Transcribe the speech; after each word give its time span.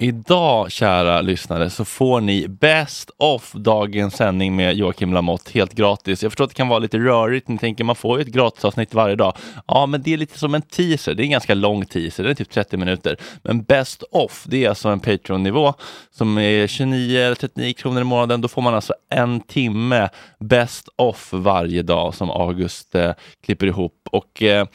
Idag, 0.00 0.70
kära 0.72 1.20
lyssnare, 1.20 1.70
så 1.70 1.84
får 1.84 2.20
ni 2.20 2.48
Best 2.48 3.10
of 3.16 3.52
dagens 3.52 4.16
sändning 4.16 4.56
med 4.56 4.74
Joakim 4.76 5.12
Lamotte 5.12 5.50
helt 5.54 5.74
gratis. 5.74 6.22
Jag 6.22 6.32
förstår 6.32 6.44
att 6.44 6.50
det 6.50 6.54
kan 6.54 6.68
vara 6.68 6.78
lite 6.78 6.98
rörigt. 6.98 7.48
Ni 7.48 7.58
tänker 7.58 7.84
man 7.84 7.96
får 7.96 8.18
ju 8.18 8.22
ett 8.22 8.28
gratisavsnitt 8.28 8.94
varje 8.94 9.16
dag. 9.16 9.36
Ja, 9.66 9.86
men 9.86 10.02
det 10.02 10.12
är 10.12 10.16
lite 10.16 10.38
som 10.38 10.54
en 10.54 10.62
teaser. 10.62 11.14
Det 11.14 11.22
är 11.22 11.24
en 11.24 11.30
ganska 11.30 11.54
lång 11.54 11.86
teaser. 11.86 12.22
Den 12.22 12.30
är 12.30 12.34
typ 12.34 12.50
30 12.50 12.76
minuter. 12.76 13.16
Men 13.42 13.62
Best 13.62 14.02
of, 14.02 14.44
det 14.48 14.64
är 14.64 14.68
alltså 14.68 14.88
en 14.88 15.00
Patreon-nivå 15.00 15.74
som 16.10 16.38
är 16.38 16.66
29 16.66 17.20
eller 17.20 17.34
39 17.34 17.72
kronor 17.72 18.00
i 18.00 18.04
månaden. 18.04 18.40
Då 18.40 18.48
får 18.48 18.62
man 18.62 18.74
alltså 18.74 18.94
en 19.10 19.40
timme 19.40 20.08
Best 20.40 20.88
of 20.96 21.32
varje 21.32 21.82
dag 21.82 22.14
som 22.14 22.30
August 22.30 22.94
eh, 22.94 23.12
klipper 23.44 23.66
ihop. 23.66 24.08
Och 24.10 24.42
eh, 24.42 24.66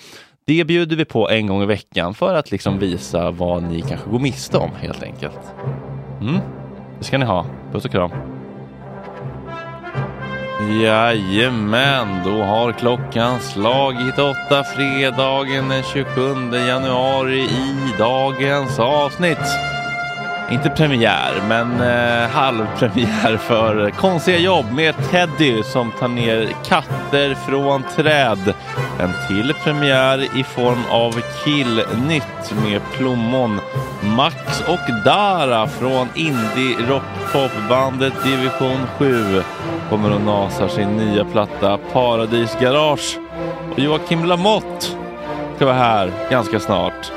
det 0.45 0.63
bjuder 0.63 0.95
vi 0.95 1.05
på 1.05 1.29
en 1.29 1.47
gång 1.47 1.63
i 1.63 1.65
veckan 1.65 2.13
för 2.13 2.33
att 2.33 2.51
liksom 2.51 2.79
visa 2.79 3.31
vad 3.31 3.63
ni 3.63 3.81
kanske 3.81 4.09
går 4.09 4.19
miste 4.19 4.57
om 4.57 4.71
helt 4.81 5.03
enkelt. 5.03 5.39
Mm, 6.21 6.39
det 6.99 7.03
ska 7.05 7.17
ni 7.17 7.25
ha. 7.25 7.45
Puss 7.71 7.85
och 7.85 7.91
kram. 7.91 8.11
Jajamän, 10.81 12.07
då 12.25 12.43
har 12.43 12.71
klockan 12.71 13.39
slagit 13.39 14.19
åtta 14.19 14.63
fredagen 14.63 15.69
den 15.69 15.83
27 15.83 16.57
januari 16.67 17.41
i 17.41 17.93
dagens 17.97 18.79
avsnitt. 18.79 19.47
inte 20.51 20.69
premiär, 20.69 21.33
men 21.47 21.81
eh, 21.81 22.29
halvpremiär 22.29 23.37
för 23.37 23.89
Konstiga 23.89 24.39
jobb 24.39 24.65
med 24.73 24.95
Teddy 25.11 25.63
som 25.63 25.91
tar 25.91 26.07
ner 26.07 26.49
katter 26.65 27.35
från 27.35 27.83
träd. 27.95 28.53
En 28.99 29.13
till 29.27 29.53
premiär 29.63 30.39
i 30.39 30.43
form 30.43 30.83
av 30.89 31.21
Killnytt 31.43 32.53
med 32.63 32.81
Plommon, 32.93 33.59
Max 34.17 34.63
och 34.67 35.03
Dara 35.05 35.67
från 35.67 36.07
indie 36.15 36.75
rock-popbandet 36.87 38.13
Division 38.23 38.87
7 38.97 39.43
kommer 39.89 40.13
och 40.13 40.21
nasar 40.21 40.67
sin 40.67 40.97
nya 40.97 41.25
platta 41.25 41.77
Paradis 41.93 42.57
Garage. 42.61 43.17
Och 43.71 43.79
Joakim 43.79 44.25
Lamotte 44.25 44.85
ska 45.55 45.65
vara 45.65 45.75
här 45.75 46.11
ganska 46.29 46.59
snart. 46.59 47.11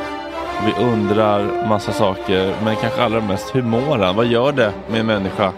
Vi 0.64 0.84
undrar 0.84 1.68
massa 1.68 1.92
saker, 1.92 2.54
men 2.64 2.76
kanske 2.76 3.02
allra 3.02 3.20
mest 3.20 3.54
hur 3.54 3.62
mår 3.62 3.98
han? 3.98 4.16
Vad 4.16 4.26
gör 4.26 4.52
det 4.52 4.72
med 4.90 5.00
en 5.00 5.06
människa 5.06 5.52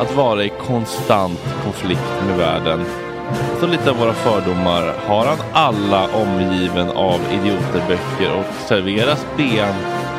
att 0.00 0.14
vara 0.16 0.44
i 0.44 0.52
konstant 0.66 1.54
konflikt 1.64 2.22
med 2.26 2.38
världen? 2.38 3.07
Så 3.60 3.66
lite 3.66 3.90
av 3.90 3.96
våra 3.96 4.12
fördomar. 4.12 4.94
Har 5.06 5.26
han 5.26 5.38
alla 5.52 6.08
omgiven 6.14 6.90
av 6.90 7.20
idioterböcker 7.32 8.32
och 8.38 8.68
serveras 8.68 9.26
ben 9.36 9.74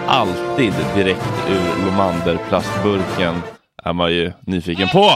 alltid 0.07 0.73
direkt 0.95 1.33
ur 1.49 1.85
Lomander-plastburken? 1.85 3.41
Är 3.83 3.93
man 3.93 4.11
ju 4.11 4.31
nyfiken 4.41 4.87
på. 4.87 5.11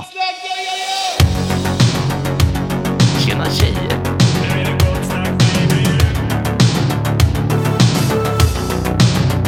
Tjena 3.26 3.46
tjejer! 3.46 4.04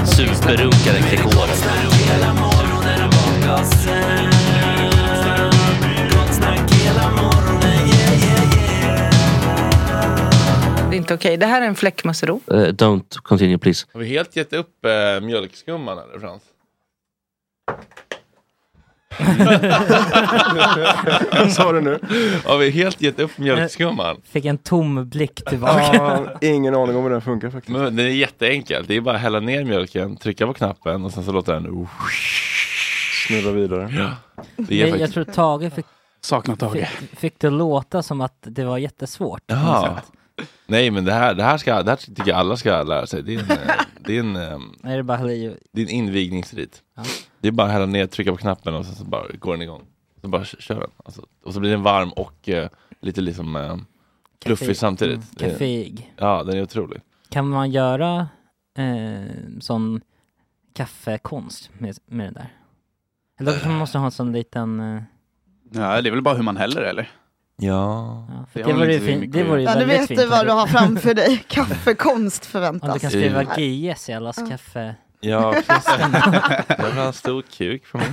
Superrunkaren 0.06 1.04
Gregor. 1.10 1.35
Inte 11.06 11.14
okej. 11.14 11.38
Det 11.38 11.46
här 11.46 11.62
är 11.62 11.66
en 11.66 11.76
fläckmussero. 11.76 12.42
Uh, 12.52 12.58
don't 12.58 13.18
continue 13.24 13.58
please. 13.58 13.86
Har 13.94 14.00
vi 14.00 14.08
helt 14.08 14.36
gett 14.36 14.54
upp 14.54 14.86
äh, 14.86 15.26
mjölkskumman 15.26 15.98
eller 15.98 16.20
Frans? 16.20 16.44
Vad 21.32 21.52
sa 21.54 21.72
du 21.72 21.82
nu? 21.82 22.00
Har 22.46 22.58
vi 22.58 22.70
helt 22.70 23.02
gett 23.02 23.20
upp 23.20 23.38
mjölkskumman? 23.38 24.22
Fick 24.24 24.46
en 24.46 24.58
tom 24.58 25.10
blick 25.10 25.46
tillbaka. 25.50 25.94
Ja, 25.94 26.28
ingen 26.42 26.76
aning 26.76 26.96
om 26.96 27.04
hur 27.04 27.10
den 27.10 27.22
funkar 27.22 27.50
faktiskt. 27.50 27.78
Men 27.78 27.96
det 27.96 28.04
är 28.04 28.08
jätteenkelt. 28.08 28.88
Det 28.88 28.96
är 28.96 29.02
bara 29.02 29.16
att 29.16 29.22
hälla 29.22 29.40
ner 29.40 29.64
mjölken, 29.64 30.18
trycka 30.18 30.48
på 30.48 30.54
knappen 30.54 31.06
och 31.06 31.12
sen 31.12 31.24
så 31.24 31.32
låter 31.32 31.54
den 31.54 31.88
Snurra 33.28 33.52
vidare. 33.52 33.90
Ja. 33.98 34.44
Det 34.58 34.76
är 34.76 34.80
jag, 34.80 34.90
jag 34.90 35.00
faktiskt... 35.00 35.14
tror 35.14 35.24
Tage 35.24 35.74
fick, 35.74 35.86
Saknar 36.22 36.56
Tage. 36.56 36.88
fick, 36.88 37.20
fick 37.20 37.40
det 37.40 37.50
låta 37.50 38.04
som 38.04 38.22
att 38.22 38.38
det 38.42 38.66
var 38.66 38.78
jättesvårt. 38.78 39.48
på 39.48 39.56
något 39.56 39.98
sätt. 39.98 40.12
Nej 40.68 40.92
men 40.92 41.06
det 41.06 41.14
här, 41.14 41.34
det 41.34 41.44
här, 41.44 41.58
ska, 41.58 41.84
det 41.84 41.92
här 41.92 41.96
tycker 41.98 42.28
jag 42.28 42.38
alla 42.38 42.58
ska 42.58 42.84
lära 42.84 43.08
sig. 43.08 43.24
Det 43.24 43.36
är 43.36 43.40
en, 43.40 43.52
eh, 43.52 43.58
det 44.00 44.16
är 44.16 44.20
en, 44.20 44.36
eh, 44.36 44.60
det 44.84 44.90
är 44.92 45.04
bara 45.04 45.18
det 45.24 45.34
är 45.82 45.82
en 45.82 45.90
invigningsrit. 45.90 46.84
Ja. 46.96 47.04
Det 47.40 47.48
är 47.48 47.52
bara 47.52 47.68
att 47.68 47.74
hälla 47.74 47.86
ner, 47.86 48.08
trycka 48.08 48.32
på 48.32 48.38
knappen 48.38 48.76
och 48.76 48.86
sen 48.86 48.96
så 48.96 49.04
bara 49.04 49.28
går 49.40 49.52
den 49.54 49.62
igång. 49.62 49.82
Så 50.22 50.28
bara 50.28 50.46
kör 50.46 50.80
den. 50.80 50.90
Alltså, 51.06 51.26
och 51.44 51.54
så 51.54 51.60
blir 51.60 51.72
den 51.72 51.84
varm 51.84 52.10
och 52.12 52.50
eh, 52.50 52.70
lite 53.02 53.22
liksom 53.22 53.56
eh, 53.56 53.78
fluffig 54.46 54.78
samtidigt. 54.78 55.16
Mm, 55.16 55.28
Det 55.38 55.50
Kaffeig. 55.50 56.14
Ja, 56.18 56.44
den 56.44 56.58
är 56.58 56.64
otrolig. 56.64 57.02
Kan 57.30 57.50
man 57.50 57.72
göra 57.72 58.28
eh, 58.78 59.26
sån 59.60 60.02
kaffekonst 60.74 61.70
med, 61.78 61.98
med 62.06 62.26
den 62.28 62.34
där? 62.34 62.54
Eller 63.40 63.52
kanske 63.52 63.68
man 63.70 63.78
måste 63.78 63.98
ha 63.98 64.06
en 64.06 64.12
sån 64.12 64.32
liten... 64.32 64.80
Eh, 64.80 65.02
Ja, 65.72 66.02
det 66.02 66.10
är 66.10 66.12
väl 66.12 66.22
bara 66.22 66.36
hur 66.36 66.44
man 66.44 66.58
häller 66.58 66.82
eller? 66.82 67.10
Ja. 67.58 68.26
ja, 68.30 68.46
för 68.52 68.60
Det 68.60 68.66
det, 68.66 68.74
vore 68.74 68.94
ju 68.94 69.00
fin, 69.00 69.32
det 69.32 69.44
vore 69.44 69.62
ju 69.62 69.66
Ja, 69.68 69.74
nu 69.74 69.80
väldigt 69.80 70.00
vet 70.02 70.08
fint. 70.08 70.20
du 70.20 70.26
vad 70.28 70.40
om 70.40 70.46
du 70.46 70.52
har 70.52 70.68
framför 70.68 71.14
dig. 71.14 71.44
Kaffekonst 71.48 72.44
Om 72.46 72.50
förväntas. 72.52 72.94
du 72.94 73.00
kan 73.00 73.10
skriva 73.12 73.44
GS 73.44 74.10
i 74.10 74.14
allas 74.14 74.36
kaffe... 74.50 74.96
Ja, 75.20 75.54
precis. 75.68 75.98
Vill 76.86 76.92
ha 76.98 77.04
en 77.08 77.14
stor 77.14 77.42
kuk 77.42 77.92
på 77.92 77.98
mig. 77.98 78.08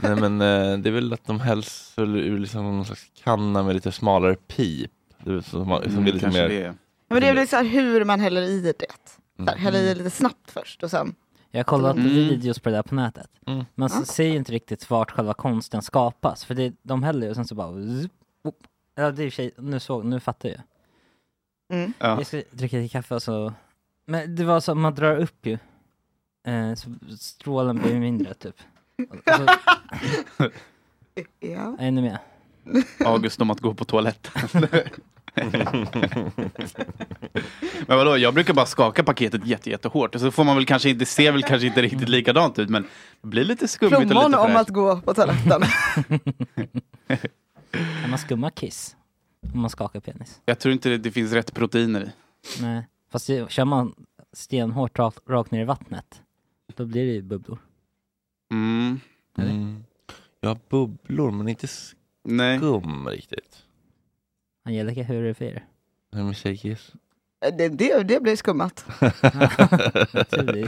Nej 0.00 0.16
men 0.16 0.40
eh, 0.40 0.78
det 0.78 0.88
är 0.88 0.92
väl 0.92 1.12
att 1.12 1.26
de 1.26 1.40
helst 1.40 1.98
väl 1.98 2.16
ur 2.16 2.38
liksom 2.38 2.62
någon 2.64 2.84
slags 2.84 3.06
kanna 3.24 3.62
med 3.62 3.74
lite 3.74 3.92
smalare 3.92 4.34
pip. 4.34 4.90
Det 5.24 5.30
är 5.34 5.40
som, 5.40 5.64
som 5.64 5.72
Mm, 5.82 6.02
blir 6.02 6.12
lite 6.12 6.24
kanske 6.24 6.40
mer... 6.42 6.48
det. 6.48 6.74
Men 7.10 7.20
det 7.20 7.28
är 7.28 7.34
väl 7.34 7.48
så 7.48 7.56
här 7.56 7.64
hur 7.64 8.04
man 8.04 8.20
häller 8.20 8.42
i 8.42 8.60
det. 8.60 8.72
Så 8.78 9.42
här, 9.44 9.52
Mm. 9.52 9.62
häller 9.64 9.78
i 9.78 9.94
lite 9.94 10.10
snabbt 10.10 10.50
först 10.50 10.82
och 10.82 10.90
sen. 10.90 11.14
Jag 11.50 11.58
har 11.58 11.64
kollat 11.64 11.96
Mm. 11.96 12.08
videos 12.08 12.58
på 12.58 12.68
det 12.68 12.74
där 12.76 12.82
på 12.82 12.94
nätet. 12.94 13.30
Mm. 13.46 13.64
Man 13.74 13.90
ser 13.90 14.24
ju 14.24 14.36
inte 14.36 14.52
riktigt 14.52 14.90
vart 14.90 15.10
själva 15.10 15.34
konsten 15.34 15.82
skapas. 15.82 16.44
För 16.44 16.54
det, 16.54 16.72
de 16.82 17.02
häller 17.02 17.22
ju 17.26 17.30
och 17.30 17.36
sen 17.36 17.46
så 17.46 17.54
bara... 17.54 17.72
zup. 17.72 18.12
Ja, 18.98 19.10
det 19.10 19.22
är 19.22 19.26
i 19.26 19.28
och 19.28 19.32
för 19.32 19.42
sig, 19.42 19.50
nu, 19.56 19.80
såg, 19.80 20.04
nu 20.04 20.20
fattar 20.20 20.48
jag. 20.48 20.60
Mm. 21.72 21.92
Ja. 21.98 22.06
Jag 22.16 22.26
ska 22.26 22.42
dricka 22.50 22.76
lite 22.76 22.92
kaffe 22.92 23.14
och 23.14 23.22
så... 23.22 23.52
Men 24.06 24.34
det 24.36 24.44
var 24.44 24.60
så 24.60 24.72
att 24.72 24.78
man 24.78 24.94
drar 24.94 25.16
upp 25.16 25.46
ju. 25.46 25.58
Eh, 26.46 26.74
så 26.74 26.90
strålen 27.18 27.76
blir 27.76 28.00
mindre 28.00 28.34
typ. 28.34 28.54
Och 29.10 29.16
så, 29.36 29.46
Ja. 31.40 31.76
är 31.78 31.90
ni 31.90 32.02
med? 32.02 32.18
August 33.04 33.40
om 33.40 33.50
att 33.50 33.60
gå 33.60 33.74
på 33.74 33.84
toaletten. 33.84 34.32
men 37.86 37.96
vadå, 37.96 38.16
jag 38.18 38.34
brukar 38.34 38.54
bara 38.54 38.66
skaka 38.66 39.04
paketet 39.04 39.46
jätte, 39.46 39.70
jättehårt. 39.70 40.14
Och 40.14 40.20
så 40.20 40.30
får 40.30 40.44
man 40.44 40.56
väl 40.56 40.66
kanske 40.66 40.88
inte, 40.90 41.06
ser 41.06 41.32
väl 41.32 41.42
kanske 41.42 41.66
inte 41.66 41.82
riktigt 41.82 42.08
likadant 42.08 42.58
ut 42.58 42.68
men 42.70 42.82
det 43.20 43.28
blir 43.28 43.44
lite 43.44 43.68
skummigt 43.68 44.00
och 44.02 44.08
Plommon 44.08 44.30
lite 44.30 44.40
om 44.40 44.46
fräscht. 44.46 44.60
att 44.60 44.68
gå 44.68 45.00
på 45.00 45.14
toaletten. 45.14 45.62
Kan 47.70 48.10
man 48.10 48.18
skumma 48.18 48.50
kiss? 48.50 48.96
Om 49.54 49.60
man 49.60 49.70
skakar 49.70 50.00
penis? 50.00 50.40
Jag 50.44 50.58
tror 50.58 50.72
inte 50.72 50.88
det, 50.88 50.98
det 50.98 51.10
finns 51.10 51.32
rätt 51.32 51.54
proteiner 51.54 52.00
i. 52.00 52.12
Nej. 52.62 52.86
Fast 53.10 53.26
det, 53.26 53.50
kör 53.50 53.64
man 53.64 53.94
stenhårt 54.32 54.98
rakt, 54.98 55.18
rakt 55.28 55.50
ner 55.50 55.60
i 55.60 55.64
vattnet, 55.64 56.22
då 56.76 56.86
blir 56.86 57.06
det 57.06 57.12
ju 57.12 57.22
bubblor. 57.22 57.58
Mm. 58.50 59.00
Mm. 59.38 59.84
Ja, 60.40 60.56
bubblor 60.68 61.30
men 61.30 61.48
inte 61.48 61.66
Nej. 62.24 62.58
skum 62.58 63.08
riktigt. 63.08 63.56
Angelica, 64.64 65.02
hur 65.02 65.22
är 65.22 65.28
det 65.28 65.34
för 65.34 65.44
er? 65.44 65.64
Nej 66.12 66.24
men 66.24 66.34
tjejkiss. 66.34 66.92
Det, 67.58 67.68
det, 67.68 68.02
det 68.02 68.20
blir 68.20 68.36
skummat. 68.36 68.86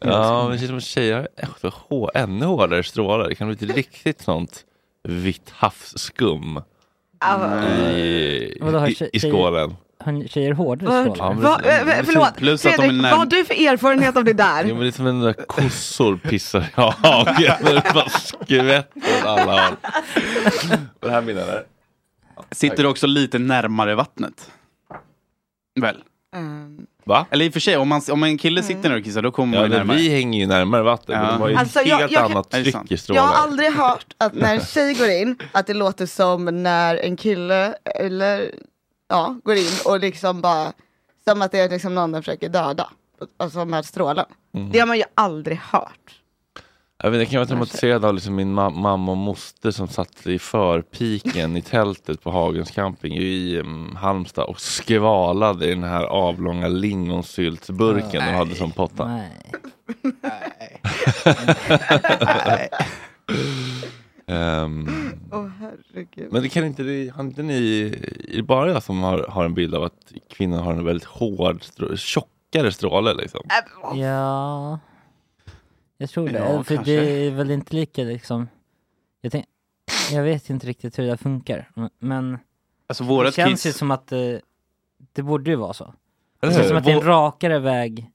Ja, 0.00 0.42
men 0.42 0.52
det 0.52 0.58
känns 0.58 0.68
som 0.68 0.76
att 0.76 0.82
tjejer 0.82 1.28
har 1.72 2.10
ännu 2.14 2.46
hårdare 2.46 2.82
strålar. 2.82 3.28
Det 3.28 3.34
kan 3.34 3.54
bli 3.54 3.66
riktigt 3.66 4.20
sånt 4.20 4.64
vitt 5.08 5.50
havsskum 5.50 6.58
i, 7.92 8.58
Vadå, 8.60 8.78
har 8.78 8.88
i, 8.88 8.94
tjej- 8.94 9.10
i 9.12 9.20
skålen. 9.20 9.76
Har 10.00 10.12
ni 10.12 10.28
tjejer 10.28 10.52
hårdare 10.52 10.88
Vad, 10.88 11.02
strålar? 11.16 11.24
Ja, 11.24 11.32
men- 11.32 11.42
va, 11.42 11.60
eh, 11.64 11.98
eh, 11.98 12.04
förlåt, 12.04 12.36
Plus 12.36 12.66
att 12.66 12.72
de 12.72 12.74
är 12.74 12.76
Fredrik, 12.86 13.02
när- 13.02 13.10
vad 13.10 13.18
har 13.18 13.26
du 13.26 13.44
för 13.44 13.54
erfarenhet 13.54 14.16
av 14.16 14.24
det 14.24 14.32
där? 14.32 14.64
Jo 14.64 14.74
men 14.74 14.82
det 14.82 14.88
är 14.88 14.92
som 14.92 15.06
en 15.06 15.20
där 15.20 15.32
kossor 15.32 16.16
pissar 16.16 16.60
i 16.60 16.70
hagen. 16.74 17.54
Det 17.64 17.90
bara 17.94 18.08
skvätter 18.08 18.84
åt 19.20 19.24
alla 19.26 19.52
håll. 19.68 19.76
Det 21.00 21.10
här 21.10 21.22
mina 21.22 21.40
där. 21.40 21.64
Sitter 22.50 22.82
du 22.82 22.88
också 22.88 23.06
lite 23.06 23.38
närmare 23.38 23.94
vattnet? 23.94 24.50
Väl? 25.80 25.96
Mm. 26.36 26.86
Va? 27.08 27.26
Eller 27.30 27.44
i 27.44 27.48
och 27.48 27.52
för 27.52 27.60
sig, 27.60 27.76
om, 27.76 27.88
man, 27.88 28.02
om 28.12 28.22
en 28.22 28.38
kille 28.38 28.62
sitter 28.62 28.88
ner 28.90 28.96
och 28.98 29.04
kissar 29.04 29.22
då 29.22 29.30
kommer 29.30 29.56
Ja, 29.56 29.60
man 29.62 29.70
ju 29.70 29.76
närmare. 29.76 29.96
vi 29.96 30.08
hänger 30.08 30.40
ju 30.40 30.46
närmare 30.46 30.82
vatten. 30.82 31.14
Ja. 31.14 31.20
men 31.22 31.32
De 31.32 31.40
har 31.40 31.48
ju 31.48 31.56
Alltså, 31.56 31.80
jag- 31.80 31.96
helt 31.98 32.12
jag 32.12 32.24
annat 32.24 32.50
det 32.50 32.62
tryck 32.62 32.74
i 32.74 32.78
Jag 32.88 32.98
strålar. 32.98 33.22
har 33.22 33.34
aldrig 33.34 33.72
hört 33.72 34.06
att 34.18 34.34
när 34.34 34.54
en 34.54 34.60
tjej 34.64 34.94
går 34.94 35.08
in, 35.08 35.36
att 35.52 35.66
det 35.66 35.74
låter 35.74 36.06
som 36.06 36.62
när 36.62 36.96
en 36.96 37.16
kille 37.16 37.74
eller 37.84 38.54
ja, 39.08 39.36
går 39.44 39.56
in 39.56 39.70
och 39.84 40.00
liksom 40.00 40.40
bara, 40.40 40.72
som 41.28 41.42
att 41.42 41.52
det 41.52 41.58
är 41.60 41.68
liksom 41.70 41.94
någon 41.94 42.12
den 42.12 42.22
försöker 42.22 42.48
döda. 42.48 42.90
Alltså 43.36 43.64
med 43.64 43.84
strålen. 43.84 44.26
Mm. 44.54 44.70
Det 44.72 44.78
har 44.78 44.86
man 44.86 44.96
ju 44.96 45.04
aldrig 45.14 45.58
hört. 45.58 46.17
Jag, 47.02 47.10
vet, 47.10 47.20
jag 47.20 47.28
kan 47.28 47.38
vara 47.38 47.46
traumatiserad 47.46 48.04
av 48.04 48.14
liksom 48.14 48.34
min 48.34 48.58
ma- 48.58 48.70
mamma 48.80 49.12
och 49.12 49.18
moster 49.18 49.70
som 49.70 49.88
satt 49.88 50.26
i 50.26 50.38
förpiken 50.38 51.56
i 51.56 51.62
tältet 51.62 52.22
på 52.22 52.30
Hagens 52.30 52.70
camping 52.70 53.14
i 53.16 53.58
um, 53.60 53.96
Halmstad 53.96 54.44
och 54.44 54.60
skvalade 54.60 55.66
i 55.66 55.70
den 55.74 55.84
här 55.84 56.04
avlånga 56.04 56.68
lingonsyltsburken 56.68 58.22
de 58.26 58.32
hade 58.34 58.54
som 58.54 58.70
potta. 58.72 59.06
Nej. 59.06 59.52
Ehm, 64.26 64.88
Åh 65.32 65.46
herregud. 65.60 66.32
men 66.32 66.42
det 66.42 66.48
kan 66.48 66.64
inte, 66.64 66.82
det, 66.82 67.08
har 67.14 67.22
inte 67.24 67.42
ni, 67.42 67.82
är 68.28 68.36
det 68.36 68.42
bara 68.42 68.70
jag 68.70 68.82
som 68.82 69.02
har, 69.02 69.18
har 69.28 69.44
en 69.44 69.54
bild 69.54 69.74
av 69.74 69.82
att 69.82 70.12
kvinnor 70.30 70.58
har 70.58 70.72
en 70.72 70.84
väldigt 70.84 71.08
hård, 71.08 71.62
strå, 71.64 71.96
tjockare 71.96 72.72
stråle 72.72 73.14
liksom? 73.14 73.40
Äh, 73.44 74.00
Ja, 74.00 74.78
jag 75.98 76.10
tror 76.10 76.28
det. 76.28 76.38
Ja, 76.38 76.62
för 76.64 76.74
kanske. 76.74 76.92
det 76.92 77.26
är 77.26 77.30
väl 77.30 77.50
inte 77.50 77.74
lika 77.76 78.02
liksom... 78.02 78.48
Jag, 79.20 79.32
tänk, 79.32 79.44
jag 80.12 80.22
vet 80.22 80.50
inte 80.50 80.66
riktigt 80.66 80.98
hur 80.98 81.02
det 81.04 81.10
där 81.10 81.16
funkar. 81.16 81.70
Men 81.98 82.38
Alltså 82.86 83.04
det 83.04 83.08
vårat 83.08 83.34
känns 83.34 83.66
ju 83.66 83.70
kiss. 83.70 83.78
som 83.78 83.90
att 83.90 84.06
det, 84.06 84.40
det 85.12 85.22
borde 85.22 85.50
ju 85.50 85.56
vara 85.56 85.72
så. 85.72 85.94
Det 86.40 86.54
känns 86.54 86.68
som 86.68 86.76
att 86.76 86.84
det 86.84 86.92
är 86.92 86.96
en 86.96 87.02
rakare 87.02 87.58
väg 87.58 88.10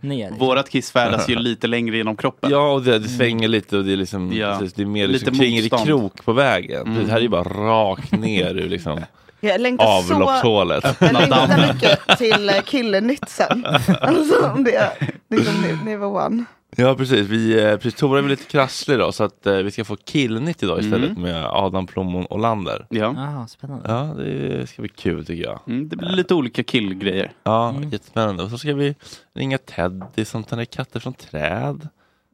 ner. 0.00 0.30
Vårat 0.38 0.70
kiss 0.70 0.90
färdas 0.90 1.28
ju 1.28 1.36
lite 1.38 1.66
längre 1.66 1.96
genom 1.96 2.16
kroppen. 2.16 2.50
Ja, 2.50 2.72
och 2.72 2.82
det, 2.82 2.98
det 2.98 3.08
svänger 3.08 3.48
lite 3.48 3.78
och 3.78 3.84
det 3.84 3.92
är 3.92 3.96
liksom, 3.96 4.32
Ja. 4.32 4.56
precis, 4.58 4.74
det 4.74 4.82
är 4.82 4.86
mer 4.86 5.06
liksom 5.08 5.32
Lite 5.32 5.44
kringlig 5.44 5.72
krok 5.72 6.24
på 6.24 6.32
vägen. 6.32 6.86
Mm. 6.86 7.04
Det 7.04 7.10
här 7.10 7.16
är 7.18 7.22
ju 7.22 7.28
bara 7.28 7.42
rakt 7.44 8.12
ner 8.12 8.54
ur 8.54 8.68
liksom 8.68 9.00
Jag 9.40 9.60
längtar 9.60 10.02
så... 10.02 10.14
avloppshålet. 10.14 10.84
Jag 11.00 11.12
längtar 11.12 11.72
mycket 11.72 12.18
till 12.18 12.48
eh, 12.48 12.60
Killenytt 12.62 13.28
sen. 13.28 13.66
Alltså 14.00 14.46
om 14.54 14.64
det 14.64 14.74
är 14.74 14.90
liksom 15.30 15.54
ni- 15.62 15.84
nivå 15.90 16.06
one. 16.06 16.44
Ja 16.76 16.94
precis, 16.94 17.26
vi, 17.28 17.62
eh, 17.64 17.76
precis 17.76 17.94
Tora 17.94 18.18
är 18.18 18.22
väl 18.22 18.30
lite 18.30 18.44
krasslig 18.44 18.94
idag 18.94 19.14
så 19.14 19.24
att 19.24 19.46
eh, 19.46 19.56
vi 19.56 19.70
ska 19.70 19.84
få 19.84 19.96
killnytt 19.96 20.62
idag 20.62 20.80
istället 20.80 21.10
Mm. 21.10 21.22
med 21.22 21.44
Adam 21.46 21.86
Plommon 21.86 22.26
Olander. 22.30 22.86
Ja. 22.90 23.14
Ah, 23.18 23.46
spännande. 23.46 23.88
Ja, 23.88 24.14
det 24.24 24.66
ska 24.66 24.82
bli 24.82 24.88
kul 24.88 25.26
tycker 25.26 25.42
jag. 25.44 25.60
Mm, 25.66 25.88
det 25.88 25.96
blir 25.96 26.08
lite 26.08 26.34
olika 26.34 26.62
killgrejer. 26.62 27.32
Ja, 27.44 27.70
Mm. 27.70 27.90
jättespännande. 27.90 28.42
Och 28.42 28.50
så 28.50 28.58
ska 28.58 28.74
vi 28.74 28.94
ringa 29.34 29.58
Teddy 29.58 30.24
som 30.24 30.44
tar 30.44 30.56
ner 30.56 30.64
katter 30.64 31.00
från 31.00 31.12
träd. 31.12 31.88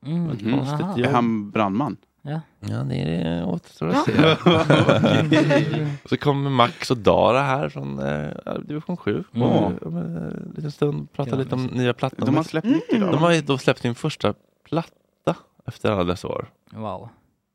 Mm. 0.06 0.30
Mm. 0.30 0.58
konstigt 0.58 0.80
Aha. 0.80 0.98
jobb. 0.98 1.06
Är 1.08 1.12
han 1.12 1.50
brandman? 1.50 1.96
Ja. 2.22 2.40
Ja, 2.60 2.76
det 2.76 2.94
är 2.96 3.24
det 3.24 3.44
återstår 3.44 3.88
att 3.88 4.04
se. 4.04 4.12
Så 6.08 6.16
kommer 6.16 6.50
Max 6.50 6.90
och 6.90 6.96
Dara 6.96 7.42
här 7.42 7.68
från 7.68 7.98
eh, 7.98 8.54
division 8.64 8.96
7. 8.96 9.24
Mm. 9.34 9.48
Och, 9.48 9.82
om 9.86 9.96
en 9.96 10.52
liten 10.56 10.70
stund 10.72 11.12
prata 11.12 11.30
Ja, 11.30 11.36
lite 11.36 11.54
om 11.54 11.66
nya 11.66 11.94
plattan. 11.94 12.26
De 12.26 12.36
har 12.36 12.42
släppt 12.42 12.66
mycket 12.66 12.94
idag. 12.94 13.12
De 13.12 13.18
har 13.22 13.32
ju 13.32 13.40
då 13.40 13.58
släppt 13.58 13.80
sin 13.80 13.94
första 13.94 14.34
platta 14.64 15.36
efter 15.66 15.90
alla 15.92 16.04
dessa 16.04 16.28
år. 16.28 16.50
Wow. 16.72 17.08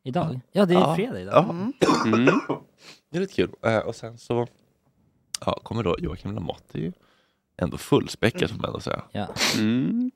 Idag? 0.04 0.40
Ja, 0.52 0.66
det 0.66 0.74
är 0.74 0.80
Ja. 0.80 0.96
fredag 0.96 1.22
idag. 1.22 1.34
Ja. 1.34 1.54
Mm. 2.06 2.26
Det 3.12 3.18
är 3.18 3.22
lite 3.22 3.34
kul. 3.34 3.50
Eh, 3.62 3.78
och 3.78 3.96
sen 3.96 4.18
så 4.18 4.48
ja, 5.46 5.60
kommer 5.64 5.84
då 5.84 5.96
Joakim 6.00 6.32
Lamotte. 6.36 6.80
Ju 6.80 6.92
ändå 7.58 7.78
fullspäckat 7.78 8.52
får 8.52 8.58
man 8.58 8.66
ändå 8.66 8.80
säga. 8.80 9.04
Ja. 9.12 9.28
Mm. 9.58 10.12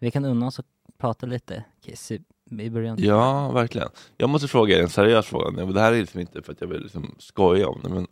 Vi 0.00 0.10
kan 0.10 0.24
unna 0.24 0.46
oss 0.46 0.58
att 0.58 0.66
prata 0.98 1.26
lite 1.26 1.64
Kiss 1.84 2.12
i, 2.50 2.70
början. 2.70 2.96
Ja, 3.00 3.52
verkligen. 3.52 3.88
Jag 4.16 4.30
måste 4.30 4.48
fråga 4.48 4.78
er 4.78 4.82
en 4.82 4.88
seriös 4.88 5.26
fråga. 5.26 5.64
Det 5.66 5.80
här 5.80 5.92
är 5.92 6.00
liksom 6.00 6.20
inte 6.20 6.42
för 6.42 6.52
att 6.52 6.60
jag 6.60 6.68
vill 6.68 6.82
liksom 6.82 7.14
skoja 7.18 7.68
om 7.68 7.80
det, 7.82 7.88
men 7.88 8.06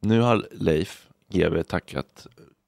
nu 0.00 0.20
har 0.20 0.46
Leif 0.52 1.08
GW 1.32 1.62
tackat, 1.62 2.26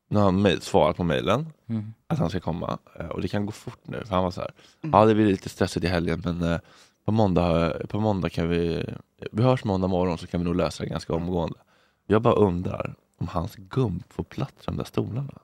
nu 0.08 0.18
har 0.18 0.24
han 0.24 0.60
svarat 0.60 0.96
på 0.96 1.04
mejlen 1.04 1.46
Mm. 1.68 1.94
att 2.06 2.18
han 2.18 2.30
ska 2.30 2.40
komma 2.40 2.78
eh, 2.98 3.06
och 3.06 3.20
det 3.22 3.28
kan 3.28 3.46
gå 3.46 3.52
fort 3.52 3.80
nu 3.82 4.04
för 4.04 4.14
han 4.14 4.24
var 4.24 4.30
så 4.30 4.40
här, 4.40 4.50
ja 4.80 5.04
det 5.04 5.14
blir 5.14 5.26
lite 5.26 5.48
stressigt 5.48 5.84
i 5.84 5.88
helgen 5.88 6.22
men 6.24 6.42
eh, 6.42 6.58
på 7.04 7.12
måndag, 7.12 7.72
på 7.88 8.00
måndag 8.00 8.28
kan 8.30 8.48
vi, 8.48 8.84
vi 9.32 9.42
hörs 9.42 9.64
måndag 9.64 9.88
morgon 9.88 10.18
så 10.18 10.26
kan 10.26 10.40
vi 10.40 10.44
nog 10.44 10.56
lösa 10.56 10.82
det 10.82 10.88
ganska 10.90 11.14
omgående. 11.14 11.58
Jag 12.06 12.22
bara 12.22 12.34
undrar 12.34 12.94
om 13.18 13.28
hans 13.28 13.56
gump 13.56 14.12
får 14.12 14.24
plats 14.24 14.52
i 14.52 14.64
de 14.64 14.76
där 14.76 14.84
stolarna. 14.84 15.38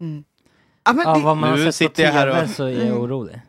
Mm. 0.00 0.24
Ja, 0.90 0.94
men 0.94 1.06
Ja, 1.06 1.14
det, 1.14 1.20
vad 1.24 1.36
man 1.36 1.50
har 1.50 1.56
Nu 1.56 1.62
sett 1.62 1.66
på 1.68 1.72
sitter 1.72 2.02
jag 2.02 2.12
här 2.12 2.26
TV 2.26 2.42
och- 2.42 2.50
så 2.50 2.64
är 2.64 2.86
jag 2.86 3.00
orolig. 3.00 3.40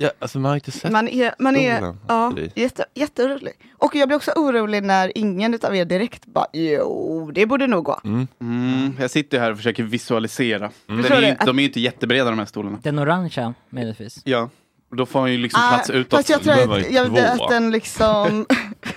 Ja, 0.00 0.10
alltså 0.18 0.38
man 0.38 0.48
har 0.48 0.56
inte 0.56 0.70
sett 0.70 0.92
man 0.92 1.08
är, 1.08 1.34
man 1.38 1.56
är 1.56 1.76
stolen. 1.76 1.98
ja, 2.08 2.32
jätte, 2.54 2.84
jätteorolig. 2.94 3.52
Och 3.76 3.94
jag 3.94 4.08
blir 4.08 4.16
också 4.16 4.30
orolig 4.36 4.82
när 4.82 5.18
ingen 5.18 5.54
utav 5.54 5.76
er 5.76 5.84
direkt 5.84 6.26
bara 6.26 6.46
jo, 6.52 7.30
det 7.34 7.46
borde 7.46 7.66
nog 7.66 7.84
gå. 7.84 8.00
Mm. 8.04 8.26
Mm. 8.40 8.96
Jag 9.00 9.10
sitter 9.10 9.38
här 9.40 9.50
och 9.50 9.56
försöker 9.56 9.82
visualisera. 9.82 10.70
Mm. 10.88 11.02
Den 11.02 11.12
är 11.12 11.28
ju, 11.28 11.36
de 11.46 11.58
är 11.58 11.62
ju 11.62 11.68
inte 11.68 11.80
jättebreda 11.80 12.30
de 12.30 12.38
här 12.38 12.46
stolarna. 12.46 12.78
Den 12.82 12.98
orangea 12.98 13.54
möjligtvis. 13.70 14.20
Ja. 14.24 14.50
Och 14.90 14.96
Då 14.96 15.06
får 15.06 15.20
han 15.20 15.32
ju 15.32 15.38
liksom 15.38 15.60
Ah, 15.64 15.68
plats 15.74 15.90
utåt. 15.90 16.18
fast 16.18 16.28
jag 16.28 16.42
tror 16.42 16.52
att, 16.76 16.90
ju 16.90 16.94
jag, 16.94 17.06
två. 17.08 17.44
att 17.44 17.50
den 17.50 17.70
liksom, 17.70 18.46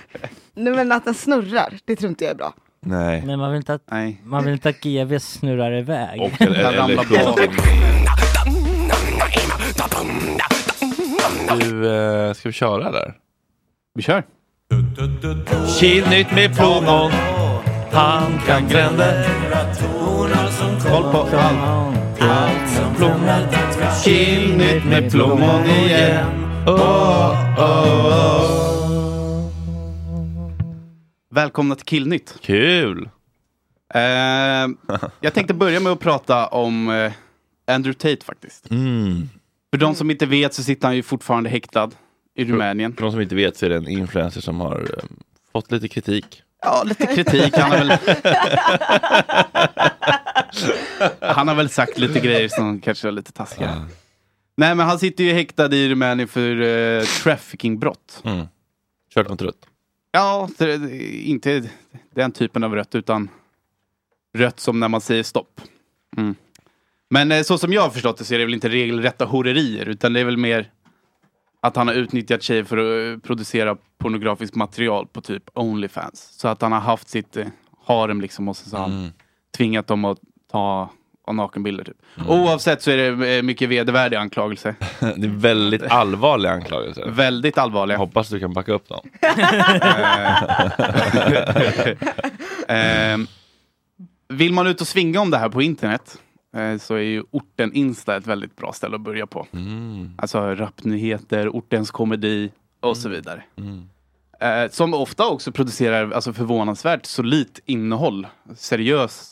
nej 0.54 0.72
men 0.72 0.92
att 0.92 1.04
den 1.04 1.14
snurrar, 1.14 1.78
det 1.84 1.96
tror 1.96 2.08
inte 2.08 2.24
jag 2.24 2.30
är 2.30 2.36
bra. 2.36 2.54
Nej. 2.86 3.22
Men 3.26 3.38
man 3.38 3.50
vill 3.50 3.56
inte 3.56 3.74
att, 3.74 3.82
Nej. 3.90 4.20
man 4.24 4.44
vill 4.44 4.52
inte 4.52 4.68
att 4.68 4.80
GV 4.80 5.18
snurrar 5.18 5.72
iväg. 5.72 6.20
Och 6.20 6.42
eller, 6.42 6.72
eller. 6.72 6.88
Du, 11.60 11.94
eh, 12.28 12.32
ska 12.32 12.48
vi 12.48 12.52
köra 12.52 12.90
där? 12.90 13.14
Vi 13.94 14.02
kör. 14.02 14.22
Killnytt 15.80 16.34
med 16.34 16.56
plommon, 16.56 17.10
han 17.92 18.38
kan 18.46 18.68
gränder. 18.68 19.26
Koll 20.90 21.12
på 21.12 21.18
allt. 21.18 21.92
Allt 22.20 22.70
som 22.70 22.94
plommon. 22.94 23.46
Killnytt 24.04 24.84
med 24.84 25.10
plommon 25.10 25.64
igen. 25.66 26.26
Oh, 26.66 27.58
oh, 27.58 27.58
oh. 27.58 28.71
Välkomna 31.34 31.74
till 31.74 31.86
Killnytt. 31.86 32.34
Kul! 32.40 33.08
Eh, 33.94 34.00
jag 35.20 35.34
tänkte 35.34 35.54
börja 35.54 35.80
med 35.80 35.92
att 35.92 36.00
prata 36.00 36.46
om 36.46 36.90
eh, 36.90 37.12
Andrew 37.66 37.98
Tate 37.98 38.24
faktiskt. 38.24 38.70
Mm. 38.70 39.28
För 39.70 39.78
de 39.78 39.94
som 39.94 40.10
inte 40.10 40.26
vet 40.26 40.54
så 40.54 40.62
sitter 40.62 40.86
han 40.86 40.96
ju 40.96 41.02
fortfarande 41.02 41.50
häktad 41.50 41.90
i 42.36 42.44
Rumänien. 42.44 42.94
För 42.96 43.02
de 43.02 43.12
som 43.12 43.20
inte 43.20 43.34
vet 43.34 43.56
så 43.56 43.66
är 43.66 43.70
det 43.70 43.76
en 43.76 43.88
influencer 43.88 44.40
som 44.40 44.60
har 44.60 44.80
eh, 44.80 45.04
fått 45.52 45.72
lite 45.72 45.88
kritik. 45.88 46.42
Ja, 46.62 46.82
lite 46.86 47.06
kritik. 47.06 47.56
Han 47.56 47.70
har 47.70 47.78
väl, 47.78 47.98
han 51.34 51.48
har 51.48 51.54
väl 51.54 51.68
sagt 51.68 51.98
lite 51.98 52.20
grejer 52.20 52.48
som 52.48 52.80
kanske 52.80 53.08
är 53.08 53.12
lite 53.12 53.32
taskiga. 53.32 53.86
Nej, 54.56 54.74
men 54.74 54.86
han 54.86 54.98
sitter 54.98 55.24
ju 55.24 55.32
häktad 55.32 55.74
i 55.74 55.88
Rumänien 55.88 56.28
för 56.28 56.60
uh, 56.60 57.04
traffickingbrott. 57.04 58.22
Mm. 58.24 58.46
Kört 59.14 59.28
mot 59.28 59.42
rött. 59.42 59.66
Ja, 60.12 60.48
det, 60.58 60.78
det, 60.78 61.22
inte 61.22 61.70
den 62.14 62.32
typen 62.32 62.64
av 62.64 62.74
rött, 62.74 62.94
utan 62.94 63.28
rött 64.38 64.60
som 64.60 64.80
när 64.80 64.88
man 64.88 65.00
säger 65.00 65.22
stopp. 65.22 65.60
Mm. 66.16 66.34
Men 67.10 67.32
eh, 67.32 67.42
så 67.42 67.58
som 67.58 67.72
jag 67.72 67.82
har 67.82 67.90
förstått 67.90 68.16
det 68.16 68.24
så 68.24 68.34
är 68.34 68.38
det 68.38 68.44
väl 68.44 68.54
inte 68.54 68.68
regelrätta 68.68 69.24
horerier, 69.24 69.86
utan 69.88 70.12
det 70.12 70.20
är 70.20 70.24
väl 70.24 70.36
mer 70.36 70.70
att 71.60 71.76
han 71.76 71.88
har 71.88 71.94
utnyttjat 71.94 72.42
tjejer 72.42 72.64
för 72.64 72.76
att 72.76 73.16
eh, 73.16 73.20
producera 73.26 73.76
pornografiskt 73.98 74.54
material 74.54 75.06
på 75.06 75.20
typ 75.20 75.50
Onlyfans. 75.54 76.32
Så 76.38 76.48
att 76.48 76.62
han 76.62 76.72
har 76.72 76.80
haft 76.80 77.08
sitt 77.08 77.36
eh, 77.36 77.46
harem 77.86 78.20
liksom 78.20 78.48
och 78.48 78.56
sen 78.56 78.70
så 78.70 78.76
har 78.76 78.82
han 78.82 78.98
Mm. 78.98 79.10
tvingat 79.56 79.86
dem 79.86 80.04
att 80.04 80.18
ta 80.50 80.90
nakenbilder. 81.32 81.84
Typ. 81.84 81.96
Oavsett 82.28 82.82
så 82.82 82.90
är 82.90 82.96
det 82.96 83.36
eh, 83.36 83.42
mycket 83.42 83.68
vedervärdig 83.68 84.16
anklagelse. 84.16 84.74
Det 85.00 85.06
är 85.26 85.38
väldigt 85.38 85.82
allvarliga 85.82 86.52
anklagelser. 86.52 87.10
Väldigt 87.10 87.56
Jag 87.56 87.62
allvarliga. 87.62 87.98
hoppas 87.98 88.28
du 88.28 88.40
kan 88.40 88.52
backa 88.52 88.72
upp 88.72 88.88
dem. 88.88 89.00
Eh, 92.68 93.18
vill 94.28 94.52
man 94.52 94.66
ut 94.66 94.80
och 94.80 94.88
svinga 94.88 95.20
om 95.20 95.30
det 95.30 95.38
här 95.38 95.48
på 95.48 95.62
internet 95.62 96.18
eh, 96.56 96.78
så 96.78 96.94
är 96.94 97.00
ju 97.00 97.22
orten 97.30 97.72
Insta 97.72 98.16
ett 98.16 98.26
väldigt 98.26 98.56
bra 98.56 98.72
ställe 98.72 98.94
att 98.94 99.00
börja 99.00 99.26
på. 99.26 99.46
Mm. 99.52 100.10
Alltså 100.18 100.54
rapnyheter, 100.54 101.48
ortens 101.48 101.90
komedi 101.90 102.50
och 102.80 102.96
så 102.96 103.08
vidare. 103.08 103.42
Mm. 103.58 103.88
Eh, 104.40 104.70
som 104.70 104.94
ofta 104.94 105.28
också 105.28 105.52
producerar 105.52 106.10
alltså, 106.10 106.32
förvånansvärt 106.32 107.06
solitt 107.06 107.60
innehåll. 107.66 108.26
Seriös, 108.56 109.31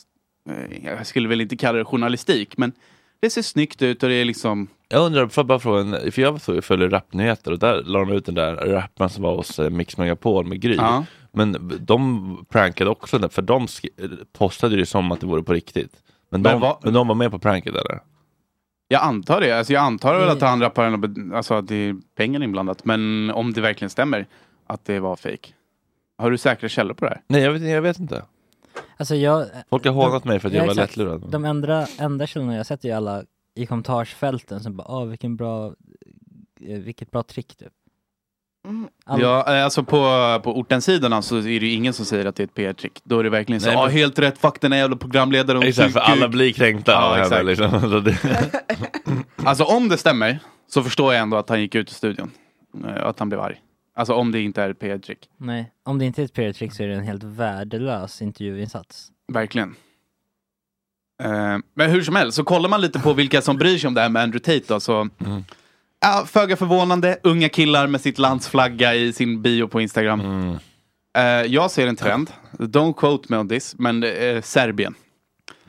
jag 0.83 1.07
skulle 1.07 1.27
väl 1.29 1.41
inte 1.41 1.57
kalla 1.57 1.77
det 1.77 1.85
journalistik, 1.85 2.57
men 2.57 2.71
det 3.19 3.29
ser 3.29 3.41
snyggt 3.41 3.81
ut 3.81 4.03
och 4.03 4.09
det 4.09 4.15
är 4.15 4.25
liksom 4.25 4.67
Jag 4.89 5.05
undrar, 5.05 5.27
får 5.27 5.41
jag 5.41 5.47
bara 5.47 5.59
fråga, 5.59 5.81
en- 5.81 6.11
för 6.11 6.21
jag 6.21 6.41
så- 6.41 6.61
följer 6.61 6.89
rapnyheter 6.89 7.51
och 7.51 7.59
där 7.59 7.83
la 7.83 7.99
de 7.99 8.11
ut 8.11 8.25
den 8.25 8.35
där 8.35 8.55
rapparen 8.55 9.09
som 9.09 9.23
var 9.23 9.35
hos 9.35 9.59
eh, 9.59 9.69
Mix 9.69 9.97
Megapol 9.97 10.45
med 10.45 10.61
Gry. 10.61 10.75
Ja. 10.75 11.05
Men 11.33 11.71
de 11.79 12.45
prankade 12.49 12.89
också, 12.89 13.17
den, 13.17 13.29
för 13.29 13.41
de 13.41 13.67
postade 14.37 14.75
det 14.75 14.85
som 14.85 15.11
att 15.11 15.19
det 15.19 15.25
vore 15.27 15.43
på 15.43 15.53
riktigt. 15.53 15.93
Men, 16.29 16.41
Men 16.41 16.51
de, 16.51 16.61
vad- 16.61 16.77
men 16.83 16.93
de 16.93 17.07
var 17.07 17.15
med 17.15 17.31
på 17.31 17.39
pranket 17.39 17.69
eller? 17.75 17.99
Jag 18.87 19.01
antar 19.03 19.41
det. 19.41 19.51
Alltså 19.57 19.73
jag 19.73 19.83
antar 19.83 20.19
väl 20.19 20.29
att 20.29 20.41
han 20.41 20.61
rapparen, 20.61 20.91
har 20.91 20.97
be- 21.07 21.37
alltså 21.37 21.53
att 21.53 21.67
det 21.67 21.75
är 21.75 21.95
pengar 22.17 22.43
inblandat. 22.43 22.85
Men 22.85 23.31
om 23.31 23.53
det 23.53 23.61
verkligen 23.61 23.89
stämmer 23.89 24.25
att 24.67 24.85
det 24.85 24.99
var 24.99 25.15
fake. 25.15 25.49
Har 26.17 26.31
du 26.31 26.37
säkra 26.37 26.69
källor 26.69 26.93
på 26.93 27.05
det 27.05 27.11
här? 27.11 27.21
Nej 27.27 27.41
jag 27.41 27.51
vet, 27.51 27.61
jag 27.61 27.81
vet 27.81 27.99
inte. 27.99 28.23
Alltså 28.97 29.15
jag, 29.15 29.45
Folk 29.69 29.85
har 29.85 29.91
hånat 29.93 30.25
mig 30.25 30.39
för 30.39 30.47
att 30.47 30.53
Ja, 30.53 30.59
jag 30.59 30.65
var 30.65 30.71
exakt. 30.73 30.97
lättlurad. 30.97 31.31
de 31.31 31.45
enda, 31.45 31.87
enda 31.99 32.27
källorna 32.27 32.55
jag 32.55 32.65
sett 32.65 32.85
är 32.85 32.95
alla 32.95 33.23
i 33.55 33.65
kommentarsfälten 33.65 34.59
som 34.59 34.77
bara, 34.77 34.87
åh 34.91 35.05
vilken 35.05 35.35
bra, 35.35 35.65
eh, 36.67 36.79
vilket 36.79 37.11
bra 37.11 37.23
trick 37.23 37.55
typ. 37.57 37.67
Mm. 38.67 38.87
All, 39.05 39.21
Ja, 39.21 39.55
eh, 39.57 39.63
alltså 39.63 39.83
på, 39.83 39.99
på 40.43 40.57
ortensidorna 40.59 41.21
så 41.21 41.37
är 41.37 41.41
det 41.41 41.49
ju 41.49 41.71
ingen 41.71 41.93
som 41.93 42.05
säger 42.05 42.25
att 42.25 42.35
det 42.35 42.43
är 42.43 42.47
ett 42.47 42.53
PR-trick. 42.53 43.01
Då 43.03 43.19
är 43.19 43.23
det 43.23 43.29
verkligen 43.29 43.61
så, 43.61 43.67
Nej, 43.67 43.75
ja 43.75 43.83
men- 43.85 43.91
helt 43.93 44.19
rätt, 44.19 44.37
fuck 44.37 44.61
den 44.61 44.71
här 44.71 44.79
jävla 44.79 44.95
programledaren. 44.95 45.63
Exakt, 45.63 45.93
för 45.93 45.99
Kuk, 45.99 46.07
kuk." 46.07 46.17
alla 46.17 46.27
blir 46.27 46.53
kränkta 46.53 46.91
Ja, 46.91 47.09
av 47.09 47.15
henne 47.31 47.43
liksom. 47.43 48.05
Alltså 49.43 49.63
om 49.63 49.89
det 49.89 49.97
stämmer 49.97 50.39
så 50.67 50.83
förstår 50.83 51.13
jag 51.13 51.21
ändå 51.21 51.37
att 51.37 51.49
han 51.49 51.61
gick 51.61 51.75
ut 51.75 51.91
i 51.91 51.93
studion. 51.93 52.31
Eh, 52.87 53.05
Att 53.05 53.19
han 53.19 53.29
blev 53.29 53.41
arg. 53.41 53.61
Alltså 53.95 54.13
om 54.13 54.31
det 54.31 54.41
inte 54.41 54.61
är 54.63 54.69
ett 54.69 54.79
PR-trick. 54.79 55.29
Nej, 55.37 55.71
om 55.83 55.99
det 55.99 56.05
inte 56.05 56.21
är 56.21 56.25
ett 56.25 56.33
PR-trick 56.33 56.73
så 56.73 56.83
är 56.83 56.87
det 56.87 56.95
en 56.95 57.03
helt 57.03 57.23
värdelös 57.23 58.21
intervjuinsats. 58.21 59.11
Verkligen. 59.33 59.75
Eh, 61.23 61.57
men 61.73 61.89
hur 61.89 62.01
som 62.03 62.15
helst, 62.15 62.35
så 62.35 62.43
kollar 62.43 62.69
man 62.69 62.81
lite 62.81 62.99
på 62.99 63.13
vilka 63.13 63.41
som 63.41 63.57
bryr 63.57 63.77
sig 63.77 63.87
om 63.87 63.93
det 63.93 64.01
här 64.01 64.09
med 64.09 64.21
Andrew 64.23 64.59
Tate 64.59 64.73
då, 64.73 64.79
så 64.79 65.09
Mm. 65.25 65.43
ja, 65.99 66.23
föga 66.27 66.57
förvånande, 66.57 67.17
unga 67.23 67.49
killar 67.49 67.87
med 67.87 68.01
sitt 68.01 68.17
lands 68.19 68.47
flagga 68.47 68.95
i 68.95 69.13
sin 69.13 69.41
bio 69.41 69.67
på 69.67 69.81
Instagram. 69.81 70.19
mm. 70.21 70.57
Eh, 71.17 71.23
jag 71.53 71.71
ser 71.71 71.87
en 71.87 71.95
trend, 71.95 72.31
don't 72.51 72.93
quote 72.93 73.25
me 73.29 73.37
on 73.37 73.49
this, 73.49 73.75
men 73.79 74.03
är 74.03 74.41
Serbien, 74.41 74.95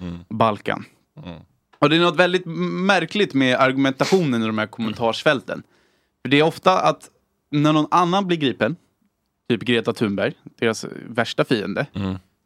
Mm. 0.00 0.18
Balkan. 0.28 0.84
Mm. 1.24 1.40
Och 1.78 1.90
det 1.90 1.96
är 1.96 2.00
något 2.00 2.16
väldigt 2.16 2.46
märkligt 2.86 3.34
med 3.34 3.56
argumentationen 3.56 4.42
i 4.42 4.46
de 4.46 4.58
här 4.58 4.66
kommentarsfälten. 4.66 5.62
För 6.22 6.28
det 6.28 6.38
är 6.38 6.42
ofta 6.42 6.80
att 6.80 7.08
när 7.52 7.72
någon 7.72 7.86
annan 7.90 8.26
blir 8.26 8.36
gripen, 8.36 8.76
typ 9.48 9.60
Greta 9.60 9.92
Thunberg, 9.92 10.34
deras 10.58 10.86
värsta 11.08 11.44
fiende, 11.44 11.86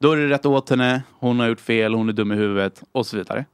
då 0.01 0.13
är 0.13 0.17
det 0.17 0.29
rätt 0.29 0.47
åt 0.47 0.71
henne, 0.71 1.03
hon 1.13 1.41
har 1.41 1.49
gjort 1.49 1.61
fel, 1.61 1.95
hon 1.95 2.09
är 2.09 2.13
dum 2.13 2.33
i 2.33 2.35
huvudet 2.35 2.83
och 2.93 3.07
så 3.07 3.17
vidare. 3.17 3.45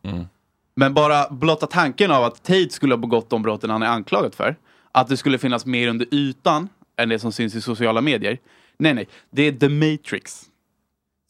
Men 0.75 0.94
bara 0.94 1.30
blotta 1.30 1.66
tanken 1.66 2.11
av 2.11 2.25
att 2.25 2.42
Tate 2.42 2.68
skulle 2.71 2.92
ha 2.94 2.99
begått 2.99 3.30
de 3.30 3.42
brotten 3.42 3.71
han 3.71 3.82
är 3.82 3.87
anklagad 3.87 4.35
för, 4.35 4.56
att 4.92 5.09
det 5.09 5.16
skulle 5.16 5.38
finnas 5.38 5.66
mer 5.66 5.88
under 5.88 6.06
ytan 6.14 6.68
än 6.97 7.09
det 7.09 7.18
som 7.18 7.32
syns 7.32 7.54
i 7.54 7.61
sociala 7.61 8.00
medier. 8.00 8.38
Nej, 8.78 8.94
nej, 8.94 9.09
det 9.30 9.42
är 9.42 9.52
The 9.52 9.68
Matrix 9.68 10.42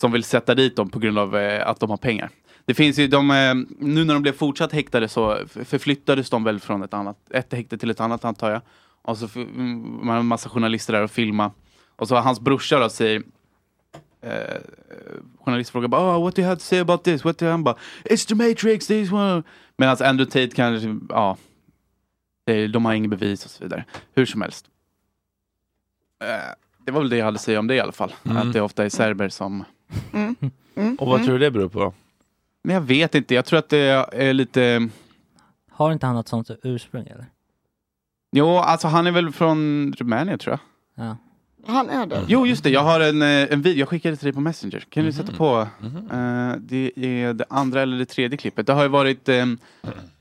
som 0.00 0.12
vill 0.12 0.24
sätta 0.24 0.54
dit 0.54 0.76
dem 0.76 0.90
på 0.90 0.98
grund 0.98 1.18
av 1.18 1.36
eh, 1.36 1.68
att 1.68 1.80
de 1.80 1.90
har 1.90 1.96
pengar. 1.96 2.30
Det 2.64 2.74
finns 2.74 2.98
ju 2.98 3.08
de, 3.08 3.30
eh, 3.30 3.54
nu 3.78 4.04
när 4.04 4.14
de 4.14 4.22
blev 4.22 4.32
fortsatt 4.32 4.72
häktade 4.72 5.08
så 5.08 5.38
förflyttades 5.46 6.30
de 6.30 6.44
väl 6.44 6.60
från 6.60 6.82
ett 6.82 6.94
annat, 6.94 7.16
ett 7.30 7.52
häkte 7.52 7.78
till 7.78 7.90
ett 7.90 8.00
annat 8.00 8.24
antar 8.24 8.50
jag. 8.50 8.60
Och 9.02 9.18
så 9.18 9.28
mm, 9.34 9.98
man 10.02 10.08
har 10.08 10.20
en 10.20 10.26
massa 10.26 10.48
journalister 10.48 10.92
där 10.92 11.02
och 11.02 11.10
filma. 11.10 11.50
Och 11.96 12.08
så 12.08 12.16
hans 12.16 12.40
brorsa 12.40 12.78
då 12.78 12.88
säger 12.88 13.22
eh, 14.20 14.60
journalist 15.38 15.70
frågar 15.70 15.88
bara 15.88 16.16
oh, 16.16 16.24
what 16.24 16.36
do 16.36 16.42
you 16.42 16.48
have 16.48 16.56
to 16.56 16.64
say 16.64 16.78
about 16.78 17.04
this? 17.04 17.24
What 17.24 17.38
do 17.38 17.44
you 17.44 17.50
han 17.50 17.64
bara 17.64 17.76
It's 18.04 18.28
the 18.28 18.34
Matrix, 18.34 18.86
this 18.86 19.12
one. 19.12 19.42
Medan 19.76 19.96
Andrew 20.00 20.24
Tate 20.24 20.56
kanske, 20.56 20.98
ja, 21.08 21.36
de 22.44 22.84
har 22.84 22.92
ingen 22.92 23.10
bevis 23.10 23.44
och 23.44 23.50
så 23.50 23.64
vidare. 23.64 23.84
Hur 24.14 24.26
som 24.26 24.42
helst. 24.42 24.66
Eh, 26.24 26.54
det 26.84 26.92
var 26.92 27.00
väl 27.00 27.10
det 27.10 27.16
jag 27.16 27.24
hade 27.24 27.34
att 27.34 27.42
säga 27.42 27.58
om 27.58 27.66
det 27.66 27.74
i 27.74 27.80
alla 27.80 27.92
fall. 27.92 28.14
Mm. 28.24 28.36
Att 28.36 28.52
det 28.52 28.60
ofta 28.60 28.84
är 28.84 28.88
serber 28.88 29.28
som... 29.28 29.64
Och 30.98 31.06
vad 31.06 31.24
tror 31.24 31.32
du 31.32 31.38
det 31.38 31.50
beror 31.50 31.68
på? 31.68 31.94
Men 32.62 32.74
jag 32.74 32.80
vet 32.80 33.14
inte, 33.14 33.34
jag 33.34 33.44
tror 33.44 33.58
att 33.58 33.68
det 33.68 34.06
är 34.12 34.32
lite... 34.32 34.88
Har 35.70 35.92
inte 35.92 36.06
han 36.06 36.14
något 36.14 36.28
sånt 36.28 36.50
ursprung 36.62 37.06
eller? 37.06 37.26
Jo, 38.32 38.48
alltså 38.56 38.88
han 38.88 39.06
är 39.06 39.10
väl 39.10 39.32
från 39.32 39.92
Rumänien 39.98 40.38
tror 40.38 40.58
jag. 40.96 41.06
Ja. 41.06 41.16
Han 41.66 41.90
är 41.90 42.06
det. 42.06 42.24
Jo, 42.28 42.46
just 42.46 42.62
det. 42.64 42.70
Jag 42.70 42.80
har 42.80 43.00
en, 43.00 43.22
eh, 43.22 43.28
en 43.52 43.62
video, 43.62 43.78
jag 43.80 43.88
skickade 43.88 44.16
till 44.16 44.24
dig 44.26 44.32
på 44.32 44.40
Messenger. 44.40 44.80
Kan 44.88 45.04
du 45.04 45.10
Mhm. 45.10 45.12
sätta 45.12 45.32
på? 45.36 45.60
Eh, 46.12 46.52
det 46.58 46.92
är 46.96 47.32
det 47.34 47.44
andra 47.48 47.82
eller 47.82 47.98
det 47.98 48.06
tredje 48.06 48.36
klippet. 48.38 48.66
Det 48.66 48.72
har 48.72 48.82
ju 48.82 48.88
varit 48.88 49.28
eh, 49.28 49.36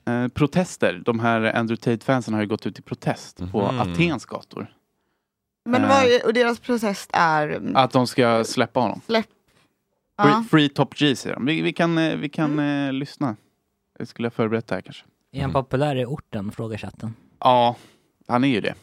eh, 0.05 0.27
protester. 0.33 1.01
De 1.05 1.19
här 1.19 1.41
Andrew 1.41 1.75
Tate-fansen 1.75 2.33
har 2.33 2.41
ju 2.41 2.47
gått 2.47 2.65
ut 2.65 2.79
i 2.79 2.81
protest 2.81 3.37
på 3.51 3.71
Mhm. 3.71 3.79
Atens 3.79 4.25
gator. 4.25 4.73
Men 5.65 5.87
vad 5.87 6.05
och 6.25 6.33
deras 6.33 6.59
protest 6.59 7.09
är 7.13 7.47
mm, 7.49 7.75
Att 7.75 7.91
de 7.91 8.07
ska 8.07 8.43
släppa 8.43 8.79
honom. 8.79 9.01
släpp. 9.05 9.25
Free, 10.21 10.31
Ja. 10.31 10.45
free 10.51 10.69
Top 10.69 10.95
G 10.95 11.15
säger 11.15 11.35
de. 11.35 11.45
Vi, 11.45 11.61
vi 11.61 11.73
kan, 11.73 11.95
vi 12.21 12.29
kan 12.29 12.59
eh, 12.59 12.93
lyssna. 12.93 13.35
Det 13.99 14.05
skulle 14.05 14.25
jag 14.25 14.33
förberett 14.33 14.67
det 14.67 14.75
här 14.75 14.81
kanske. 14.81 15.03
Är 15.31 15.41
han 15.41 15.51
populär 15.53 15.95
i 15.95 16.05
orten? 16.05 16.51
Frågar 16.51 16.77
chatten. 16.77 17.15
Ja, 17.39 17.75
han 18.27 18.43
är 18.43 18.47
ju 18.47 18.61
det. 18.61 18.73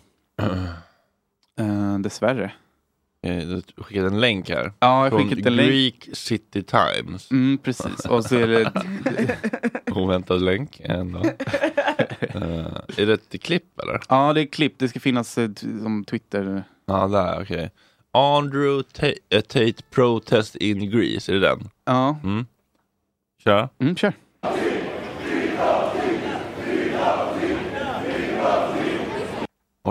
Uh, 1.61 1.99
dessvärre. 2.02 2.52
Eh, 3.23 3.37
Du 3.38 3.62
skickade 3.76 4.07
en 4.07 4.21
länk 4.21 4.49
här. 4.50 4.73
Ja, 4.80 5.02
jag 5.04 5.11
Från 5.12 5.33
en 5.33 5.57
länk. 5.57 5.68
Greek 5.71 6.09
City 6.12 6.62
Times. 6.62 7.30
Mm, 7.30 7.59
precis. 7.59 8.04
Och 8.04 8.25
så 8.25 8.37
är 8.37 8.47
det... 8.49 8.73
Oväntad 9.92 10.42
länk. 10.42 10.80
Ändå. 10.85 11.23
Eh, 12.21 12.66
är 12.97 13.07
det 13.07 13.12
ett 13.12 13.42
klipp 13.42 13.78
eller? 13.80 14.00
Ja, 14.09 14.33
det 14.33 14.40
är 14.40 14.47
klipp. 14.47 14.75
Det 14.78 14.88
ska 14.88 15.00
finnas 15.00 15.38
eh, 15.38 15.50
t- 15.50 15.66
som 15.83 16.04
Twitter. 16.04 16.64
Ja, 16.87 17.09
där, 17.09 17.42
okej. 17.42 17.71
Andrew 18.12 18.83
Ta- 18.92 19.07
eh, 19.37 19.40
Tate 19.40 19.83
Protest 19.90 20.57
in 20.57 20.90
Greece, 20.90 21.28
är 21.28 21.33
det 21.35 21.40
den? 21.40 21.71
Ja. 21.85 22.18
Mm. 22.25 22.47
Kör. 23.45 23.68
Mm, 23.78 23.97
kör. 23.97 24.12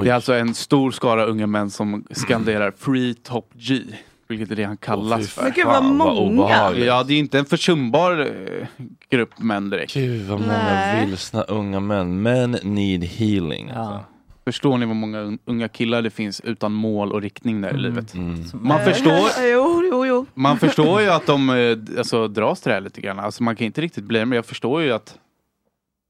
Det 0.04 0.10
är 0.10 0.14
alltså 0.14 0.34
en 0.34 0.54
stor 0.54 0.92
skara 0.92 1.26
unga 1.26 1.48
män 1.48 1.70
som 1.70 2.04
skanderar 2.12 2.72
Free 2.78 3.14
Top 3.14 3.50
G. 3.56 3.82
Vilket 4.30 4.52
är 4.52 4.56
det 4.56 4.64
han 4.64 4.78
kallas 4.78 5.22
fy 5.22 5.28
för. 5.28 5.44
Men 5.44 5.52
gud, 5.56 5.66
vad 5.66 5.84
många. 5.84 6.74
Ja, 6.76 7.04
det 7.04 7.14
är 7.14 7.20
inte 7.20 7.40
en 7.40 7.46
försumbar 7.46 8.20
eh, 8.20 8.68
grupp 9.10 9.40
män 9.40 9.70
direkt. 9.70 9.94
Gud 9.94 10.28
vad 10.28 10.40
många 10.40 10.54
Nej. 10.64 11.06
vilsna 11.06 11.42
unga 11.44 11.80
män. 11.80 12.22
Men 12.22 12.52
need 12.52 13.04
healing. 13.04 13.72
Ja. 13.74 13.80
Alltså. 13.80 14.04
Förstår 14.46 14.78
ni 14.78 14.86
vad 14.86 14.96
många 14.96 15.20
un- 15.20 15.40
unga 15.46 15.68
killar 15.68 16.02
det 16.02 16.10
finns 16.10 16.42
utan 16.42 16.72
mål 16.74 17.12
och 17.12 17.22
riktning 17.22 17.62
där 17.62 17.74
i 17.74 17.78
livet? 17.78 18.14
Mm. 18.14 18.44
Man 18.54 18.84
förstår, 18.84 19.30
Jo, 19.52 19.84
jo, 19.92 20.06
jo. 20.06 20.26
man 20.34 20.58
förstår 20.60 21.02
ju 21.02 21.10
att 21.10 21.26
de 21.26 21.50
eh, 21.50 21.98
alltså, 21.98 22.28
dras 22.28 22.62
till 22.62 22.70
det 22.70 22.74
här 22.74 22.82
lite 22.82 23.02
grann. 23.02 23.20
Alltså, 23.20 23.44
man 23.44 23.56
kan 23.56 23.66
inte 23.68 23.82
riktigt 23.82 24.04
bli 24.04 24.20
det, 24.20 24.26
men 24.26 24.36
jag 24.36 24.46
förstår 24.46 24.82
ju 24.82 24.92
att 24.92 25.18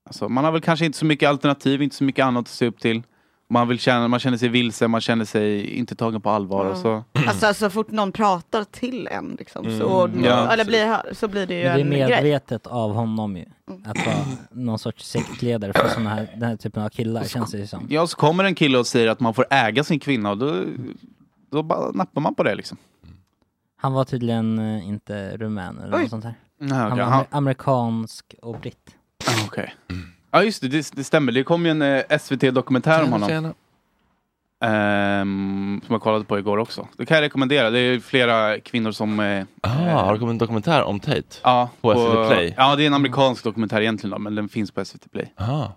alltså, 0.06 0.30
man 0.30 0.44
har 0.46 0.52
väl 0.52 0.62
kanske 0.62 0.86
inte 0.86 0.98
så 0.98 1.06
mycket 1.06 1.30
alternativ, 1.30 1.82
inte 1.82 1.96
så 1.96 2.04
mycket 2.04 2.26
annat 2.26 2.42
att 2.42 2.48
se 2.48 2.68
upp 2.68 2.80
till. 2.80 3.04
Man, 3.50 3.68
vill 3.68 3.80
känna, 3.80 4.08
man 4.08 4.20
känner 4.20 4.38
sig 4.38 4.50
vilse, 4.50 4.88
man 4.88 5.02
känner 5.02 5.26
sig 5.26 5.70
inte 5.78 5.96
tagen 5.96 6.22
på 6.22 6.30
allvar. 6.30 6.66
Och 6.66 6.78
så. 6.78 7.04
Alltså 7.28 7.54
så 7.54 7.70
fort 7.70 7.92
någon 7.92 8.12
pratar 8.12 8.64
till 8.64 9.08
en 9.12 9.36
liksom, 9.40 9.80
så, 9.80 10.06
Mm, 10.06 10.24
ja. 10.26 10.52
eller 10.54 10.66
blir, 10.66 11.14
så 11.14 11.28
blir 11.28 11.48
det 11.48 11.54
ju 11.60 11.64
Men 11.64 11.90
det 11.90 12.00
är 12.00 12.04
en 12.04 12.10
grej. 12.10 12.22
medvetet 12.24 12.68
av 12.68 12.94
honom 12.94 13.38
ju. 13.38 13.46
Att 13.86 14.06
vara 14.06 14.16
någon 14.52 14.80
sorts 14.80 15.06
sektledare 15.10 15.74
för 15.74 15.88
såna 15.90 16.10
här, 16.10 16.30
den 16.34 16.50
här 16.50 16.56
typen 16.56 16.84
av 16.84 16.90
killar 16.90 17.24
känns 17.24 17.52
det 17.52 17.58
ju 17.58 17.68
som. 17.68 17.88
Ja, 17.90 18.08
så 18.08 18.18
kommer 18.18 18.44
en 18.44 18.56
kille 18.56 18.78
och 18.78 18.88
säger 18.88 19.08
att 19.08 19.20
man 19.20 19.34
får 19.34 19.46
äga 19.50 19.84
sin 19.84 20.00
kvinna 20.00 20.30
och 20.32 20.38
då, 20.38 20.64
då 21.52 21.64
bara 21.64 21.92
nappar 21.92 22.22
man 22.22 22.36
på 22.36 22.44
det 22.44 22.56
liksom. 22.56 22.78
Han 23.78 23.94
var 23.94 24.06
tydligen 24.06 24.60
eh, 24.60 24.88
inte 24.88 25.38
rumän 25.38 25.80
eller 25.80 25.96
Oj. 25.98 26.02
något 26.02 26.10
sånt 26.10 26.24
här. 26.24 26.34
Ja, 26.60 26.76
Han 26.76 26.92
okej. 26.92 27.04
var 27.06 27.12
Han- 27.12 27.22
amer- 27.24 27.28
amerikansk 27.38 28.36
och 28.42 28.60
britt. 28.60 28.90
Ah, 29.28 29.46
okej. 29.48 29.74
Ja 30.38 30.44
just 30.44 30.62
det, 30.62 30.68
det, 30.68 30.92
det 30.96 31.04
stämmer. 31.04 31.32
Det 31.32 31.44
kom 31.44 31.66
ju 31.66 31.72
en 31.72 31.82
eh, 31.82 32.18
SVT-dokumentär 32.20 33.04
om 33.04 33.12
honom. 33.12 33.30
Tjena. 33.30 33.54
Ehm, 34.62 35.82
som 35.86 35.94
jag 35.94 36.02
kollade 36.02 36.24
på 36.26 36.40
igår 36.40 36.58
också. 36.58 36.88
Det 36.98 37.06
kan 37.06 37.16
jag 37.16 37.22
rekommendera. 37.22 37.70
Det 37.70 37.80
är 37.80 38.00
flera 38.00 38.60
kvinnor 38.60 38.92
som... 38.92 39.20
Eh, 39.20 39.46
Ah, 39.62 39.70
har 39.70 40.14
det 40.14 40.20
kommit 40.20 40.32
en 40.32 40.38
dokumentär 40.38 40.84
om 40.84 41.00
Tate? 41.00 41.24
ja, 41.44 41.70
På 41.82 41.94
SVT 41.94 42.28
Play? 42.34 42.54
Ja, 42.58 42.76
det 42.76 42.84
är 42.84 42.88
en 42.88 42.94
amerikansk 42.94 43.44
dokumentär 43.44 43.82
egentligen 43.82 44.12
då, 44.12 44.20
men 44.20 44.36
den 44.36 44.50
finns 44.50 44.72
på 44.72 44.86
SVT 44.86 45.12
Play. 45.12 45.34
Ah. 45.36 45.64
Eh, 45.64 45.70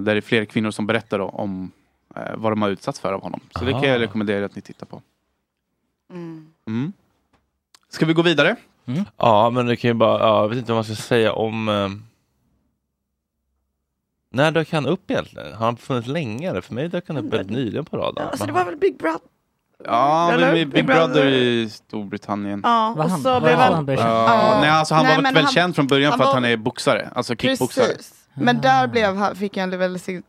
det 0.00 0.12
är 0.16 0.20
flera 0.20 0.46
kvinnor 0.46 0.70
som 0.70 0.86
berättar 0.86 1.18
då 1.18 1.28
om 1.28 1.70
eh, 2.16 2.22
vad 2.36 2.52
de 2.52 2.62
har 2.62 2.68
utsatts 2.68 3.00
för 3.00 3.12
av 3.12 3.22
honom. 3.22 3.40
Så 3.58 3.64
det 3.64 3.70
kan 3.72 3.80
Ah. 3.80 3.86
jag 3.86 4.00
rekommendera 4.00 4.44
att 4.46 4.56
ni 4.56 4.62
tittar 4.62 4.86
på. 4.86 5.02
Mm. 6.10 6.46
Mm. 6.66 6.92
Ska 7.88 8.06
vi 8.06 8.12
gå 8.12 8.22
vidare? 8.22 8.56
Ja, 9.16 9.50
men 9.50 9.66
det 9.66 9.76
kan 9.76 9.88
ju 9.88 9.94
bara, 9.94 10.18
ja, 10.20 10.40
jag 10.42 10.48
vet 10.48 10.58
inte 10.58 10.72
vad 10.72 10.76
man 10.76 10.84
ska 10.84 10.94
säga 10.94 11.32
om... 11.32 11.68
Eh, 11.68 11.88
när 14.32 14.50
dök 14.50 14.72
han 14.72 14.86
upp 14.86 15.10
egentligen? 15.10 15.52
Har 15.54 15.64
han 15.66 15.76
funnits 15.76 16.08
länge? 16.08 16.50
eller? 16.50 16.60
För 16.60 16.74
mig 16.74 16.88
dök 16.88 17.08
han 17.08 17.16
upp 17.16 17.32
väldigt 17.32 17.50
nyligen 17.50 17.84
på 17.84 17.96
radarn. 17.96 18.28
Alltså 18.28 18.46
det 18.46 18.52
var 18.52 18.64
väl 18.64 18.76
Big 18.76 18.98
Brother? 18.98 19.20
Ja, 19.84 20.32
Eller? 20.32 20.52
Big, 20.52 20.68
Big 20.68 20.86
Brother 20.86 21.06
Brother. 21.08 21.26
i 21.26 21.68
Storbritannien. 21.70 22.60
Ja, 22.64 22.94
Var 22.96 23.04
och 23.04 23.10
han- 23.10 23.20
så 23.22 23.30
var 23.30 23.40
blev 23.40 23.54
han- 23.56 23.86
Ja, 23.88 23.96
känd? 23.96 24.60
nej, 24.60 24.70
alltså 24.70 24.94
han 24.94 25.04
Nej, 25.04 25.16
var 25.16 25.22
väl 25.22 25.36
han- 25.44 25.52
känd 25.52 25.74
från 25.76 25.86
början 25.86 26.10
han 26.10 26.18
för 26.18 26.24
att 26.24 26.28
var- 26.28 26.34
han 26.34 26.44
är 26.44 26.56
boxare, 26.56 27.08
alltså 27.14 27.36
kickboxare. 27.36 27.86
Precis. 27.86 28.14
Men 28.34 28.60
där 28.60 28.86
blev 28.88 29.16
han, 29.16 29.36
fick 29.36 29.56
han 29.56 29.70
väl 29.78 29.98
sin, 30.00 30.22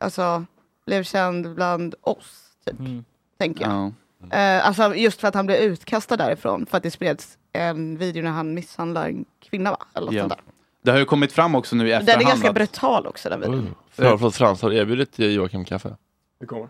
alltså, 0.00 0.44
blev 0.86 1.02
känd 1.04 1.54
bland 1.54 1.94
oss, 2.00 2.42
typ, 2.66 2.78
Mm. 2.78 3.04
tänker 3.38 3.64
jag. 3.64 3.92
Ja. 4.30 4.36
Eh, 4.38 4.66
alltså 4.66 4.94
just 4.94 5.20
för 5.20 5.28
att 5.28 5.34
han 5.34 5.46
blev 5.46 5.58
utkastad 5.58 6.16
därifrån, 6.16 6.66
för 6.66 6.76
att 6.76 6.82
det 6.82 6.90
spreds 6.90 7.38
en 7.52 7.96
video 7.98 8.22
när 8.22 8.30
han 8.30 8.54
misshandlar 8.54 9.08
en 9.08 9.24
kvinna 9.50 9.70
va? 9.70 9.78
Eller 9.94 10.06
något 10.06 10.14
Ja. 10.14 10.22
sånt 10.22 10.32
där. 10.32 10.53
Det 10.84 10.90
har 10.90 10.98
ju 10.98 11.04
kommit 11.04 11.32
fram 11.32 11.54
också 11.54 11.76
nu 11.76 11.86
i 11.86 11.90
Den 11.90 12.00
efterhand. 12.00 12.22
är 12.22 12.26
ganska 12.28 12.48
att- 12.48 12.54
brutal 12.54 13.06
också 13.06 13.28
den 13.28 13.40
videon. 13.40 13.74
Förlåt, 13.90 14.34
Frans, 14.34 14.62
har 14.62 14.70
du 14.70 14.76
erbjudit 14.76 15.18
Joakim 15.18 15.64
kaffe? 15.64 15.96
Det 16.40 16.46
kommer. 16.46 16.68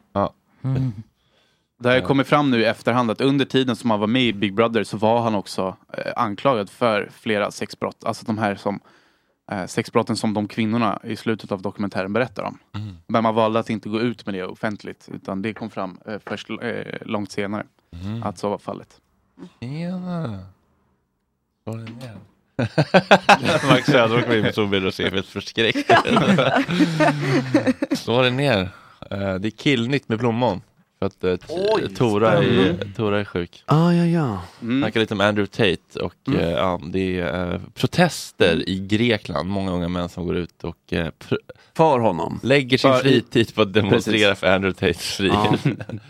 Mm. 0.64 0.92
Det 1.78 1.88
har 1.88 1.96
ju 1.96 2.02
kommit 2.02 2.26
fram 2.26 2.50
nu 2.50 2.60
i 2.60 2.64
efterhand 2.64 3.10
att 3.10 3.20
under 3.20 3.44
tiden 3.44 3.76
som 3.76 3.90
han 3.90 4.00
var 4.00 4.06
med 4.06 4.22
i 4.22 4.32
Big 4.32 4.54
Brother 4.54 4.84
så 4.84 4.96
var 4.96 5.20
han 5.20 5.34
också 5.34 5.76
eh, 5.98 6.12
anklagad 6.16 6.70
för 6.70 7.08
flera 7.12 7.50
sexbrott. 7.50 8.04
Alltså 8.04 8.26
de 8.26 8.38
här 8.38 8.54
som 8.54 8.80
eh, 9.50 9.66
sexbrotten 9.66 10.16
som 10.16 10.34
de 10.34 10.48
kvinnorna 10.48 11.00
i 11.04 11.16
slutet 11.16 11.52
av 11.52 11.62
dokumentären 11.62 12.12
berättar 12.12 12.42
om. 12.42 12.58
Mm. 12.74 12.96
Men 13.06 13.22
man 13.22 13.34
valde 13.34 13.58
att 13.60 13.70
inte 13.70 13.88
gå 13.88 14.00
ut 14.00 14.26
med 14.26 14.34
det 14.34 14.44
offentligt 14.44 15.08
utan 15.12 15.42
det 15.42 15.54
kom 15.54 15.70
fram 15.70 15.98
eh, 16.06 16.18
först 16.26 16.50
eh, 16.50 16.56
långt 17.00 17.30
senare 17.32 17.66
Mm. 18.04 18.22
att 18.22 18.38
så 18.38 18.48
var 18.50 18.58
fallet. 18.58 19.00
Tjena! 19.60 20.38
Slå 21.64 21.74
dig 21.76 21.84
ner. 21.84 22.16
Max 23.68 23.86
Söderholm 23.86 24.22
kom 24.22 24.32
in 24.32 24.40
med 24.42 24.54
solbrillor 24.54 24.86
och 24.88 24.94
ser 24.94 25.10
helt 25.10 25.26
förskräckt 25.26 25.90
Slå 27.98 28.22
dig 28.22 28.30
ner. 28.30 28.60
Eh, 29.10 29.34
det 29.34 29.48
är 29.48 29.50
killnytt 29.50 30.08
med 30.08 30.18
plommon. 30.18 30.60
För 30.98 31.06
att 31.06 31.24
eh, 31.24 31.36
t- 31.36 31.88
Tora, 31.96 32.32
är, 32.32 32.92
Tora 32.96 33.20
är 33.20 33.24
sjuk. 33.24 33.62
Ah, 33.66 33.92
ja, 33.92 34.04
ja. 34.06 34.42
Mm. 34.62 34.80
Snackar 34.82 35.00
lite 35.00 35.14
om 35.14 35.20
Andrew 35.20 35.46
Tate 35.56 36.00
och 36.04 36.14
Mm. 36.28 36.40
eh, 36.40 36.50
ja, 36.50 36.80
det 36.84 37.20
är 37.20 37.52
eh, 37.54 37.60
protester 37.74 38.68
i 38.68 38.78
Grekland. 38.86 39.48
Många 39.48 39.72
unga 39.72 39.88
män 39.88 40.08
som 40.08 40.26
går 40.26 40.36
ut 40.36 40.64
och 40.64 40.92
eh, 40.92 41.06
pr- 41.06 41.36
För 41.76 41.98
honom. 41.98 42.40
lägger 42.42 42.78
sin 42.78 42.92
För- 42.92 42.98
fritid 43.00 43.54
på 43.54 43.62
att 43.62 43.72
demonstrera 43.72 44.28
Precis. 44.28 44.40
för 44.40 44.46
Andrew 44.54 44.74
Tates 44.92 45.16
frihet. 45.16 45.64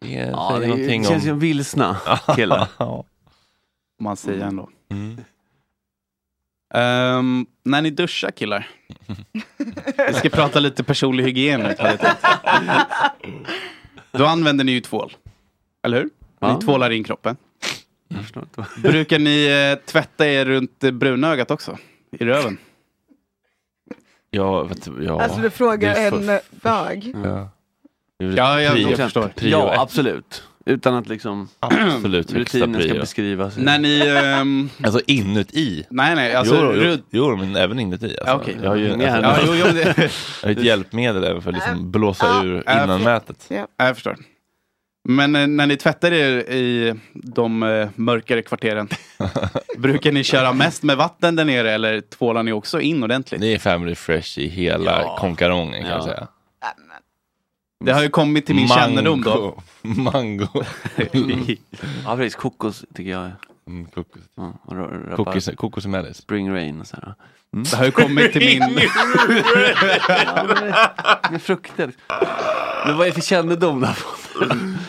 Det 0.00 0.16
är- 0.16 0.30
Ja, 0.30 0.58
det 0.60 0.66
någonting 0.66 1.04
känns 1.04 1.22
om... 1.22 1.28
ju 1.28 1.34
vilsna 1.34 1.96
killar. 2.36 2.68
Ja. 2.78 3.04
Om 3.98 4.04
man 4.04 4.16
säger 4.16 4.44
ändå. 4.44 4.68
Mm. 4.90 5.20
Ehm, 6.76 7.46
när 7.64 7.82
ni 7.82 7.90
duschar 7.90 8.30
killar. 8.30 8.68
Vi 10.08 10.14
ska 10.14 10.28
prata 10.28 10.60
lite 10.60 10.84
personlig 10.84 11.24
hygien. 11.24 11.74
Då 14.12 14.26
använder 14.26 14.64
ni 14.64 14.72
ju 14.72 14.80
tvål. 14.80 15.16
Eller 15.82 15.96
hur? 16.00 16.10
Ja. 16.40 16.54
Ni 16.54 16.60
tvålar 16.64 16.90
in 16.90 17.04
kroppen. 17.04 17.36
Brukar 18.82 19.18
ni 19.18 19.46
eh, 19.46 19.84
tvätta 19.86 20.26
er 20.28 20.44
runt 20.44 20.84
eh, 20.84 20.90
brunögat 20.90 21.50
också? 21.50 21.78
I 22.10 22.24
röven? 22.24 22.58
Ja, 24.30 24.62
vet 24.62 24.84
du, 24.84 25.04
ja. 25.04 25.22
Alltså 25.22 25.40
du 25.40 25.50
frågar 25.50 25.94
Det 25.94 26.00
är 26.00 26.10
för- 26.10 26.18
en 26.34 26.40
bög. 26.50 27.14
Ja, 27.24 27.48
Ja, 28.18 28.60
jag- 28.62 28.78
jag 28.78 28.96
förstår. 28.96 29.28
prio 29.28 29.50
Ja, 29.50 29.72
ett. 29.74 29.80
absolut. 29.80 30.42
Utan 30.68 30.94
att 30.94 31.08
liksom 31.08 31.48
Absolut 31.60 32.32
rutinen 32.32 32.74
ska 32.74 32.88
prio. 32.88 33.00
beskrivas. 33.00 33.56
När 33.56 33.78
ni... 33.78 34.00
ehm, 34.24 34.70
Alltså 34.82 35.00
inuti? 35.06 35.86
nej, 35.90 36.14
nej, 36.14 36.34
alltså... 36.34 36.72
jo, 36.74 36.82
jo, 36.82 36.96
jo, 37.10 37.36
men 37.36 37.56
även 37.56 37.78
inuti. 37.80 38.16
Alltså. 38.20 38.34
Okej. 38.36 38.56
Jag 38.62 38.68
har 38.70 38.76
ju 38.76 38.90
alltså, 38.92 39.06
Ja, 39.06 39.38
jo, 39.46 39.52
jo, 39.54 39.64
det, 39.74 39.94
jag 40.42 40.48
har 40.48 40.50
ett 40.50 40.62
hjälpmedel 40.64 41.24
även 41.24 41.42
för 41.42 41.50
att 41.50 41.56
liksom 41.56 41.90
blåsa 41.90 42.42
ur 42.44 42.62
Ja, 42.66 42.84
innanmätet. 42.84 43.46
Ja, 43.48 43.66
jag 43.76 43.94
förstår. 43.94 44.16
Men 45.08 45.36
eh, 45.36 45.46
när 45.46 45.66
ni 45.66 45.76
tvättar 45.76 46.12
er 46.12 46.38
i 46.38 46.94
de 47.12 47.62
eh, 47.62 47.88
mörkare 47.94 48.42
kvarteren, 48.42 48.88
brukar 49.78 50.12
ni 50.12 50.24
köra 50.24 50.52
mest 50.52 50.82
med 50.82 50.96
vatten 50.96 51.36
där 51.36 51.44
nere 51.44 51.70
eller 51.72 52.00
tvålar 52.00 52.42
ni 52.42 52.52
också 52.52 52.80
in 52.80 53.02
ordentligt? 53.02 53.40
Det 53.40 53.54
är 53.54 53.58
Family 53.58 53.94
Fresh 53.94 54.38
i 54.38 54.48
hela 54.48 55.00
Ja. 55.02 55.16
konkarongen 55.20 55.82
kan 55.82 55.90
Ja. 55.90 55.96
jag 55.96 56.04
säga. 56.04 56.26
Det 57.84 57.92
har 57.92 58.02
ju 58.02 58.08
kommit 58.08 58.46
till 58.46 58.54
min 58.54 58.68
kännedom 58.68 59.22
då. 59.22 59.62
Mango. 59.82 60.46
Ja, 62.04 62.16
precis. 62.16 62.34
Kokos 62.34 62.84
tycker 62.94 63.10
jag. 63.10 63.24
är- 63.24 63.36
Mm, 63.68 63.84
kokos. 63.86 64.22
Ja, 64.36 64.52
och 64.64 65.16
Kokos, 65.16 65.50
kokos 65.56 65.84
och 65.84 65.90
mellis. 65.90 66.16
Spring 66.16 66.50
rain 66.54 66.80
och 66.80 66.86
sådär. 66.86 67.14
Det 67.70 67.76
har 67.76 67.84
ju 67.84 67.90
kommit 67.90 68.32
till 68.32 68.40
min... 68.60 68.74
Med 71.30 71.42
frukter. 71.42 71.92
Men 72.86 72.96
vad 72.96 73.06
är 73.06 73.10
det 73.10 73.14
för 73.14 73.20
kännedom 73.20 73.80
då? 73.80 73.88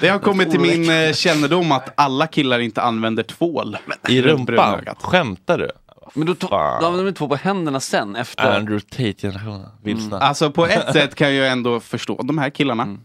Det 0.02 0.08
har 0.10 0.20
kommit 0.20 0.52
till 0.52 0.60
min 0.60 0.90
eh, 0.90 1.14
kännedom 1.14 1.72
att 1.72 1.94
alla 1.96 2.28
killar 2.28 2.60
inte 2.60 2.82
använder 2.82 3.24
tvål. 3.24 3.78
I 4.10 4.22
rumpan? 4.22 4.86
Skämtar 5.00 5.58
du? 5.58 5.70
Men 6.14 6.28
då, 6.28 6.36
Fan. 6.36 6.82
då 6.82 6.88
använder 6.88 7.06
de 7.12 7.18
två 7.18 7.28
på 7.28 7.36
händerna 7.36 7.80
sen 7.80 8.16
efter. 8.16 8.44
Andrew 8.58 8.80
Tate-generationen. 8.90 9.70
Vilsna. 9.84 10.20
Alltså 10.20 10.52
på 10.52 10.66
ett 10.68 10.94
sätt 10.94 11.16
kan 11.16 11.36
jag 11.36 11.48
ändå 11.52 11.80
förstå 11.80 12.22
de 12.24 12.38
här 12.38 12.50
killarna. 12.50 12.98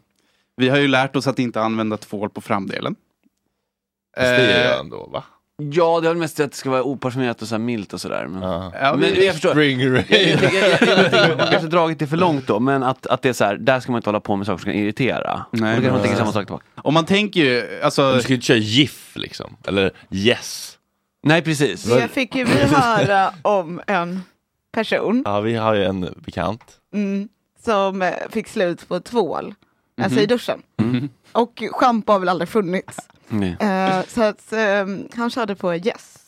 Vi 0.57 0.69
har 0.69 0.77
ju 0.79 0.89
lärt 0.89 1.17
oss 1.17 1.27
att 1.27 1.39
inte 1.39 1.61
använda 1.63 1.97
tvål 1.97 2.31
på 2.31 2.41
framdelen. 2.41 2.95
Fast 4.17 4.29
det 4.29 4.55
Eh, 4.65 4.71
jag 4.71 4.81
ändå 4.81 5.07
va? 5.13 5.25
Ja, 5.73 6.01
det 6.01 6.07
är 6.07 6.11
väl 6.11 6.19
mest 6.19 6.41
att 6.41 6.51
det 6.51 6.57
ska 6.57 6.71
vara 6.71 6.83
oparfumerat 6.83 7.43
och 7.43 7.49
så 7.49 7.55
här 7.55 7.59
milt 7.61 7.93
och 7.93 8.01
sådär. 8.01 8.27
Men, 8.27 8.43
Ja. 8.43 8.73
ja, 8.81 8.97
men 8.97 9.15
jag 9.25 9.33
förstår. 9.33 9.51
Spring 9.51 9.93
rain. 9.93 10.05
Jag, 10.09 10.21
jag, 10.21 10.43
jag, 10.43 10.53
jag, 10.53 10.99
jag 10.99 11.11
tänker, 11.11 11.37
man 11.37 11.47
kanske 11.51 11.69
dragit 11.69 11.99
det 11.99 12.07
för 12.07 12.17
långt 12.17 12.47
då, 12.47 12.61
men 12.61 12.83
att, 12.83 13.07
att 13.07 13.23
det 13.23 13.29
är 13.29 13.33
så 13.33 13.45
här, 13.45 13.57
där 13.57 13.81
ska 13.81 13.93
man 13.93 13.99
inte 13.99 14.09
hålla 14.09 14.21
på 14.21 14.37
med 14.37 14.47
saker 14.47 14.59
som 14.63 14.73
kan 14.73 14.81
irritera. 14.81 15.45
Nej, 15.51 15.77
och 15.77 15.83
då 15.83 15.83
kanske 15.83 15.91
man 15.93 16.01
tänker 16.01 16.17
samma 16.19 16.33
sak 16.33 16.47
tillbaka. 16.47 16.65
Och 16.77 16.93
man 16.93 17.05
tänker 17.05 17.41
ju, 17.41 17.81
alltså... 17.83 18.15
Du 18.15 18.21
ska 18.23 18.29
ju 18.29 18.35
inte 18.35 18.47
köra 18.47 18.57
GIF 18.59 19.13
liksom. 19.17 19.57
Eller 19.67 19.91
Yes. 20.11 20.79
Nej, 21.23 21.43
precis. 21.43 21.87
Jag 21.87 22.11
fick 22.11 22.35
ju 22.35 22.45
vi 22.45 22.53
höra 22.65 23.31
om 23.43 23.81
en 23.87 24.23
person 24.73 25.23
Ja, 25.27 25.41
vi 25.41 25.55
har 25.55 25.75
ju 25.75 25.85
en 25.85 26.15
bekant. 26.25 26.65
mm, 26.95 27.29
som 27.65 28.03
eh, 28.03 28.13
fick 28.31 28.49
slut 28.49 28.89
på 28.89 29.01
tvål, 29.01 29.55
alltså 30.03 30.15
Mhm. 30.15 30.23
i 30.23 30.27
duschen. 30.27 30.63
Och 31.33 31.63
schampo 31.73 32.13
har 32.13 32.19
väl 32.19 32.29
aldrig 32.29 32.49
funnits. 32.49 32.97
Eh, 33.61 34.03
så 34.09 34.23
att 34.23 34.53
eh, 34.53 34.87
han 35.15 35.31
körde 35.31 35.55
på 35.55 35.75
Yes. 35.75 36.19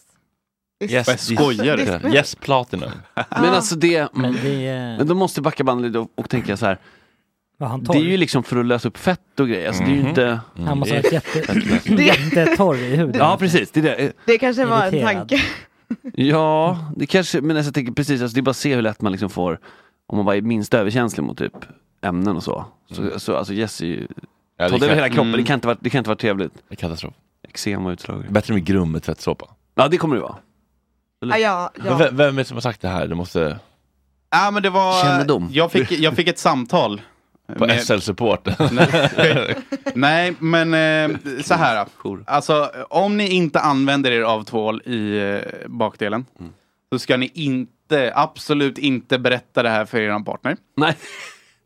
Yes, 0.85 1.07
Vad 1.07 1.21
skojar 1.21 1.77
du? 2.03 2.09
Yes 2.15 2.35
Platinum. 2.35 2.91
Men 3.15 3.45
alltså 3.45 3.75
det, 3.77 4.09
Men 4.13 4.33
det 4.43 4.67
är... 4.67 4.99
men 4.99 5.07
då 5.07 5.15
måste 5.15 5.39
jag 5.39 5.45
backa 5.45 5.65
bandet 5.65 5.87
lite 5.91 5.99
och, 5.99 6.11
och 6.15 6.31
tänka 6.31 6.57
så 6.57 6.67
här. 6.67 6.79
Han 7.59 7.81
Det 7.81 7.87
torr? 7.87 7.97
är 7.97 8.01
ju 8.01 8.17
liksom 8.17 8.43
för 8.43 8.57
att 8.57 8.67
lösa 8.67 8.89
upp 8.89 8.97
fett 8.99 9.41
och 9.41 9.49
grejer. 9.49 9.69
Alltså, 9.69 9.83
det 9.85 9.91
är 9.91 9.95
ju 9.95 10.01
Mhm. 10.01 10.09
inte... 10.09 10.41
Han 10.67 10.79
måste 10.79 10.95
ha 10.95 11.03
det 11.11 11.13
varit 11.49 11.87
jätte, 11.89 12.03
jättetorr 12.03 12.77
i 12.77 12.97
huden. 12.97 13.15
Ja, 13.19 13.37
precis. 13.41 13.71
Det 13.71 13.81
är 13.81 13.85
det. 13.85 14.13
Det 14.27 14.39
kanske 14.39 14.65
var 14.65 14.83
en 14.87 14.95
Irriterad. 14.95 15.15
tanke. 15.29 15.43
Ja, 16.15 16.79
det 16.97 17.07
kanske, 17.07 17.41
men 17.41 17.57
alltså, 17.57 17.69
jag 17.69 17.75
tänker 17.75 17.93
precis, 17.93 18.23
alltså, 18.23 18.35
det 18.35 18.41
är 18.41 18.43
bara 18.43 18.51
att 18.51 18.57
se 18.57 18.75
hur 18.75 18.83
lätt 18.83 19.01
man 19.03 19.13
liksom 19.13 19.31
får, 19.31 19.59
om 20.07 20.17
man 20.17 20.27
bara 20.27 20.37
är 20.37 20.43
minst 20.43 20.75
överkänslig 20.75 21.25
mot 21.25 21.39
typ 21.39 21.53
ämnen 22.03 22.37
och 22.37 22.43
så. 22.43 22.65
Så, 22.91 23.21
så 23.21 23.37
alltså 23.37 23.55
Jess 23.55 23.81
är 23.81 23.87
ju, 23.87 24.07
Ja, 24.57 24.69
det 24.69 24.77
över 24.87 24.95
hela 24.95 25.09
kroppen, 25.09 25.29
mm. 25.29 25.41
det, 25.41 25.47
kan 25.47 25.55
inte 25.55 25.67
vara, 25.67 25.77
det 25.81 25.91
kan 25.91 25.99
inte 25.99 26.11
vara 26.11 26.19
trevligt. 26.19 26.53
är 26.69 26.75
katastrof. 26.77 27.15
Eksem 27.49 27.87
och 27.87 27.91
utslag. 27.91 28.25
Bättre 28.29 28.55
med 28.55 28.65
grum 28.65 28.93
med 28.93 29.03
tvättsåpa. 29.03 29.47
Ja, 29.75 29.89
det 29.89 29.97
kommer 29.97 30.17
det 30.17 30.23
vara. 30.23 30.37
Ja, 31.21 31.39
ja, 31.39 31.71
Men 31.77 31.87
ja. 31.87 31.97
Vem, 31.97 32.17
vem 32.17 32.35
är 32.35 32.39
det 32.39 32.45
som 32.45 32.57
har 32.57 32.61
sagt 32.63 32.81
det 32.81 32.89
här? 32.89 33.07
Det 33.07 33.15
måste... 33.15 33.59
Ja, 34.31 34.51
men 34.51 34.63
det 34.63 34.71
var... 34.71 35.03
Kännedom. 35.03 35.49
Jag 35.53 35.73
fick, 35.73 35.93
jag 35.93 36.15
fick 36.17 36.29
ett 36.29 36.39
samtal. 36.39 37.01
På 37.57 37.67
med- 37.67 37.81
SL-support. 37.81 38.49
Nej, 39.95 40.35
men 40.39 40.75
eh, 40.75 41.19
så 41.43 41.55
här. 41.55 41.87
Alltså, 42.27 42.71
om 42.89 43.17
ni 43.17 43.29
inte 43.29 43.61
använder 43.61 44.11
er 44.11 44.23
av 44.23 44.45
tvål 44.45 44.83
i 44.85 45.19
eh, 45.19 45.69
bakdelen 45.69 46.27
så 46.93 46.99
ska 46.99 47.17
ni 47.17 47.31
inte, 47.35 48.13
absolut 48.15 48.79
inte 48.79 49.19
berätta 49.19 49.63
det 49.63 49.69
här 49.71 49.85
för 49.85 49.99
er 49.99 50.25
partner. 50.25 50.57
Nej. 50.77 50.97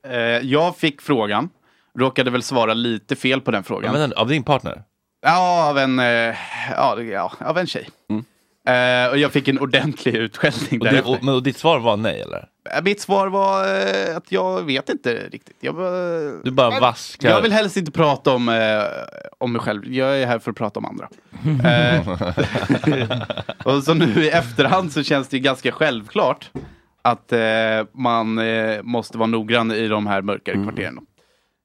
Eh, 0.08 0.18
jag 0.20 0.76
fick 0.76 1.00
frågan, 1.02 1.50
råkade 1.98 2.30
väl 2.30 2.42
svara 2.42 2.74
lite 2.74 3.16
fel 3.16 3.40
på 3.40 3.50
den 3.50 3.58
Ja, 3.58 3.62
frågan. 3.62 3.92
men, 3.92 4.12
av 4.12 4.28
din 4.28 4.42
partner? 4.42 4.82
Ja, 5.22 5.68
av 5.70 5.78
en, 5.78 5.98
eh, 5.98 6.34
ja, 6.76 7.02
ja, 7.02 7.32
av 7.40 7.58
en 7.58 7.66
tjej. 7.66 7.88
Eh, 8.68 9.10
och 9.10 9.18
jag 9.18 9.32
fick 9.32 9.48
en 9.48 9.58
ordentlig 9.60 10.14
utskällning 10.14 10.80
Och, 10.80 10.86
det, 10.86 11.02
och, 11.02 11.24
men, 11.24 11.34
och 11.34 11.42
ditt 11.42 11.56
svar 11.56 11.78
var 11.78 11.96
nej 11.96 12.20
eller? 12.20 12.48
Eh, 12.76 12.82
Mitt 12.82 13.00
svar 13.00 13.28
var 13.28 13.64
eh, 13.64 14.16
att 14.16 14.32
jag 14.32 14.62
vet 14.62 14.88
inte 14.88 15.14
riktigt. 15.14 15.56
Jag, 15.60 15.74
Du 16.44 16.50
bara 16.50 16.80
vaskar? 16.80 17.30
jag 17.30 17.42
vill 17.42 17.52
helst 17.52 17.76
inte 17.76 17.90
prata 17.92 18.34
om, 18.34 18.48
eh, 18.48 18.82
om 19.38 19.52
mig 19.52 19.60
själv. 19.62 19.92
Jag 19.92 20.18
är 20.22 20.26
här 20.26 20.38
för 20.38 20.50
att 20.50 20.56
prata 20.56 20.80
om 20.80 20.84
andra. 20.86 21.08
eh, 21.70 22.08
och 23.76 23.82
så 23.82 23.94
nu 23.94 24.24
i 24.24 24.30
efterhand 24.30 24.92
så 24.92 25.02
känns 25.02 25.28
det 25.28 25.36
ju 25.36 25.42
ganska 25.42 25.72
självklart 25.72 26.50
att 27.02 27.32
eh, 27.32 27.40
man 27.94 28.38
eh, 28.38 28.82
måste 28.82 29.18
vara 29.18 29.26
noggrann 29.26 29.72
i 29.72 29.88
de 29.88 30.06
här 30.06 30.22
mörkare 30.22 30.62
kvarteren. 30.62 30.98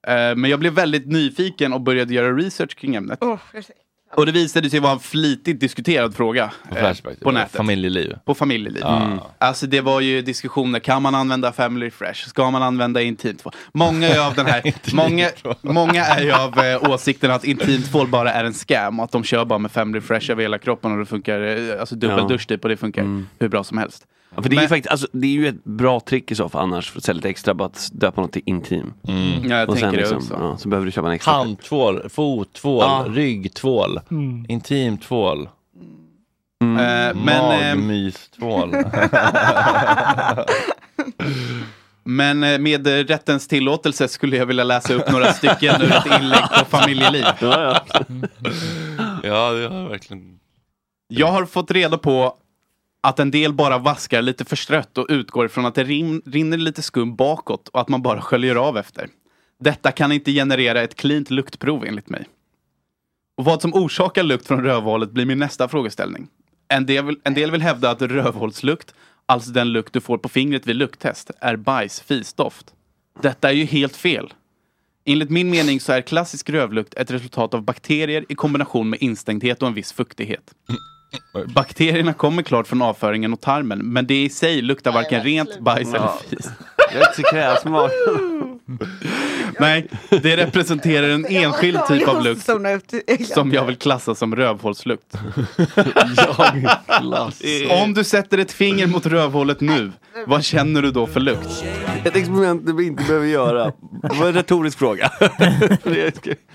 Eh, 0.07 0.35
men 0.35 0.45
jag 0.45 0.59
blev 0.59 0.73
väldigt 0.73 1.07
nyfiken 1.07 1.73
och 1.73 1.81
började 1.81 2.13
göra 2.13 2.31
research 2.33 2.75
kring 2.75 2.95
ämnet. 2.95 3.19
Jag 3.21 3.39
ser. 3.63 3.75
Och 4.15 4.25
det 4.25 4.31
visade 4.31 4.69
sig 4.69 4.79
vara 4.79 4.91
en 4.93 4.99
flitigt 4.99 5.59
diskuterad 5.59 6.15
fråga 6.15 6.51
På 6.69 6.75
eh, 6.75 6.79
Flashback? 6.79 7.19
på 7.19 7.31
nätet. 7.31 7.55
Familjeliv? 7.55 8.15
På 8.25 8.33
familjeliv. 8.33 8.83
Mm. 8.83 9.19
Alltså 9.37 9.67
det 9.67 9.81
var 9.81 10.01
ju 10.01 10.21
diskussioner, 10.21 10.79
kan 10.79 11.01
man 11.01 11.15
använda 11.15 11.51
Family 11.51 11.91
Fresh? 11.91 12.27
Ska 12.27 12.51
man 12.51 12.63
använda 12.63 13.01
intimtvål? 13.01 13.53
Många 13.73 14.07
är 14.07 14.27
av 14.27 14.35
den 14.35 14.45
här, 14.45 14.73
många, 14.95 15.29
många 15.61 16.05
är 16.05 16.23
ju 16.23 16.31
av 16.31 16.59
eh, 16.59 16.89
åsikten 16.91 17.31
att 17.31 17.43
intimtvål 17.43 18.07
bara 18.07 18.33
är 18.33 18.43
en 18.43 18.53
scam 18.53 18.99
och 18.99 19.05
att 19.05 19.11
de 19.11 19.23
kör 19.23 19.45
bara 19.45 19.59
med 19.59 19.71
Family 19.71 20.01
Fresh 20.01 20.31
över 20.31 20.41
hela 20.41 20.57
kroppen 20.57 20.91
och 20.91 20.97
det 20.97 21.05
funkar, 21.05 21.71
eh, 21.71 21.79
alltså 21.79 21.95
dubbeldusch 21.95 22.47
typ 22.47 22.63
och 22.63 22.69
det 22.69 22.77
funkar 22.77 23.25
hur 23.39 23.47
bra 23.47 23.63
som 23.63 23.77
helst. 23.77 24.05
Ja, 24.35 24.41
för 24.41 24.49
det, 24.49 24.55
är 24.55 24.61
ju 24.61 24.67
faktiskt, 24.67 24.91
alltså, 24.91 25.07
det 25.11 25.27
är 25.27 25.31
ju 25.31 25.47
ett 25.47 25.63
bra 25.63 25.99
trick 25.99 26.31
i 26.31 26.35
så 26.35 26.49
fall 26.49 26.63
annars, 26.63 26.91
för 26.91 26.97
att 26.99 27.03
sälja 27.03 27.17
lite 27.17 27.29
extra, 27.29 27.53
bara 27.53 27.65
att 27.65 27.89
döpa 27.93 28.21
något 28.21 28.31
till 28.31 28.41
intim. 28.45 28.93
Mm. 29.07 29.49
Ja, 29.49 29.57
jag 29.57 29.69
och 29.69 29.77
sen 29.77 29.81
tänker 29.81 29.97
liksom, 29.97 30.17
det 30.17 30.23
också. 30.23 30.33
ja, 30.39 30.57
så 30.57 30.69
behöver 30.69 30.85
du 30.85 30.91
köpa 30.91 31.07
en 31.07 31.13
extra. 31.13 31.33
Handtvål, 31.33 32.09
fottvål, 32.09 32.83
Ja. 32.83 33.05
ryggtvål, 33.09 33.99
intimtvål, 34.47 35.47
Eh, 36.63 37.15
men, 37.15 37.27
eh, 37.27 37.75
magmystvål. 37.75 38.69
men 42.03 42.43
eh, 42.43 42.59
med 42.59 42.87
eh, 42.87 42.91
rättens 42.91 43.47
tillåtelse 43.47 44.07
skulle 44.07 44.37
jag 44.37 44.45
vilja 44.45 44.63
läsa 44.63 44.93
upp 44.93 45.11
några 45.11 45.33
stycken 45.33 45.81
ur 45.81 45.91
ett 45.91 46.05
inlägg 46.21 46.43
på 46.59 46.65
familjeliv. 46.65 47.25
Ja, 47.39 47.61
ja. 47.61 47.81
ja, 49.23 49.51
det 49.51 49.67
har 49.67 49.75
jag 49.77 49.89
verkligen... 49.89 50.39
Jag 51.07 51.27
har 51.27 51.45
fått 51.45 51.71
reda 51.71 51.97
på 51.97 52.37
att 53.03 53.19
en 53.19 53.31
del 53.31 53.53
bara 53.53 53.77
vaskar 53.77 54.21
lite 54.21 54.45
förstrött 54.45 54.97
och 54.97 55.05
utgår 55.09 55.47
från 55.47 55.65
att 55.65 55.75
det 55.75 55.83
rin 55.83 56.21
rinner 56.25 56.57
lite 56.57 56.81
skum 56.81 57.15
bakåt 57.15 57.67
och 57.67 57.81
att 57.81 57.89
man 57.89 58.01
bara 58.01 58.21
sköljer 58.21 58.55
av 58.55 58.77
efter. 58.77 59.09
Detta 59.59 59.91
kan 59.91 60.11
inte 60.11 60.31
generera 60.31 60.81
ett 60.81 60.95
cleant 60.95 61.29
luktprov 61.29 61.85
enligt 61.85 62.09
mig. 62.09 62.25
Och 63.37 63.45
vad 63.45 63.61
som 63.61 63.73
orsakar 63.73 64.23
lukt 64.23 64.47
från 64.47 64.63
rövhålet 64.63 65.11
blir 65.11 65.25
min 65.25 65.39
nästa 65.39 65.67
frågeställning. 65.67 66.27
En 66.67 66.85
del, 66.85 67.05
vill, 67.05 67.19
en 67.23 67.33
del 67.33 67.51
vill 67.51 67.61
hävda 67.61 67.89
att 67.89 68.01
rövhålslukt, 68.01 68.93
alltså 69.25 69.51
den 69.51 69.71
lukt 69.71 69.93
du 69.93 70.01
får 70.01 70.17
på 70.17 70.29
fingret 70.29 70.67
vid 70.67 70.75
lukttest, 70.75 71.31
är 71.41 71.55
bajs, 71.55 72.01
fisdoft. 72.01 72.73
Detta 73.21 73.49
är 73.49 73.53
ju 73.53 73.65
helt 73.65 73.95
fel. 73.95 74.33
Enligt 75.05 75.29
min 75.29 75.49
mening 75.49 75.79
så 75.79 75.93
är 75.93 76.01
klassisk 76.01 76.49
rövlukt 76.49 76.93
ett 76.93 77.11
resultat 77.11 77.53
av 77.53 77.61
bakterier 77.61 78.25
i 78.29 78.35
kombination 78.35 78.89
med 78.89 79.01
instängdhet 79.01 79.61
och 79.61 79.67
en 79.67 79.73
viss 79.73 79.93
fuktighet. 79.93 80.53
Bakterierna 81.45 82.13
kommer 82.13 82.43
klart 82.43 82.67
från 82.67 82.81
avföringen 82.81 83.33
och 83.33 83.41
tarmen, 83.41 83.79
men 83.79 84.07
det 84.07 84.23
i 84.23 84.29
sig 84.29 84.61
luktar 84.61 84.91
varken 84.91 85.23
rent, 85.23 85.59
bajs 85.59 85.93
eller 85.93 86.09
fis. 86.29 86.49
Jag 86.77 87.01
är 87.01 87.07
inte 87.07 87.15
så 87.15 87.23
kräsmart. 87.23 87.91
Nej, 89.59 89.87
det 90.09 90.37
representerar 90.37 91.09
en 91.09 91.25
enskild 91.25 91.79
typ 91.87 92.07
av 92.07 92.23
lukt 92.23 92.49
som 93.33 93.51
jag 93.51 93.65
vill 93.65 93.75
klassa 93.75 94.15
som 94.15 94.35
rövhålslukt. 94.35 95.17
Klass. 96.99 97.41
Om 97.83 97.93
du 97.93 98.03
sätter 98.03 98.37
ett 98.37 98.51
finger 98.51 98.87
mot 98.87 99.05
rövhålet 99.05 99.61
nu, 99.61 99.91
vad 100.27 100.43
känner 100.43 100.81
du 100.81 100.91
då 100.91 101.07
för 101.07 101.19
lukt? 101.19 101.63
Ett 102.03 102.15
experiment 102.15 102.69
vi 102.77 102.85
inte 102.85 103.03
behöver 103.03 103.27
göra. 103.27 103.65
Det 104.01 104.15
var 104.19 104.27
en 104.27 104.33
retorisk 104.33 104.77
fråga. 104.77 105.11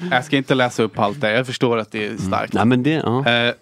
Jag 0.10 0.24
ska 0.24 0.36
inte 0.36 0.54
läsa 0.54 0.82
upp 0.82 0.98
allt 0.98 1.20
det, 1.20 1.32
jag 1.32 1.46
förstår 1.46 1.78
att 1.78 1.92
det 1.92 2.06
är 2.06 2.16
starkt. 2.16 2.52
Nej 2.52 2.64
men 2.64 2.82
det, 2.82 2.90
ja. 2.90 3.28
Eh, 3.28 3.54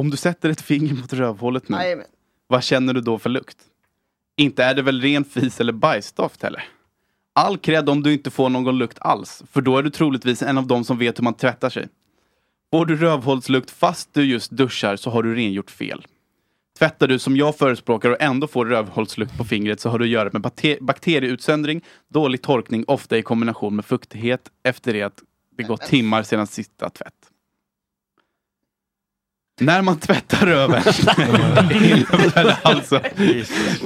om 0.00 0.10
du 0.10 0.16
sätter 0.16 0.50
ett 0.50 0.60
finger 0.60 0.94
mot 0.94 1.12
rövhålet 1.12 1.68
nu, 1.68 1.76
Nej, 1.76 1.96
men- 1.96 2.06
vad 2.46 2.64
känner 2.64 2.94
du 2.94 3.00
då 3.00 3.18
för 3.18 3.30
lukt? 3.30 3.58
Inte 4.36 4.64
är 4.64 4.74
det 4.74 4.82
väl 4.82 5.00
ren 5.00 5.24
fis 5.24 5.60
eller 5.60 5.72
bajsdoft 5.72 6.42
heller? 6.42 6.64
All 7.32 7.58
cred 7.58 7.88
om 7.88 8.02
du 8.02 8.12
inte 8.12 8.30
får 8.30 8.48
någon 8.48 8.78
lukt 8.78 8.98
alls, 9.00 9.42
för 9.52 9.60
då 9.60 9.78
är 9.78 9.82
du 9.82 9.90
troligtvis 9.90 10.42
en 10.42 10.58
av 10.58 10.66
dem 10.66 10.84
som 10.84 10.98
vet 10.98 11.18
hur 11.18 11.24
man 11.24 11.34
tvättar 11.34 11.70
sig. 11.70 11.88
Får 12.72 12.86
du 12.86 12.96
rövhålslukt 12.96 13.70
fast 13.70 14.14
du 14.14 14.24
just 14.24 14.50
duschar 14.50 14.96
så 14.96 15.10
har 15.10 15.22
du 15.22 15.34
rengjort 15.34 15.70
fel. 15.70 16.06
Tvättar 16.78 17.08
du 17.08 17.18
som 17.18 17.36
jag 17.36 17.56
förespråkar 17.56 18.10
och 18.10 18.20
ändå 18.20 18.46
får 18.46 18.66
rövhålslukt 18.66 19.36
på 19.38 19.44
fingret 19.44 19.80
så 19.80 19.88
har 19.88 19.98
du 19.98 20.04
att 20.04 20.10
göra 20.10 20.30
med 20.32 20.42
bakte- 20.42 20.78
bakterieutsöndring, 20.80 21.80
dålig 22.08 22.42
torkning, 22.42 22.84
ofta 22.86 23.18
i 23.18 23.22
kombination 23.22 23.76
med 23.76 23.84
fuktighet 23.84 24.50
efter 24.62 24.92
det 24.92 25.02
att 25.02 25.22
det 25.56 25.62
gått 25.62 25.82
timmar 25.82 26.22
sedan 26.22 26.46
sista 26.46 26.90
tvätt. 26.90 27.14
När 29.60 29.82
man 29.82 29.98
tvättar 29.98 30.46
röven 30.46 30.82
alltså... 32.62 33.00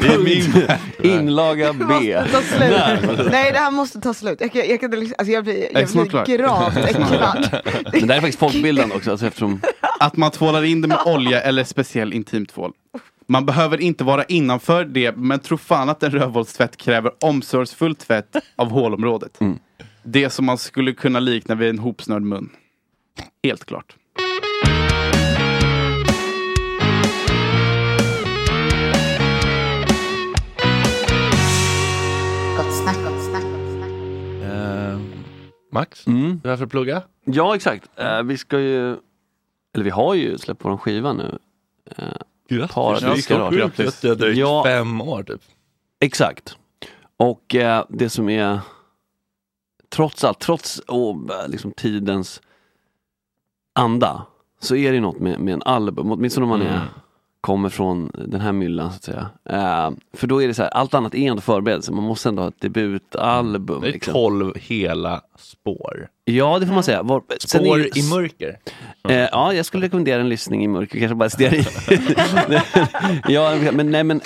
Det 0.01 0.07
är 0.07 0.19
min... 0.19 0.69
Inlaga 1.13 1.73
B. 1.73 1.85
måste 1.85 2.33
ta 2.33 2.43
slut. 2.43 3.29
Nej, 3.33 3.53
det 3.53 3.59
här 3.59 3.71
måste 3.71 4.01
ta 4.01 4.15
slut. 4.15 4.41
Jag, 4.41 4.53
kan- 4.53 4.69
jag, 4.69 4.81
kan, 4.81 4.91
liksom- 4.91 5.15
alltså 5.19 5.33
jag 5.33 5.45
blir, 5.45 5.67
jag 5.73 5.89
blir 5.89 6.37
gravt 6.39 6.77
äcklad. 6.89 7.49
Men 7.93 8.07
det 8.07 8.15
här 8.15 8.17
är 8.17 8.21
faktiskt 8.21 8.39
folkbildande 8.39 8.95
också, 8.97 9.11
alltså 9.11 9.27
eftersom 9.27 9.61
Att 10.01 10.17
man 10.17 10.31
tvålar 10.31 10.63
in 10.65 10.81
det 10.81 10.89
med 10.89 10.99
olja 11.07 11.41
eller 11.43 11.65
speciell 11.65 12.13
intimtvål. 12.13 12.73
Man 13.27 13.47
behöver 13.47 13.81
inte 13.81 14.05
vara 14.05 14.25
innanför 14.25 14.85
det, 14.85 15.17
men 15.17 15.39
tro 15.39 15.57
fan 15.59 15.89
att 15.89 16.03
en 16.03 16.11
rövhålstvätt 16.11 16.77
kräver 16.77 17.13
omsorgsfull 17.21 17.95
tvätt 17.95 18.37
av 18.57 18.71
hålområdet. 18.71 19.39
Det 20.03 20.31
som 20.31 20.45
man 20.47 20.59
skulle 20.59 20.93
kunna 20.93 21.21
likna 21.21 21.55
vid 21.55 21.69
en 21.71 21.79
hopsnörd 21.79 22.23
mun. 22.23 22.51
Helt 23.43 23.65
klart. 23.65 23.97
Max, 35.75 36.07
Mm. 36.07 36.41
du 36.43 36.49
är 36.49 36.53
här 36.53 36.57
för 36.57 36.65
att 36.65 36.71
plugga? 36.71 37.03
Ja 37.25 37.55
exakt, 37.57 37.91
Eh, 37.97 38.23
vi 38.23 38.39
ska 38.39 38.61
ju, 38.61 38.91
eller 39.75 39.85
vi 39.85 39.91
har 39.91 40.15
ju 40.15 40.39
släppt 40.39 40.65
vår 40.65 40.77
skiva 40.77 41.13
nu. 41.13 41.39
Uh, 41.99 42.67
Paradis 42.67 43.31
Ja, 43.31 43.51
grattis. 43.51 44.01
Det 44.01 44.09
har 44.09 44.15
dröjt 44.15 44.37
Ja. 44.39 44.63
fem 44.67 45.01
år 45.01 45.23
typ. 45.23 45.41
Exakt. 46.01 46.57
Och 47.17 47.55
eh, 47.55 47.85
det 47.89 48.09
som 48.11 48.29
är 48.29 48.61
trots 49.89 50.25
allt, 50.25 50.39
trots 50.41 50.81
oh, 50.89 51.49
liksom 51.49 51.73
tidens 51.73 52.41
anda, 53.73 54.27
så 54.61 54.77
är 54.77 54.93
det 54.93 55.01
något 55.01 55.19
med, 55.21 55.41
med 55.41 55.55
en 55.55 55.63
album, 55.63 56.13
åtminstone 56.13 56.45
om 56.45 56.51
man 56.51 56.63
är, 56.63 56.77
Mm. 56.77 56.87
Kommer 57.45 57.69
från 57.69 58.11
den 58.29 58.41
här 58.41 58.53
myllan 58.53 58.91
så 58.91 58.97
att 58.97 59.05
säga. 59.05 59.31
Eh, 59.51 59.91
för 60.13 60.27
då 60.27 60.43
är 60.43 60.49
det 60.49 60.55
så 60.55 60.63
här, 60.63 60.71
allt 60.71 60.95
annat 60.95 61.15
är 61.15 61.31
ändå 61.31 61.43
förberedelse, 61.43 61.93
man 61.93 62.05
måste 62.05 62.29
ändå 62.29 62.43
ha 62.43 62.49
ett 62.49 62.61
debutalbum. 62.61 63.81
Det 63.81 63.89
är 63.89 63.93
liksom. 63.93 64.13
tolv 64.13 64.53
hela 64.57 65.23
spår. 65.39 66.09
Ja, 66.25 66.59
det 66.59 66.67
får 66.67 66.75
man 66.75 66.83
säga. 66.83 67.03
Var, 67.03 67.17
är 67.17 67.47
Spår 67.47 67.79
ju- 67.79 67.91
i 67.95 68.11
mörker. 68.11 68.59
Eh, 69.09 69.17
ja, 69.17 69.53
jag 69.53 69.67
skulle 69.67 69.87
rekommendera 69.87 70.21
en 70.21 70.29
lyssning 70.29 70.65
i 70.65 70.69
mörker, 70.69 70.99
kanske 70.99 71.15
bara 71.15 71.31
stearin. 71.31 71.65
ja, 73.29 73.59
men 73.73 73.91
nej 73.91 74.05
men 74.05 74.21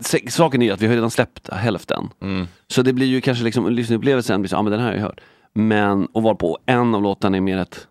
se- 0.00 0.30
Saken 0.30 0.62
är 0.62 0.66
ju 0.66 0.72
att 0.72 0.80
vi 0.82 0.86
har 0.86 0.94
redan 0.94 1.10
släppt 1.10 1.52
hälften. 1.52 2.08
Mm. 2.22 2.46
Så 2.68 2.82
det 2.82 2.92
blir 2.92 3.06
ju 3.06 3.20
kanske 3.20 3.44
liksom, 3.44 3.72
lyssnupplevelsen 3.72 4.40
blir 4.40 4.48
så, 4.48 4.56
ja 4.56 4.62
men 4.62 4.72
den 4.72 4.80
här 4.80 4.86
har 4.88 4.94
jag 4.94 5.02
hört. 5.02 5.20
Men, 5.54 6.06
och 6.06 6.22
var 6.22 6.34
på 6.34 6.58
en 6.66 6.94
av 6.94 7.02
låtarna 7.02 7.36
är 7.36 7.40
mer 7.40 7.58
ett, 7.58 7.86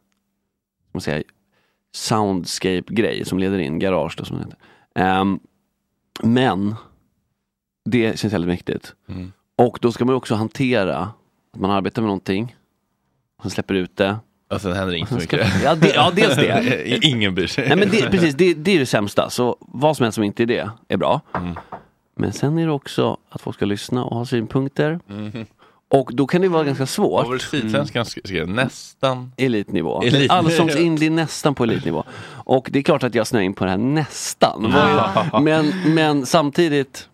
vad 0.91 0.95
man 0.95 1.01
säger, 1.01 1.23
soundscape-grej 1.91 3.25
som 3.25 3.39
leder 3.39 3.60
in, 3.60 3.80
garage 3.80 4.15
då 4.17 4.25
som 4.25 4.38
det 4.38 4.43
heter. 4.43 4.58
Ehm, 4.95 5.39
men, 6.23 6.75
det 7.86 8.19
känns 8.19 8.34
väldigt 8.34 8.51
viktigt. 8.51 8.93
Mm. 9.10 9.32
Och 9.56 9.77
då 9.82 9.91
ska 9.91 10.06
man 10.06 10.15
också 10.15 10.36
hantera 10.36 10.97
att 11.54 11.60
man 11.60 11.71
arbetar 11.71 12.01
med 12.01 12.08
någonting, 12.08 12.56
sen 13.41 13.51
släpper 13.51 13.73
ut 13.73 13.97
det. 13.97 14.17
Och 14.49 14.62
sen 14.62 14.73
händer 14.73 14.95
inte 14.95 15.13
så 15.13 15.19
mycket. 15.19 15.63
Ja, 15.63 15.75
det, 15.75 15.93
ja 15.93 16.12
dels 16.15 16.36
det. 16.36 16.88
Ingen 17.06 17.36
bryr 17.36 17.47
sig. 17.47 17.67
Nej 17.67 17.77
men 17.77 17.89
det, 17.89 18.10
precis, 18.12 18.36
det, 18.36 18.54
det 18.54 18.71
är 18.71 18.80
det 18.80 18.86
sämsta. 18.86 19.30
Så 19.30 19.58
vad 19.60 19.97
som 19.97 20.04
helst 20.04 20.15
som 20.15 20.23
inte 20.23 20.43
är 20.43 20.47
det 20.47 20.69
är 20.88 20.97
bra. 20.97 21.21
Mm. 21.34 21.56
Men 22.15 22.34
sen 22.34 22.58
är 22.58 22.65
det 22.65 22.71
också 22.71 23.17
att 23.30 23.41
folk 23.41 23.56
ska 23.56 23.65
lyssna 23.65 24.06
och 24.06 24.17
ha 24.17 24.25
synpunkter. 24.25 24.99
Mhm. 25.08 25.45
Och 25.91 26.10
då 26.13 26.27
kan 26.27 26.41
det 26.41 26.47
vara 26.47 26.63
ganska 26.63 26.82
Vad 26.82 26.89
svårt. 26.89 27.27
var 27.27 27.38
Sydsvenskan 27.38 28.04
sk- 28.04 28.27
skrev? 28.27 28.49
Nästan. 28.49 29.32
Elitnivå. 29.38 30.01
Elit. 30.01 30.32
Allsångs 30.32 30.75
indie 30.80 31.10
nästan 31.10 31.56
på 31.56 31.63
elitnivå. 31.63 32.04
Och 32.30 32.69
det 32.71 32.80
är 32.80 32.84
klart 32.84 33.04
att 33.04 33.15
jag 33.15 33.27
snöar 33.27 33.43
in 33.43 33.54
på 33.54 33.63
det 33.65 33.71
här 33.71 33.77
nästan. 33.77 34.73
Men, 35.43 35.73
men 35.95 36.25
samtidigt, 36.25 37.10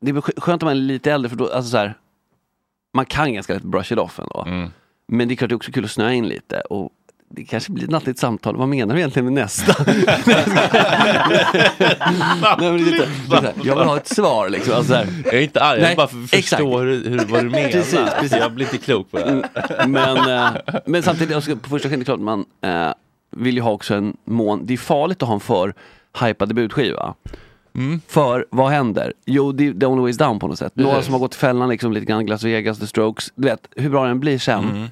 det 0.00 0.10
är 0.10 0.40
skönt 0.40 0.62
om 0.62 0.66
man 0.66 0.76
är 0.76 0.80
lite 0.80 1.12
äldre 1.12 1.28
för 1.28 1.36
då, 1.36 1.44
alltså 1.52 1.70
så 1.70 1.76
här, 1.76 1.94
man 2.94 3.06
kan 3.06 3.34
ganska 3.34 3.54
lätt 3.54 3.62
brush 3.62 3.92
it 3.92 3.98
off 3.98 4.18
ändå. 4.18 4.44
Mm. 4.46 4.70
Men 5.08 5.28
det 5.28 5.34
är 5.34 5.36
klart 5.36 5.48
det 5.48 5.52
är 5.54 5.56
också 5.56 5.72
kul 5.72 5.84
att 5.84 5.90
snöa 5.90 6.12
in 6.12 6.28
lite. 6.28 6.60
Och 6.60 6.90
det 7.30 7.44
kanske 7.44 7.72
blir 7.72 7.84
ett 7.84 7.90
nattligt 7.90 8.18
samtal. 8.18 8.56
Vad 8.56 8.68
menar 8.68 8.94
du 8.94 9.00
egentligen 9.00 9.24
med 9.24 9.32
nästa? 9.32 9.84
Nej, 12.58 12.72
men 12.72 12.84
lite, 12.84 13.08
här, 13.30 13.52
jag 13.62 13.76
vill 13.76 13.86
ha 13.86 13.96
ett 13.96 14.08
svar 14.08 14.48
liksom. 14.48 14.74
Alltså. 14.74 14.94
Jag 15.24 15.34
är 15.34 15.40
inte 15.40 15.62
arg, 15.62 15.80
Nej, 15.80 15.88
jag 15.88 15.96
bara 15.96 16.22
exakt. 16.24 16.48
förstår 16.48 16.84
hur, 16.84 17.10
hur, 17.10 17.18
vad 17.18 17.44
du 17.44 17.50
menar. 17.50 17.70
Precis, 17.70 18.00
precis. 18.20 18.38
Jag 18.38 18.52
blir 18.52 18.66
inte 18.66 18.78
klok 18.78 19.10
på 19.10 19.18
det 19.18 19.24
här. 19.24 19.86
men, 19.86 20.16
eh, 20.16 20.80
men 20.86 21.02
samtidigt, 21.02 21.62
på 21.62 21.68
första 21.68 21.88
skedet, 21.88 22.04
klart 22.04 22.20
man 22.20 22.44
eh, 22.62 22.90
vill 23.36 23.54
ju 23.54 23.60
ha 23.60 23.70
också 23.70 23.94
en 23.94 24.16
mån. 24.24 24.66
Det 24.66 24.72
är 24.72 24.78
farligt 24.78 25.22
att 25.22 25.28
ha 25.28 25.34
en 25.34 25.40
för 25.40 25.74
hypad 26.20 26.48
debutskiva. 26.48 27.14
Mm. 27.74 28.00
För 28.08 28.46
vad 28.50 28.70
händer? 28.70 29.12
Jo, 29.26 29.52
det 29.52 29.66
är 29.66 29.72
the 29.72 29.86
only 29.86 30.00
way 30.02 30.10
is 30.10 30.18
down 30.18 30.38
på 30.38 30.48
något 30.48 30.58
sätt. 30.58 30.72
Några 30.74 31.02
som 31.02 31.12
har 31.12 31.20
gått 31.20 31.34
i 31.34 31.38
fällan, 31.38 31.68
liksom, 31.68 31.92
lite 31.92 32.06
grann 32.06 32.26
Las 32.26 32.44
Vegas, 32.44 32.78
The 32.78 32.86
Strokes. 32.86 33.32
Du 33.34 33.48
vet, 33.48 33.68
hur 33.76 33.90
bra 33.90 34.06
den 34.06 34.20
blir 34.20 34.38
sen. 34.38 34.64
Mm. 34.64 34.88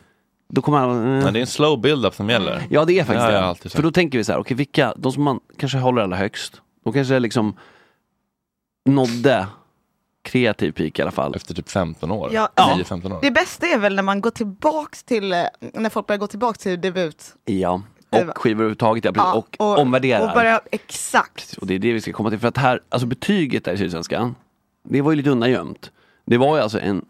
Då 0.49 0.63
kommer 0.63 0.79
alla... 0.79 0.93
eh. 0.93 1.25
Men 1.25 1.33
det 1.33 1.39
är 1.39 1.41
en 1.41 1.47
slow 1.47 1.81
build-up 1.81 2.15
som 2.15 2.31
gäller. 2.31 2.67
Ja 2.71 2.85
det 2.85 2.99
är 2.99 3.05
faktiskt 3.05 3.29
Ja, 3.31 3.49
det. 3.49 3.57
sagt. 3.57 3.73
För 3.73 3.83
då 3.83 3.91
tänker 3.91 4.19
vi 4.19 4.25
så 4.25 4.33
här, 4.33 4.39
okej 4.39 4.57
vilka, 4.57 4.95
de 4.97 5.13
som 5.13 5.23
man 5.23 5.41
kanske 5.57 5.79
håller 5.79 6.03
allra 6.03 6.17
högst, 6.17 6.63
de 6.85 6.93
kanske 6.93 7.19
liksom 7.19 7.57
nådde 8.85 9.47
kreativ 10.23 10.73
peak 10.73 10.99
i 10.99 11.03
alla 11.03 11.11
fall. 11.11 11.35
Efter 11.35 11.55
typ 11.55 11.69
15 11.71 12.11
år. 12.11 12.31
Ja, 12.33 12.49
10-15 12.57 13.13
år. 13.15 13.19
Det 13.23 13.31
bästa 13.31 13.67
är 13.67 13.79
väl 13.79 13.95
när 13.97 14.03
man 14.03 14.21
går 14.21 14.31
tillbaks 14.31 15.03
till, 15.03 15.33
eh, 15.33 15.45
när 15.75 15.91
folk 15.91 16.07
börjar 16.07 16.19
gå 16.19 16.27
tillbaks 16.27 16.59
till 16.59 16.81
debut. 16.81 17.35
Ja, 17.45 17.83
och 18.11 18.39
skivor 18.39 18.61
överhuvudtaget 18.61 19.05
ja, 19.05 19.13
precis. 19.13 19.35
och, 19.35 19.57
och, 19.59 19.79
omvärderar. 19.79 20.29
Och 20.29 20.35
börja, 20.35 20.61
exakt. 20.71 21.57
Och 21.61 21.67
det 21.67 21.75
är 21.75 21.79
det 21.79 21.93
vi 21.93 22.01
ska 22.01 22.13
komma 22.13 22.31
till. 22.31 22.39
För 22.39 22.49
att 22.49 22.57
här, 22.57 22.81
alltså 22.89 23.07
betyget 23.07 23.65
där 23.65 23.73
i 23.73 23.79
Sydsvenskan, 23.79 24.35
det 24.89 25.03
var 25.03 25.13
ju 25.13 25.17
lite 25.17 25.31
undangömt. 25.31 25.91
Det 26.25 26.37
var 26.39 26.57
ju 26.57 26.63
alltså 26.63 26.81
en, 26.81 27.05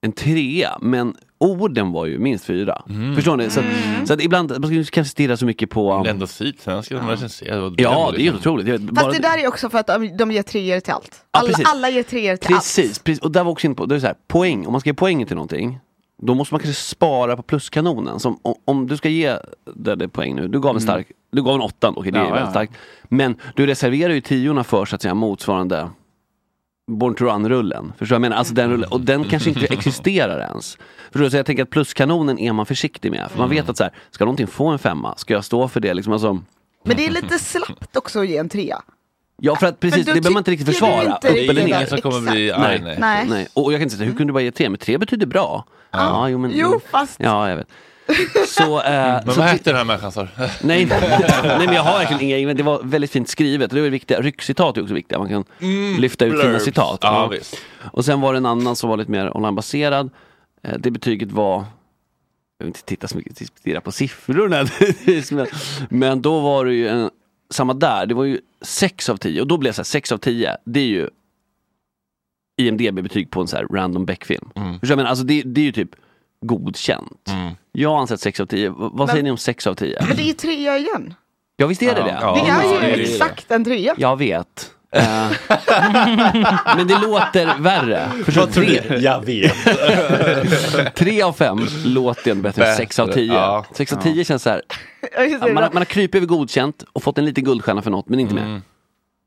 en 0.00 0.12
trea, 0.12 0.78
men 0.80 1.16
orden 1.40 1.92
var 1.92 2.06
ju 2.06 2.18
minst 2.18 2.44
fyra. 2.44 2.82
Mm. 2.88 3.14
Förstår 3.16 3.36
ni? 3.36 3.50
Så, 3.50 3.60
att- 3.60 3.66
så 4.08 4.14
att 4.14 4.22
ibland, 4.22 4.50
man 4.60 4.84
ska 4.84 4.92
kanske 4.94 5.10
stirra 5.10 5.36
så 5.36 5.46
mycket 5.46 5.70
på... 5.70 5.98
Men 5.98 6.06
ändå 6.06 6.26
Sydsvenskan 6.26 6.98
som 6.98 7.08
recenserar. 7.08 7.74
Ja, 7.76 8.10
det 8.12 8.16
är 8.16 8.24
ju 8.24 8.32
liksom- 8.32 8.38
otroligt. 8.38 8.66
Jag 8.68 8.80
Fast 8.80 8.92
bara- 8.92 9.12
det 9.12 9.18
där 9.18 9.38
är 9.38 9.48
också 9.48 9.70
för 9.70 9.78
att 9.78 9.86
de, 9.86 10.16
de 10.16 10.32
ger 10.32 10.42
treor 10.42 10.80
till 10.80 10.92
allt. 10.92 11.24
Ja, 11.32 11.38
Alla, 11.40 11.48
precis. 11.48 11.68
alla 11.68 11.90
ger 11.90 12.02
treor 12.02 12.36
till 12.36 12.54
allt. 12.54 12.62
Precis, 12.62 12.98
precis, 12.98 13.22
och 13.22 13.30
där 13.30 13.44
var 13.44 13.52
också 13.52 13.66
inne 13.66 13.74
på, 13.74 13.86
det 13.86 13.94
är 13.94 13.98
så 14.00 14.06
här, 14.06 14.16
poäng, 14.28 14.66
om 14.66 14.72
man 14.72 14.80
ska 14.80 14.90
ge 14.90 14.94
poäng 14.94 15.26
till 15.26 15.36
någonting 15.36 15.78
då 16.22 16.34
måste 16.34 16.54
man 16.54 16.60
kanske 16.60 16.82
spara 16.82 17.36
på 17.36 17.42
pluskanonen. 17.42 18.20
Som, 18.20 18.38
om, 18.42 18.54
om 18.64 18.86
du 18.86 18.96
ska 18.96 19.08
ge 19.08 19.36
det, 19.74 19.94
det 19.94 20.08
poäng 20.08 20.34
nu, 20.36 20.48
du 20.48 20.60
gav 20.60 20.74
en 20.74 20.80
stark, 20.80 21.06
du 21.32 21.42
gav 21.42 21.54
en 21.54 21.60
åtta, 21.60 21.92
okej 21.96 22.12
det 22.12 22.18
är 22.18 22.22
Ja, 22.24 22.28
väldigt 22.30 22.44
ja. 22.46 22.50
starkt. 22.50 22.72
Men 23.08 23.36
du 23.56 23.66
reserverar 23.66 24.12
ju 24.14 24.20
tiorna 24.20 24.64
för 24.64 24.84
så 24.84 24.94
att 24.96 25.02
säga 25.02 25.14
motsvarande 25.14 25.88
Born 26.90 27.14
to 27.14 27.24
Run-rullen. 27.24 27.92
Förstår 27.98 28.14
jag 28.14 28.20
menar? 28.20 28.36
Alltså 28.36 28.54
den 28.54 28.70
rullen, 28.70 28.90
och 28.92 29.00
den 29.00 29.24
kanske 29.24 29.48
inte 29.50 29.66
existerar 29.70 30.38
ens. 30.40 30.78
Förstår 31.04 31.20
du? 31.24 31.30
Så 31.30 31.36
jag 31.36 31.46
tänker 31.46 31.62
att 31.62 31.70
pluskanonen 31.70 32.38
är 32.38 32.52
man 32.52 32.66
försiktig 32.66 33.10
med. 33.10 33.30
För 33.30 33.38
man 33.38 33.50
vet 33.50 33.68
att 33.68 33.76
så 33.76 33.82
här, 33.82 33.92
ska 34.10 34.24
någonting 34.24 34.46
få 34.46 34.66
en 34.68 34.78
femma, 34.78 35.14
ska 35.16 35.34
jag 35.34 35.44
stå 35.44 35.68
för 35.68 35.80
det? 35.80 35.94
Liksom, 35.94 36.12
alltså, 36.12 36.32
Men 36.84 36.96
det 36.96 37.06
är 37.06 37.10
lite 37.10 37.38
slappt 37.38 37.96
också 37.96 38.20
att 38.20 38.28
ge 38.28 38.36
en 38.36 38.48
trea. 38.48 38.82
ja, 39.36 39.56
för 39.56 39.66
att 39.66 39.80
precis, 39.80 40.06
då 40.06 40.12
det 40.14 40.20
behöver 40.20 40.30
man 40.34 40.40
inte 40.40 40.50
riktigt 40.50 40.68
försvara. 40.68 41.02
inte 41.02 41.28
upp 41.28 41.34
riktigt 41.34 41.50
eller 41.50 41.60
det 41.60 41.66
ner. 41.66 41.72
där. 41.72 41.76
Ingen 41.78 41.88
som 41.88 42.10
kommer 42.10 42.30
bli 42.32 42.48
Exakt. 42.48 42.64
arg, 42.66 42.80
Nej, 42.82 42.84
nej. 42.84 42.96
Nej. 43.00 43.26
nej. 43.30 43.48
Och 43.54 43.72
jag 43.72 43.78
kan 43.78 43.82
inte 43.82 43.96
säga, 43.96 44.06
hur 44.10 44.16
kunde 44.16 44.30
du 44.30 44.32
bara 44.32 44.42
ge 44.42 44.50
tre? 44.50 44.68
Men 44.68 44.78
tre 44.78 44.98
betyder 44.98 45.26
bra. 45.26 45.64
Ja, 45.90 46.28
jo 46.28 46.38
men... 46.38 46.50
Jo, 46.54 46.80
fast- 46.90 47.20
Ja, 47.20 47.48
jag 47.48 47.56
vet. 47.56 47.68
Så, 48.48 48.82
eh, 48.82 48.92
Men 49.24 49.34
så 49.34 49.40
vad 49.40 49.48
hette 49.48 49.70
den 49.70 49.76
här 49.76 49.84
människan 49.84 50.12
sa? 50.12 50.28
Nej, 50.62 50.84
nej 51.44 51.58
men 51.66 51.74
jag 51.74 51.82
har 51.82 51.98
verkligen 51.98 52.22
inga 52.22 52.36
egna, 52.36 52.54
det 52.54 52.62
var 52.62 52.80
väldigt 52.82 53.10
fint 53.10 53.28
skrivet. 53.28 53.70
Det 53.70 53.80
var 53.80 53.88
viktigt. 53.88 54.18
Ryckcitat 54.20 54.76
är 54.76 54.82
också 54.82 54.94
viktiga, 54.94 55.18
man 55.18 55.28
kan 55.28 55.44
Mm, 55.60 56.00
lyfta 56.00 56.24
ut 56.24 56.32
blurbs. 56.32 56.64
citat. 56.64 56.98
Ja. 57.02 57.32
Och 57.92 58.04
sen 58.04 58.20
var 58.20 58.32
det 58.32 58.36
en 58.36 58.46
annan 58.46 58.76
som 58.76 58.90
var 58.90 58.96
lite 58.96 59.10
mer 59.10 59.36
onlinebaserad. 59.36 60.10
Eh, 60.62 60.74
Det 60.78 60.90
betyget 60.90 61.32
var, 61.32 61.54
jag 61.56 61.64
vill 62.58 62.66
inte 62.66 62.82
titta 62.84 63.08
så 63.08 63.16
mycket, 63.16 63.36
stirra 63.58 63.80
på 63.80 63.92
siffrorna. 63.92 64.66
men, 65.30 65.46
men 65.88 66.22
då 66.22 66.40
var 66.40 66.64
det 66.64 66.74
ju 66.74 66.88
en, 66.88 67.10
samma 67.50 67.74
där, 67.74 68.06
det 68.06 68.14
var 68.14 68.24
ju 68.24 68.40
6 68.62 69.08
av 69.08 69.16
10 69.16 69.40
och 69.40 69.46
då 69.46 69.56
blev 69.56 69.68
jag 69.68 69.74
så 69.74 69.80
här, 69.80 69.84
6 69.84 70.12
av 70.12 70.18
10, 70.18 70.56
det 70.64 70.80
är 70.80 70.84
ju 70.86 71.08
IMDB-betyg 72.56 73.30
på 73.30 73.40
en 73.40 73.46
så 73.48 73.56
här 73.56 73.66
random 73.66 74.04
Beck-film. 74.06 74.50
Mm. 74.56 74.72
Förstår 74.80 74.80
du 74.80 74.86
vad 74.86 74.90
jag 74.90 74.96
menar? 74.96 75.10
Alltså 75.10 75.24
det, 75.24 75.42
det 75.42 75.60
är 75.60 75.64
ju 75.64 75.72
typ 75.72 75.90
godkänt. 76.46 77.30
Jag 77.72 77.90
har 77.90 77.98
ansett 78.00 78.20
6 78.20 78.40
av 78.40 78.46
10, 78.46 78.68
V- 78.68 78.74
vad 78.78 78.94
Men- 78.96 79.08
säger 79.08 79.22
ni 79.22 79.30
om 79.30 79.36
6 79.38 79.66
av 79.66 79.74
10? 79.74 80.04
Men 80.08 80.16
det 80.16 80.22
är 80.22 80.26
ju 80.26 80.32
trea 80.32 80.78
igen. 80.78 81.14
Ja 81.56 81.66
visst 81.66 81.82
är 81.82 81.94
det 81.94 82.00
Ja, 82.00 82.04
det? 82.06 82.18
ja. 82.20 82.34
det 82.44 82.50
är 82.50 82.72
ju 82.74 82.80
det 82.80 82.86
är 82.92 82.96
det. 82.96 83.02
exakt 83.02 83.50
en 83.50 83.64
trea. 83.64 83.94
Jag 83.98 84.16
vet. 84.16 84.70
Eh, 84.92 85.02
men 86.76 86.86
det 86.86 86.98
låter 86.98 87.58
värre. 87.58 88.10
Förstår 88.24 88.46
du? 88.46 88.52
Tre, 88.52 88.96
Jag 88.98 89.24
vet. 89.24 89.54
tre 90.94 91.22
av 91.22 91.32
fem 91.32 91.58
låter 91.84 92.30
ändå 92.30 92.42
bättre 92.42 92.66
än 92.70 92.76
sex 92.76 92.98
av 92.98 93.06
tio. 93.06 93.34
ja. 93.34 93.64
Sex 93.72 93.92
av 93.92 93.96
tio 94.02 94.24
känns 94.24 94.42
så 94.42 94.50
här, 94.50 94.62
Ja, 95.16 95.38
man, 95.40 95.56
har- 95.56 95.62
man 95.62 95.76
har 95.76 95.84
krypit 95.84 96.14
över 96.14 96.26
godkänt 96.26 96.84
och 96.92 97.02
fått 97.02 97.18
en 97.18 97.24
liten 97.24 97.44
guldstjärna 97.44 97.82
för 97.82 97.90
något, 97.90 98.08
men 98.08 98.20
inte 98.20 98.34
mer. 98.34 98.42
Det, 98.46 98.60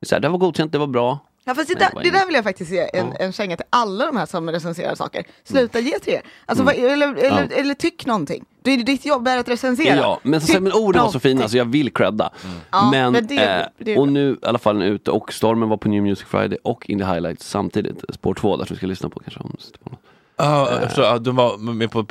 är 0.00 0.06
så 0.06 0.14
här, 0.14 0.20
det 0.20 0.28
var 0.28 0.38
godkänt, 0.38 0.72
det 0.72 0.78
var 0.78 0.86
bra. 0.86 1.18
Ja, 1.46 1.54
fast 1.54 1.68
det, 1.68 1.74
där, 1.74 1.90
det 2.02 2.10
där 2.10 2.26
vill 2.26 2.34
jag 2.34 2.44
faktiskt 2.44 2.70
ge 2.70 2.90
en, 2.98 3.12
en 3.20 3.32
känga 3.32 3.56
till 3.56 3.66
alla 3.70 4.06
de 4.06 4.16
här 4.16 4.26
som 4.26 4.50
recenserar 4.50 4.94
saker. 4.94 5.24
Sluta 5.44 5.80
ge 5.80 5.98
tre. 5.98 6.20
Alltså, 6.46 6.62
Mm. 6.62 6.76
vad, 6.82 6.92
eller, 6.92 7.14
eller, 7.14 7.52
eller 7.60 7.74
tyck 7.74 8.06
någonting. 8.06 8.44
Det 8.62 8.70
är 8.70 8.76
ditt 8.76 9.04
jobb 9.06 9.28
är 9.28 9.38
att 9.38 9.48
recensera. 9.48 9.96
Ja, 9.96 10.20
men, 10.22 10.40
så, 10.40 10.60
men 10.60 10.72
orden 10.72 11.02
var 11.02 11.10
så 11.10 11.20
fina 11.20 11.48
så 11.48 11.56
jag 11.56 11.64
vill 11.64 11.92
credda. 11.92 12.30
Ja, 12.70 12.90
men, 12.90 13.12
men 13.12 13.26
det- 13.26 13.36
eh, 13.60 13.66
det- 13.78 13.98
och 13.98 14.08
nu 14.08 14.38
i 14.42 14.46
alla 14.46 14.58
fall 14.58 14.82
ute 14.82 15.10
och 15.10 15.32
Stormen 15.32 15.68
var 15.68 15.76
på 15.76 15.88
New 15.88 16.02
Music 16.02 16.24
Friday 16.28 16.58
och 16.64 16.90
In 16.90 16.98
the 16.98 17.04
Highlights 17.04 17.48
samtidigt. 17.48 18.04
Spår 18.14 18.34
2 18.34 18.56
där 18.56 18.64
som 18.64 18.74
vi 18.74 18.78
ska 18.78 18.86
lyssna 18.86 19.08
på 19.08 19.20
kanske. 19.20 19.40
Om, 19.40 19.56
på 19.84 19.90
något. 19.90 20.00
Ja, 20.36 20.68
förstår. 20.86 21.04
Ja, 21.04 21.18
de 21.18 21.36
var 21.36 21.56
med 21.58 21.90
på 21.90 22.04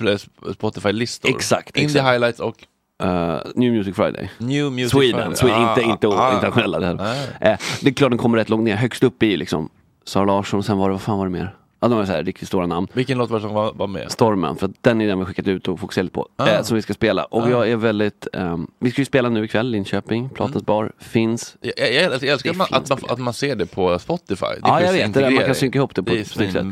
Spotify-listor. 0.54 1.30
Exakt, 1.30 1.78
Indie 1.78 1.86
exakt. 1.90 2.08
highlights 2.14 2.40
och 2.40 2.56
Eh, 3.04 3.38
New 3.56 3.74
Music 3.74 3.96
Friday. 3.96 4.30
New 4.38 4.72
Music 4.72 4.92
Sweden, 4.92 5.20
Friday. 5.20 5.36
Sweden 5.36 5.62
Ah, 5.64 5.70
inte, 5.70 5.82
inte 5.82 6.08
ah, 6.08 6.34
internationella. 6.34 6.80
Det, 6.80 7.04
ah. 7.04 7.48
Eh, 7.48 7.58
det 7.82 7.90
är 7.90 7.94
klart 7.94 8.12
den 8.12 8.18
kommer 8.18 8.38
rätt 8.38 8.50
långt 8.50 8.64
ner. 8.64 8.76
Högst 8.76 9.04
upp 9.04 9.24
i 9.24 9.38
liksom 9.38 9.70
Sara 10.06 10.26
Larsson 10.26 10.58
och 10.60 10.66
sen 10.66 10.78
var 10.78 10.90
det, 10.90 10.94
vad 10.94 11.02
fan 11.02 11.18
var 11.18 11.26
det 11.26 11.32
mer? 11.32 11.56
Ja, 11.80 11.88
de 11.88 11.98
var 11.98 12.06
så 12.06 12.12
här 12.12 12.24
riktigt 12.24 12.48
stora 12.48 12.68
namn. 12.68 12.88
Vilken 12.94 13.18
låt 13.18 13.30
var 13.30 13.40
det 13.40 13.44
som 13.46 13.54
var, 13.54 13.74
var 13.74 13.88
med? 13.88 14.12
Stormen, 14.12 14.56
för 14.56 14.70
den 14.82 15.02
är 15.02 15.08
den 15.08 15.20
vi 15.20 15.26
skickat 15.26 15.48
ut 15.48 15.68
och 15.68 15.80
fokuserat 15.80 16.12
på. 16.12 16.28
Ah. 16.36 16.48
Eh, 16.48 16.62
som 16.62 16.76
vi 16.76 16.82
ska 16.82 16.94
spela. 16.94 17.24
Och 17.24 17.44
Ah. 17.44 17.50
jag 17.50 17.70
är 17.70 17.76
väldigt, 17.76 18.28
ehm, 18.34 18.68
vi 18.80 18.92
ska 18.92 19.02
ju 19.02 19.06
spela 19.06 19.30
nu 19.30 19.46
ikväll, 19.46 19.68
Linköping, 19.70 20.30
Platens 20.30 20.66
bar, 20.66 20.92
finns. 21.00 21.56
Jag, 21.62 21.74
jag, 21.78 22.04
jag 22.14 22.24
älskar, 22.24 22.50
att, 22.52 22.58
man, 22.58 22.68
att, 22.72 22.90
man, 22.90 23.00
att 23.10 23.20
man 23.20 23.34
ser 23.34 23.56
det 23.56 23.66
på 23.66 24.00
Spotify. 24.00 24.46
Det 24.46 24.60
Ja, 24.64 24.82
jag 24.82 24.94
vet, 24.94 25.14
det 25.14 25.20
där, 25.22 25.32
man 25.32 25.46
kan 25.46 25.56
synka 25.56 25.78
ihop 25.80 25.96
det 25.96 26.04
på 26.04 26.10
Det 26.12 26.18
är 26.18 26.22
ett 26.22 26.28
snyggt 26.28 26.54
sätt. 26.54 26.66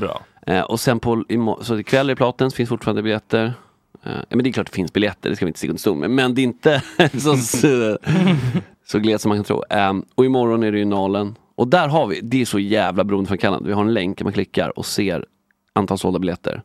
Eh, 0.48 0.62
och 0.62 0.80
sen 0.80 1.00
på, 1.00 1.24
så 1.62 1.80
ikväll 1.80 2.10
är 2.10 2.16
Platens, 2.16 2.54
finns 2.56 2.70
fortfarande 2.70 3.02
biljetter. 3.04 3.54
Eh, 4.04 4.12
ja, 4.30 4.36
men 4.36 4.44
det 4.44 4.50
är 4.50 4.52
klart 4.52 4.68
det 4.68 4.76
finns 4.76 4.94
biljetter, 4.94 5.30
det 5.30 5.36
ska 5.36 5.46
vi 5.46 5.50
inte 5.50 5.58
sticka 5.60 5.72
under 5.72 5.80
stol 5.80 5.98
med. 5.98 6.10
Men 6.10 6.36
det 6.36 6.42
är 6.42 6.44
inte 6.44 6.84
så, 7.14 7.36
så, 7.38 7.98
så 8.86 9.18
som 9.20 9.30
man 9.30 9.38
kan 9.38 9.44
tro. 9.44 9.64
Ehm, 9.70 10.06
och 10.16 10.26
imorgon 10.26 10.64
är 10.64 10.72
det 10.72 10.78
ju 10.78 10.86
Nalen. 10.86 11.36
Och 11.56 11.68
där 11.68 11.88
har 11.88 12.08
vi, 12.08 12.22
det 12.22 12.42
är 12.42 12.46
så 12.46 12.60
jävla 12.60 13.04
beroendeframkallande. 13.04 13.68
Vi 13.68 13.74
har 13.74 13.82
en 13.82 13.94
länk, 13.94 14.22
man 14.22 14.34
klickar 14.34 14.80
och 14.80 14.86
ser 14.86 15.26
antal 15.74 15.98
sålda 15.98 16.20
biljetter. 16.20 16.62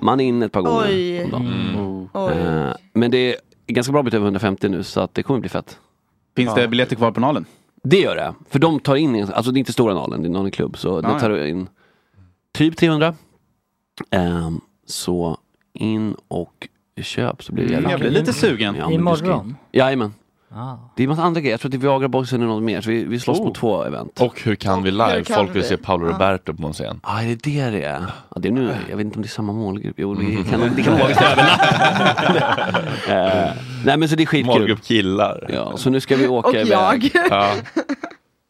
Man 0.00 0.20
är 0.20 0.24
inne 0.24 0.46
ett 0.46 0.52
par 0.52 0.62
gånger 0.62 0.86
Oj. 0.88 1.24
om 1.24 1.30
dagen. 1.30 2.08
Oj. 2.14 2.32
Eh, 2.32 2.72
men 2.92 3.10
det 3.10 3.18
är 3.18 3.36
ganska 3.66 3.92
bra 3.92 4.02
bit 4.02 4.14
över 4.14 4.26
150 4.26 4.68
nu 4.68 4.82
så 4.82 5.00
att 5.00 5.14
det 5.14 5.22
kommer 5.22 5.40
bli 5.40 5.48
fett. 5.48 5.78
Finns 6.36 6.54
det 6.54 6.68
biljetter 6.68 6.96
kvar 6.96 7.10
på 7.12 7.20
Nalen? 7.20 7.44
Det 7.82 8.00
gör 8.00 8.16
det. 8.16 8.34
För 8.50 8.58
de 8.58 8.80
tar 8.80 8.96
in, 8.96 9.22
alltså 9.32 9.52
det 9.52 9.56
är 9.58 9.60
inte 9.60 9.72
stora 9.72 9.94
Nalen, 9.94 10.22
det 10.22 10.28
är 10.28 10.30
Nalen 10.30 10.50
klubb. 10.50 10.78
Så 10.78 10.98
Ah, 10.98 11.00
det 11.00 11.08
ja. 11.08 11.20
tar 11.20 11.44
in 11.46 11.68
typ 12.52 12.76
300. 12.76 13.14
Ehm, 14.10 14.60
så 14.86 15.38
in 15.74 16.16
och 16.28 16.68
köp 17.02 17.42
så 17.42 17.52
blir 17.52 17.68
det 17.68 17.74
Mm, 17.74 17.90
jävligt 17.90 17.90
jag 18.04 18.12
blir 18.12 18.20
lite 18.20 18.32
sugen. 18.32 18.74
Ja, 18.78 18.88
men 18.90 19.04
du 19.04 19.16
ska- 19.16 19.24
Imorgon? 19.26 19.56
Jajamän. 19.72 20.14
Ah. 20.56 20.76
Det 20.96 21.02
är 21.02 21.04
en 21.04 21.08
massa 21.10 21.22
andra 21.22 21.40
grejer. 21.40 21.52
Jag 21.52 21.60
tror 21.60 21.68
att 21.68 21.72
det 21.72 21.76
är 21.86 21.90
Viagra 21.90 22.08
Boysen 22.08 22.42
och 22.42 22.48
något 22.48 22.62
mer. 22.62 22.80
Så 22.80 22.90
vi, 22.90 23.04
vi 23.04 23.20
slåss 23.20 23.38
Oh. 23.40 23.46
på 23.48 23.54
två 23.54 23.82
event. 23.84 24.20
Och 24.20 24.40
hur 24.44 24.54
kan 24.54 24.82
vi 24.82 24.90
live? 24.90 25.12
hur 25.14 25.22
kan 25.24 25.36
Folk 25.36 25.54
vill 25.54 25.62
vi? 25.62 25.68
se 25.68 25.76
Paolo 25.76 26.06
Ja. 26.06 26.12
Roberto 26.12 26.54
på 26.54 26.66
en 26.66 26.72
scen. 26.72 27.00
Ja, 27.02 27.08
ah, 27.14 27.22
är 27.22 27.26
det 27.26 27.34
det 27.42 27.70
det 27.70 27.82
är? 27.82 28.04
Ja, 28.34 28.40
det 28.40 28.48
är 28.48 28.52
nu, 28.52 28.74
jag 28.90 28.96
vet 28.96 29.04
inte 29.04 29.16
om 29.16 29.22
det 29.22 29.26
är 29.26 29.30
samma 29.30 29.52
målgrupp. 29.52 29.94
Jo, 29.98 30.14
det 30.14 30.24
kan, 30.50 30.72
det 30.76 30.82
kan 30.82 30.92
vara 30.98 31.08
visst 31.08 31.22
överlapp. 31.22 31.60
Eh, 33.08 33.52
Nej 33.84 33.96
men 33.96 34.08
så 34.08 34.16
det 34.16 34.22
är 34.22 34.26
skitkul. 34.26 34.46
Målgrupp 34.58 34.82
killar. 34.84 35.46
Ja, 35.52 35.76
så 35.76 35.90
nu 35.90 36.00
ska 36.00 36.16
vi 36.16 36.28
åka 36.28 36.48
Och 36.48 36.54
iväg. 36.54 37.10
jag. 37.14 37.26
Ja. 37.30 37.50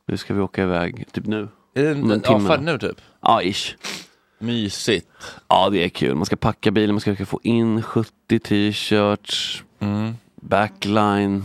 Nu 0.06 0.16
ska 0.16 0.34
vi 0.34 0.40
åka 0.40 0.62
iväg, 0.62 1.04
typ 1.12 1.26
nu. 1.26 1.48
Om 1.76 1.82
en 2.10 2.20
timme. 2.20 2.37
avfärd 2.37 2.62
nu 2.62 2.78
typ? 2.78 3.00
Ja, 3.22 3.42
ish. 3.42 3.76
Mysigt. 4.38 5.08
Ja, 5.48 5.68
det 5.70 5.84
är 5.84 5.88
kul. 5.88 6.14
Man 6.14 6.26
ska 6.26 6.36
packa 6.36 6.70
bilen, 6.70 6.94
man 6.94 7.00
ska 7.00 7.26
få 7.26 7.40
in 7.42 7.82
70 7.82 8.38
t-shirts, 8.38 9.64
Mm. 9.80 10.14
backline. 10.42 11.44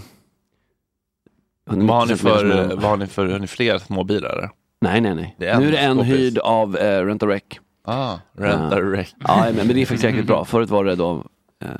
Vad 1.66 1.78
har 1.78 2.06
ni 2.06 2.14
190% 2.14 2.18
för, 2.18 2.76
vad 2.76 2.84
har 2.84 2.98
ni 2.98 3.08
för, 3.08 3.26
har 3.28 3.40
ni 3.40 3.48
fler 3.48 3.78
småbilar? 3.78 4.52
Nej, 4.82 5.02
nej, 5.02 5.16
nej. 5.16 5.36
Är 5.40 5.60
nu 5.60 5.68
är 5.68 5.72
det 5.72 5.78
en 5.78 5.96
skåpis. 5.98 6.14
hyrd 6.14 6.38
av 6.38 6.76
uh, 6.76 7.06
Rent 7.06 7.24
a 7.24 7.28
Rec. 7.28 7.44
Ah, 7.84 8.18
rent 8.38 8.74
a 8.74 8.82
wreck. 8.82 9.16
Ja, 9.20 9.44
men, 9.46 9.56
men 9.56 9.68
det 9.68 9.82
är 9.82 9.86
faktiskt 9.86 10.04
jäkligt 10.04 10.26
bra. 10.26 10.46
Förut 10.52 10.70
var 10.70 10.86
det 10.86 10.96
då 10.96 11.12
eh, 11.16 11.22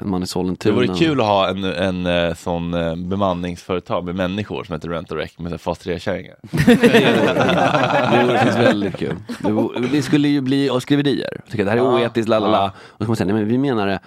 man 0.04 0.20
i 0.22 0.24
Det 0.24 0.28
Sollentuna. 0.28 0.76
vore 0.76 0.88
kul 0.88 1.22
att 1.22 1.28
ha 1.28 1.50
en, 1.50 1.64
en 1.64 2.06
eh, 2.06 2.34
sån 2.36 2.74
eh, 2.74 2.96
bemanningsföretag 2.96 4.06
med 4.06 4.16
människor 4.16 4.64
som 4.64 4.74
heter 4.74 4.90
Rent 4.90 5.12
a 5.12 5.16
Wreck 5.16 5.40
med 5.40 5.62
fas 5.62 5.86
3-kärringar. 5.86 6.36
Det 8.12 8.24
vore 8.26 8.38
faktiskt 8.38 8.60
väldigt 8.60 8.98
kul. 8.98 9.16
Det, 9.44 9.52
vore, 9.52 9.80
det 9.88 10.02
skulle 10.02 10.28
ju 10.28 10.42
bli 10.42 10.70
och 10.70 10.82
skriverier. 10.82 11.42
Tycker 11.52 11.66
det 11.66 11.72
här 11.72 11.78
är 11.78 11.82
Ja, 11.82 12.00
oetiskt, 12.02 12.30
lalala. 12.30 12.58
ja. 12.58 12.66
Och 12.78 12.98
så 12.98 12.98
kan 12.98 13.08
man 13.08 13.16
säga, 13.16 13.26
nej 13.26 13.36
men 13.36 13.48
vi 13.48 13.58
menar 13.58 13.88
det 13.88 14.00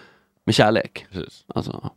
med 0.46 0.54
kärlek. 0.54 1.06
Precis. 1.12 1.44
Alltså, 1.54 1.90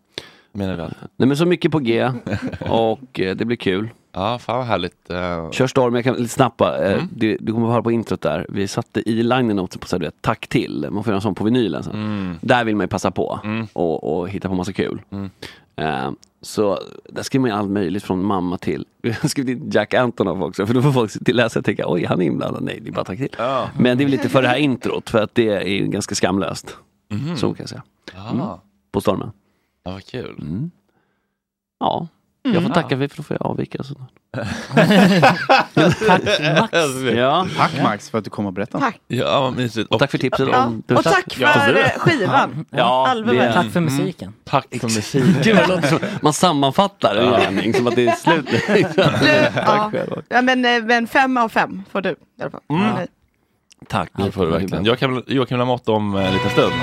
Menar 0.51 0.75
väl? 0.75 0.93
nej 1.17 1.27
men 1.27 1.37
så 1.37 1.45
mycket 1.45 1.71
på 1.71 1.79
G 1.79 2.11
och 2.69 3.19
eh, 3.19 3.35
det 3.35 3.45
blir 3.45 3.57
kul. 3.57 3.89
Ja, 4.17 4.39
fan 4.39 4.57
vad 4.57 4.65
härligt. 4.67 5.09
Eh, 5.09 5.51
Kör 5.51 5.67
storm, 5.67 5.95
jag 5.95 6.03
kan 6.03 6.15
lite 6.15 6.29
snabbt 6.33 6.57
bara, 6.57 6.77
eh, 6.77 6.93
Mm. 6.93 7.07
det, 7.11 7.37
du 7.39 7.53
kommer 7.53 7.67
att 7.67 7.71
höra 7.73 7.83
på 7.83 7.91
introt 7.91 8.21
där. 8.21 8.45
Vi 8.49 8.67
satte 8.67 9.09
i 9.09 9.13
liner 9.23 9.53
notes 9.53 9.77
på 9.77 9.87
så 9.87 9.95
här, 9.95 10.03
du 10.05 10.11
tack 10.21 10.47
till. 10.47 10.87
Man 10.91 11.03
får 11.03 11.11
göra 11.11 11.15
en 11.17 11.21
sån 11.21 11.35
på 11.35 11.43
vinylen 11.43 11.83
sen. 11.83 11.93
Mm. 11.93 12.35
Där 12.41 12.63
vill 12.65 12.75
man 12.75 12.83
ju 12.83 12.87
passa 12.87 13.11
på 13.11 13.39
Mm. 13.43 13.67
och, 13.73 14.17
och 14.17 14.29
hitta 14.29 14.49
på 14.49 14.55
massa 14.55 14.73
kul. 14.73 15.01
Mm. 15.09 15.29
Eh, 15.75 16.11
så 16.41 16.79
där 17.09 17.23
skriver 17.23 17.41
man 17.41 17.49
ju 17.49 17.55
allt 17.57 17.69
möjligt 17.71 18.03
från 18.03 18.23
mamma 18.25 18.57
till, 18.57 18.85
vi 19.01 19.11
har 19.11 19.27
skrivit 19.29 19.57
in 19.61 19.69
Jack 19.71 19.93
Antonoff 19.93 20.41
också 20.41 20.65
för 20.65 20.73
då 20.73 20.81
får 20.81 20.91
folk 20.91 21.25
till 21.25 21.35
läsa 21.35 21.59
och 21.59 21.65
tänka 21.65 21.83
oj 21.87 22.05
han 22.05 22.21
är 22.21 22.25
inblandad, 22.25 22.63
nej 22.63 22.79
det 22.83 22.89
är 22.89 22.93
bara 22.93 23.05
tack 23.05 23.17
till. 23.17 23.29
Ja. 23.37 23.69
Men 23.79 23.97
det 23.97 24.03
är 24.03 24.05
väl 24.05 24.11
lite 24.11 24.29
för 24.29 24.41
det 24.41 24.47
här 24.47 24.57
introt 24.57 25.09
för 25.09 25.23
att 25.23 25.35
det 25.35 25.49
är 25.49 25.67
ju 25.69 25.87
ganska 25.87 26.15
skamlöst. 26.15 26.77
Mhm. 27.09 27.37
Så 27.37 27.47
kan 27.47 27.55
jag 27.59 27.69
säga. 27.69 27.83
Ah, 28.41 28.59
På 28.91 29.01
stormen. 29.01 29.31
ja, 29.83 29.91
vad 29.91 30.05
kul. 30.05 30.69
Mm. 32.45 32.55
Ja, 32.55 32.61
jag 32.61 32.67
får 32.67 32.81
tacka 32.81 32.97
för 32.97 33.05
att 33.05 33.17
jag 33.17 33.25
får 33.25 33.37
avvika. 33.47 33.77
Tack 36.07 36.07
Max. 36.07 36.39
Ja. 37.15 37.47
Tack 37.57 37.71
Max 37.83 38.09
för 38.09 38.17
att 38.17 38.23
du 38.23 38.29
kom 38.29 38.45
och 38.45 38.53
berättade. 38.53 38.83
Tack. 38.83 38.99
Ja, 39.07 39.53
mysigt. 39.57 39.91
Och 39.91 39.99
tack 39.99 40.11
för 40.11 40.17
tipset 40.17 40.49
Ja. 40.51 40.65
om 40.65 40.83
Och 40.95 41.03
tack 41.03 41.33
för 41.33 41.41
Ja. 41.41 41.79
eh, 41.79 41.89
skivan. 41.99 42.65
Ja, 42.69 43.07
Albumet. 43.07 43.53
Tack 43.53 43.71
för 43.71 43.79
musiken. 43.79 44.33
Tack 44.43 44.67
för 44.81 44.87
musiken. 44.95 45.35
Gud, 45.43 45.55
vad 45.55 45.63
det 45.69 45.75
låter 45.75 45.87
som, 45.87 45.99
man 46.21 46.33
sammanfattar 46.33 47.15
en 47.15 47.31
gärning 47.31 47.73
som 47.73 47.87
att 47.87 47.95
det 47.95 48.07
är 48.07 48.15
slut. 48.15 48.45
Du, 49.21 50.21
ja. 50.29 50.41
men, 50.41 50.65
eh, 50.65 50.83
men 50.83 51.07
fem 51.07 51.37
av 51.37 51.49
fem 51.49 51.83
får 51.91 52.01
du 52.01 52.09
i 52.09 52.41
alla 52.41 52.51
fall. 52.51 52.61
Nej. 52.69 53.07
Tack. 53.87 54.09
Det 54.17 54.31
får 54.31 54.45
du 54.45 54.51
verkligen. 54.51 54.85
Joakim, 54.85 55.23
Joakim 55.27 55.57
Lamotte 55.57 55.91
om 55.91 56.15
en 56.15 56.33
liten 56.33 56.49
stund. 56.49 56.73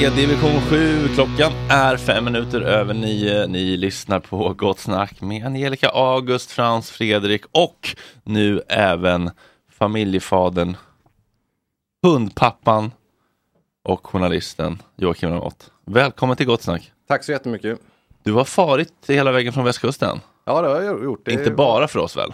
Med 0.00 0.12
division 0.12 0.60
7. 0.60 1.08
Klockan 1.14 1.52
är 1.70 1.96
fem 1.96 2.24
minuter 2.24 2.60
över 2.60 2.94
nio. 2.94 3.46
Ni 3.46 3.76
lyssnar 3.76 4.20
på 4.20 4.54
Gott 4.54 4.78
Snack 4.78 5.20
med 5.20 5.46
Angelica 5.46 5.88
August, 5.88 6.50
Frans 6.50 6.90
Fredrik 6.90 7.44
och 7.52 7.96
nu 8.24 8.62
även 8.68 9.30
familjefadern, 9.78 10.76
hundpappan 12.02 12.92
och 13.84 14.06
journalisten 14.06 14.82
Joakim 14.96 15.30
Lamotte. 15.30 15.64
Välkommen 15.86 16.36
till 16.36 16.46
Gott 16.46 16.62
Snack. 16.62 16.92
Tack 17.08 17.24
så 17.24 17.32
jättemycket. 17.32 17.78
Du 18.22 18.32
har 18.32 18.44
farit 18.44 18.92
hela 19.08 19.32
vägen 19.32 19.52
från 19.52 19.64
västkusten. 19.64 20.20
Ja, 20.44 20.62
det 20.62 20.68
har 20.68 20.82
jag 20.82 21.04
gjort. 21.04 21.20
Det 21.24 21.32
Inte 21.32 21.50
bara 21.50 21.88
för 21.88 21.98
oss 21.98 22.16
väl? 22.16 22.32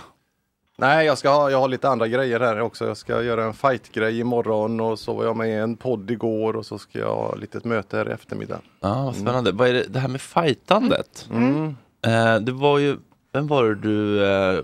Nej, 0.78 1.06
jag, 1.06 1.18
ska 1.18 1.30
ha, 1.30 1.50
jag 1.50 1.60
har 1.60 1.68
lite 1.68 1.88
andra 1.88 2.08
grejer 2.08 2.40
här 2.40 2.60
också. 2.60 2.86
Jag 2.86 2.96
ska 2.96 3.22
göra 3.22 3.44
en 3.44 3.54
fightgrej 3.54 4.20
imorgon 4.20 4.80
och 4.80 4.98
så 4.98 5.14
var 5.14 5.24
jag 5.24 5.36
med 5.36 5.48
i 5.48 5.52
en 5.52 5.76
podd 5.76 6.10
igår 6.10 6.56
och 6.56 6.66
så 6.66 6.78
ska 6.78 6.98
jag 6.98 7.14
ha 7.16 7.32
ett 7.32 7.40
litet 7.40 7.64
möte 7.64 7.96
här 7.96 8.08
i 8.08 8.12
eftermiddag. 8.12 8.60
Ja, 8.80 9.02
vad 9.04 9.16
spännande. 9.16 9.52
Vad 9.52 9.68
är 9.68 9.72
det, 9.72 9.84
det 9.88 9.98
här 9.98 10.08
med 10.08 10.20
fightandet? 10.20 11.28
Mm. 11.30 11.76
Eh, 12.06 12.36
det 12.40 12.52
var 12.52 12.78
ju, 12.78 12.96
vem 13.32 13.46
var 13.46 13.64
det 13.64 13.74
du 13.74 14.24
eh, 14.26 14.58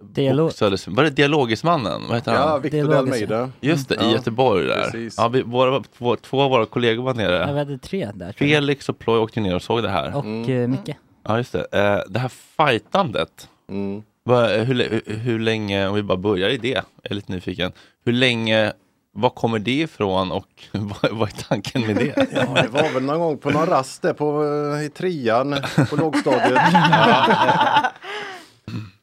Dialog- 0.00 0.46
boxades? 0.48 0.88
Var 0.88 1.04
det 1.04 1.10
Dialogismannen? 1.10 2.00
Vad 2.08 2.16
heter 2.16 2.34
Ja, 2.34 2.38
han? 2.48 2.62
Victor 2.62 2.78
Dialogis. 2.78 2.98
Almeida. 2.98 3.50
Just 3.60 3.88
det, 3.88 3.94
Mm. 3.94 4.06
i 4.06 4.10
Ja, 4.10 4.16
Göteborg 4.16 4.66
där. 4.66 4.84
precis. 4.84 5.14
Ja, 5.18 5.28
vi, 5.28 5.42
våra, 5.42 5.82
två, 5.98 6.16
två 6.16 6.40
av 6.40 6.50
våra 6.50 6.66
kollegor 6.66 7.02
var 7.02 7.14
nere. 7.14 7.36
Ja, 7.46 7.52
vi 7.52 7.58
hade 7.58 7.78
tre 7.78 8.10
där. 8.14 8.32
Felix 8.32 8.88
och 8.88 8.98
Ploy 8.98 9.18
åkte 9.18 9.40
ner 9.40 9.54
och 9.54 9.62
såg 9.62 9.82
det 9.82 9.88
här. 9.88 10.16
Och 10.16 10.48
eh, 10.50 10.68
Micke. 10.68 10.96
Ja, 11.24 11.36
just 11.38 11.52
det. 11.52 11.66
Eh, 11.72 12.00
det 12.12 12.18
här 12.18 12.28
fightandet. 12.56 13.48
Mm. 13.68 14.02
Hur, 14.26 14.64
hur, 14.64 15.14
hur 15.14 15.38
länge, 15.38 15.88
om 15.88 15.94
vi 15.94 16.02
bara 16.02 16.18
börjar 16.18 16.48
i 16.48 16.56
det, 16.56 16.68
jag 16.68 16.84
är 17.10 17.14
lite 17.14 17.32
nyfiken. 17.32 17.72
Hur 18.04 18.12
länge, 18.12 18.72
var 19.12 19.30
kommer 19.30 19.58
det 19.58 19.80
ifrån 19.80 20.32
och 20.32 20.48
vad, 20.72 21.12
vad 21.12 21.28
är 21.28 21.42
tanken 21.48 21.86
med 21.86 21.96
det? 21.96 22.28
Ja, 22.32 22.62
det 22.62 22.68
var 22.68 22.94
väl 22.94 23.02
någon 23.02 23.20
gång 23.20 23.38
på 23.38 23.50
någon 23.50 23.66
rast 23.66 24.02
där 24.02 24.12
på, 24.14 24.44
eh, 24.44 24.84
i 24.84 24.88
trean 24.88 25.56
på 25.90 25.96
lågstadiet. 25.96 26.62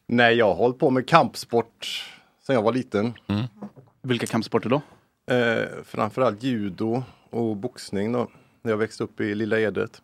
Nej, 0.07 0.36
jag 0.36 0.45
har 0.45 0.55
hållit 0.55 0.80
på 0.80 0.89
med 0.89 1.07
kampsport 1.07 2.05
sedan 2.45 2.55
jag 2.55 2.61
var 2.61 2.74
liten. 2.74 3.13
Vilka 4.01 4.26
kampsporter 4.26 4.70
då? 4.70 4.82
Eh, 5.36 5.65
framförallt 5.86 6.43
judo 6.43 7.03
och 7.30 7.55
boxning 7.55 8.11
då, 8.11 8.28
när 8.61 8.72
jag 8.72 8.78
växte 8.78 9.03
upp 9.03 9.22
i 9.22 9.36
Lilla 9.36 9.59
Edet. 9.59 10.01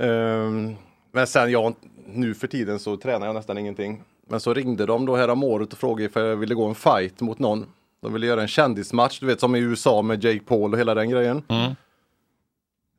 Ehm, 0.00 0.76
men 1.12 1.26
sen 1.26 1.50
jag, 1.50 1.74
nu 2.06 2.34
för 2.34 2.46
tiden 2.46 2.78
så 2.78 2.96
tränar 2.96 3.26
jag 3.26 3.34
nästan 3.34 3.58
ingenting. 3.58 4.02
Men 4.28 4.40
så 4.40 4.54
ringde 4.54 4.86
de 4.86 5.06
då 5.06 5.16
här 5.16 5.30
om 5.30 5.44
året 5.44 5.72
och 5.72 5.78
frågade 5.78 6.04
ifall 6.04 6.22
jag 6.22 6.36
ville 6.36 6.54
gå 6.54 6.66
en 6.66 6.74
fight 6.74 7.20
mot 7.20 7.38
någon. 7.38 7.66
De 8.02 8.12
ville 8.12 8.26
göra 8.26 8.42
en 8.42 8.48
kändismatch, 8.48 9.20
du 9.20 9.26
vet 9.26 9.40
som 9.40 9.56
i 9.56 9.58
USA 9.58 10.02
med 10.02 10.24
Jake 10.24 10.40
Paul 10.40 10.72
och 10.72 10.78
hela 10.78 10.94
den 10.94 11.10
grejen. 11.10 11.42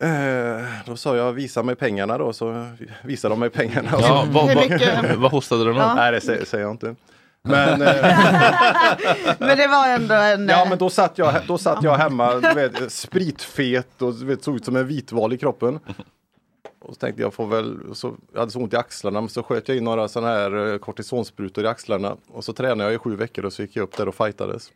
Eh, 0.04 0.66
då 0.86 0.98
sa 0.98 1.16
jag 1.16 1.34
visa 1.34 1.64
mig 1.64 1.76
pengarna 1.76 2.18
då, 2.18 2.34
så 2.34 2.68
visade 3.04 3.32
de 3.32 3.40
mig 3.40 3.50
pengarna. 3.50 3.90
Ja, 3.92 4.26
vad, 4.32 4.56
vad, 4.56 5.16
vad 5.18 5.32
hostade 5.32 5.64
de 5.64 5.76
då? 5.76 5.94
Nej, 5.96 6.12
det 6.12 6.22
säger, 6.22 6.46
säger 6.46 6.64
jag 6.64 6.74
inte. 6.74 6.96
Men, 7.42 7.82
eh, 7.82 8.20
Men 9.40 9.58
det 9.58 9.68
var 9.68 9.88
ändå 9.88 10.16
en... 10.16 10.48
Ja 10.48 10.64
eh, 10.64 10.70
men 10.70 10.78
då 10.78 10.90
satt 10.90 11.18
jag, 11.18 11.34
då 11.48 11.58
satt 11.58 11.84
jag 11.84 11.96
hemma, 11.96 12.36
du 12.36 12.54
vet, 12.54 12.92
spritfet 12.92 14.02
och 14.02 14.14
du 14.14 14.26
vet, 14.26 14.44
såg 14.44 14.56
ut 14.56 14.66
som 14.66 14.76
en 14.76 14.88
vitval 14.88 15.34
i 15.34 15.38
kroppen. 15.38 15.80
Och 16.80 16.94
så 16.94 17.00
tänkte 17.00 17.22
jag 17.22 17.34
får 17.34 17.48
väl, 17.48 17.96
så, 17.96 18.16
jag 18.34 18.40
hade 18.40 18.52
så 18.52 18.60
ont 18.60 18.74
i 18.74 18.76
axlarna 18.76 19.22
men 19.22 19.30
så 19.30 19.44
sköt 19.44 19.68
jag 19.68 19.78
in 19.78 19.84
några 19.84 20.08
sådana 20.08 20.32
här 20.34 20.74
eh, 20.74 20.78
kortisonsprutor 20.78 21.64
i 21.64 21.68
axlarna. 21.68 22.18
Och 22.28 22.44
så 22.44 22.54
tränade 22.54 22.84
jag 22.84 22.94
i 22.94 22.98
sju 22.98 23.16
veckor 23.16 23.46
och 23.46 23.54
så 23.54 23.62
gick 23.62 23.76
jag 23.76 23.84
upp 23.84 23.98
där 23.98 24.08
och 24.08 24.16
fightades. 24.16 24.72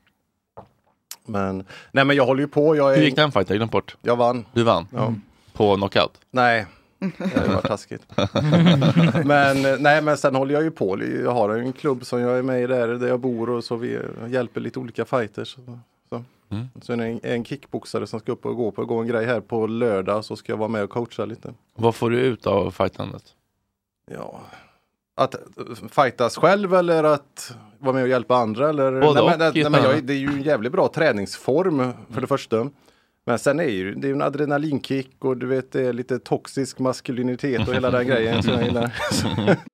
Men, 1.26 1.66
nej 1.92 2.06
men 2.06 2.16
jag 2.16 2.26
håller 2.26 2.42
ju 2.42 2.48
på. 2.48 2.76
Jag 2.76 2.94
är, 2.94 2.98
Hur 2.98 3.04
gick 3.04 3.16
den 3.16 3.32
fighten? 3.32 3.56
Glömt 3.58 3.72
bort. 3.72 3.98
Jag 4.02 4.16
vann. 4.16 4.46
Du 4.54 4.64
vann? 4.64 4.88
Ja. 4.92 5.14
På 5.54 5.76
knockout? 5.76 6.20
Nej, 6.32 6.66
det 7.00 7.48
var 7.54 7.62
taskigt. 7.62 8.04
men 9.26 9.66
eh, 9.66 9.76
nej 9.80 10.02
men 10.02 10.18
sen 10.18 10.36
håller 10.36 10.54
jag 10.54 10.64
ju 10.64 10.72
på. 10.72 11.04
Jag 11.24 11.32
har 11.32 11.50
en 11.50 11.74
klubb 11.74 12.06
som 12.06 12.20
jag 12.22 12.38
är 12.38 12.42
med 12.42 12.64
i 12.64 12.68
där, 12.68 12.88
där 12.88 13.08
jag 13.08 13.20
bor 13.20 13.50
och 13.50 13.64
så 13.64 13.76
vi 13.76 14.00
hjälper 14.28 14.62
lite 14.62 14.80
olika 14.80 15.06
fighters. 15.06 15.58
Så, 16.54 16.82
så. 16.82 16.94
Mm. 16.94 17.00
Sen 17.00 17.00
är 17.00 17.06
det 17.06 17.12
en, 17.12 17.20
en 17.38 17.46
kickboxare 17.46 18.08
som 18.08 18.20
ska 18.20 18.32
upp 18.32 18.46
och 18.46 18.56
gå 18.56 18.72
på 18.72 18.86
gå 18.86 19.00
en 19.00 19.08
grej 19.08 19.26
här 19.26 19.42
på 19.42 19.68
lördag 19.68 20.26
så 20.26 20.36
ska 20.36 20.52
jag 20.52 20.58
vara 20.58 20.70
med 20.70 20.84
och 20.84 20.90
coacha 20.90 21.26
lite. 21.26 21.54
Vad 21.76 21.96
får 21.96 22.10
du 22.10 22.20
ut 22.20 22.48
av 22.48 22.72
fightandet? 22.72 23.24
Ja, 24.12 24.42
att 25.16 25.36
eh, 25.36 25.42
fightas 25.90 26.38
själv 26.38 26.74
eller 26.74 27.04
att 27.04 27.56
vara 27.80 27.94
med 27.94 28.04
och 28.04 28.10
hjälpa 28.10 28.36
andra? 28.36 28.70
Eller? 28.70 29.02
Både 29.02 29.14
nej, 29.14 29.24
och, 29.24 29.30
men, 29.30 29.54
nej, 29.54 29.64
är 29.64 29.70
men 29.70 29.84
jag, 29.84 30.04
det 30.04 30.14
är 30.14 30.18
ju 30.18 30.28
en 30.28 30.42
jävligt 30.42 30.72
bra 30.72 30.88
träningsform 30.88 31.94
för 32.10 32.22
det 32.22 32.28
första. 32.28 32.70
Men 33.26 33.40
sen 33.40 33.60
är 33.60 33.64
ju, 33.64 33.96
det 33.96 34.08
är 34.08 34.10
ju 34.10 34.16
en 34.16 34.22
adrenalinkick 34.22 35.26
och 35.26 35.38
du 35.38 35.46
vet 35.46 35.72
det 35.72 35.82
är 35.82 35.94
lite 35.94 36.20
toxisk 36.20 36.80
maskulinitet 36.80 37.68
och 37.68 37.74
hela 37.74 37.92
den 37.92 38.08
grejen 38.08 38.44
som 38.44 38.54
jag 38.54 38.64
gillar. 38.64 38.94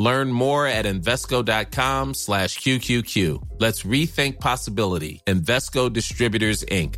Learn 0.00 0.32
more 0.32 0.66
at 0.66 0.86
Invesco.com 0.86 2.14
slash 2.14 2.58
QQQ. 2.58 3.42
Let's 3.58 3.82
rethink 3.82 4.40
possibility. 4.40 5.20
Investco 5.26 5.92
Distributors, 5.92 6.64
Inc. 6.64 6.96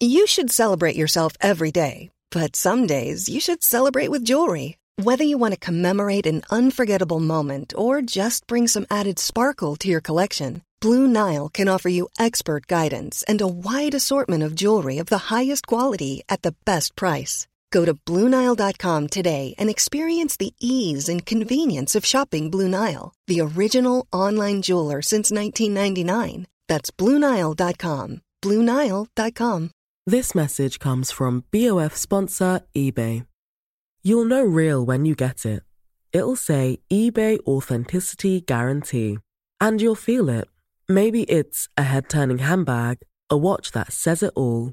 You 0.00 0.26
should 0.26 0.50
celebrate 0.50 0.96
yourself 0.96 1.34
every 1.42 1.70
day, 1.70 2.08
but 2.30 2.56
some 2.56 2.86
days 2.86 3.28
you 3.28 3.40
should 3.40 3.62
celebrate 3.62 4.08
with 4.08 4.24
jewelry. 4.24 4.78
Whether 4.96 5.24
you 5.24 5.36
want 5.36 5.52
to 5.52 5.60
commemorate 5.60 6.24
an 6.24 6.40
unforgettable 6.50 7.20
moment 7.20 7.74
or 7.76 8.00
just 8.00 8.46
bring 8.46 8.66
some 8.66 8.86
added 8.90 9.18
sparkle 9.18 9.76
to 9.76 9.88
your 9.88 10.00
collection, 10.00 10.62
Blue 10.80 11.06
Nile 11.06 11.50
can 11.50 11.68
offer 11.68 11.90
you 11.90 12.08
expert 12.18 12.66
guidance 12.66 13.22
and 13.28 13.42
a 13.42 13.46
wide 13.46 13.92
assortment 13.92 14.42
of 14.42 14.54
jewelry 14.54 14.96
of 14.96 15.08
the 15.08 15.28
highest 15.28 15.66
quality 15.66 16.22
at 16.30 16.40
the 16.40 16.54
best 16.64 16.96
price. 16.96 17.46
Go 17.70 17.84
to 17.84 17.94
BlueNile.com 17.94 19.08
today 19.08 19.54
and 19.58 19.68
experience 19.68 20.36
the 20.36 20.54
ease 20.60 21.08
and 21.08 21.26
convenience 21.26 21.96
of 21.96 22.06
shopping 22.06 22.50
Blue 22.50 22.68
Nile, 22.68 23.12
the 23.26 23.40
original 23.40 24.06
online 24.12 24.62
jeweler 24.62 25.02
since 25.02 25.32
1999. 25.32 26.46
That's 26.68 26.90
BlueNile.com. 26.92 28.22
BlueNile.com. 28.42 29.70
This 30.06 30.34
message 30.34 30.78
comes 30.78 31.12
from 31.12 31.44
BOF 31.52 31.94
sponsor 31.96 32.60
eBay. 32.74 33.26
You'll 34.02 34.24
know 34.24 34.42
real 34.42 34.84
when 34.84 35.04
you 35.04 35.14
get 35.14 35.44
it. 35.44 35.62
It'll 36.12 36.36
say 36.36 36.78
eBay 36.90 37.38
Authenticity 37.46 38.40
Guarantee. 38.40 39.18
And 39.60 39.80
you'll 39.80 39.94
feel 39.94 40.28
it. 40.30 40.48
Maybe 40.88 41.24
it's 41.24 41.68
a 41.76 41.82
head 41.82 42.08
turning 42.08 42.38
handbag, 42.38 42.98
a 43.28 43.36
watch 43.36 43.72
that 43.72 43.92
says 43.92 44.22
it 44.22 44.32
all, 44.34 44.72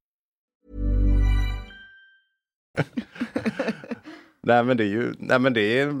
nej 4.43 4.63
men 4.63 4.77
det 4.77 4.83
är 4.83 4.87
ju, 4.87 5.13
nej 5.19 5.39
men 5.39 5.53
det 5.53 5.79
är, 5.79 5.93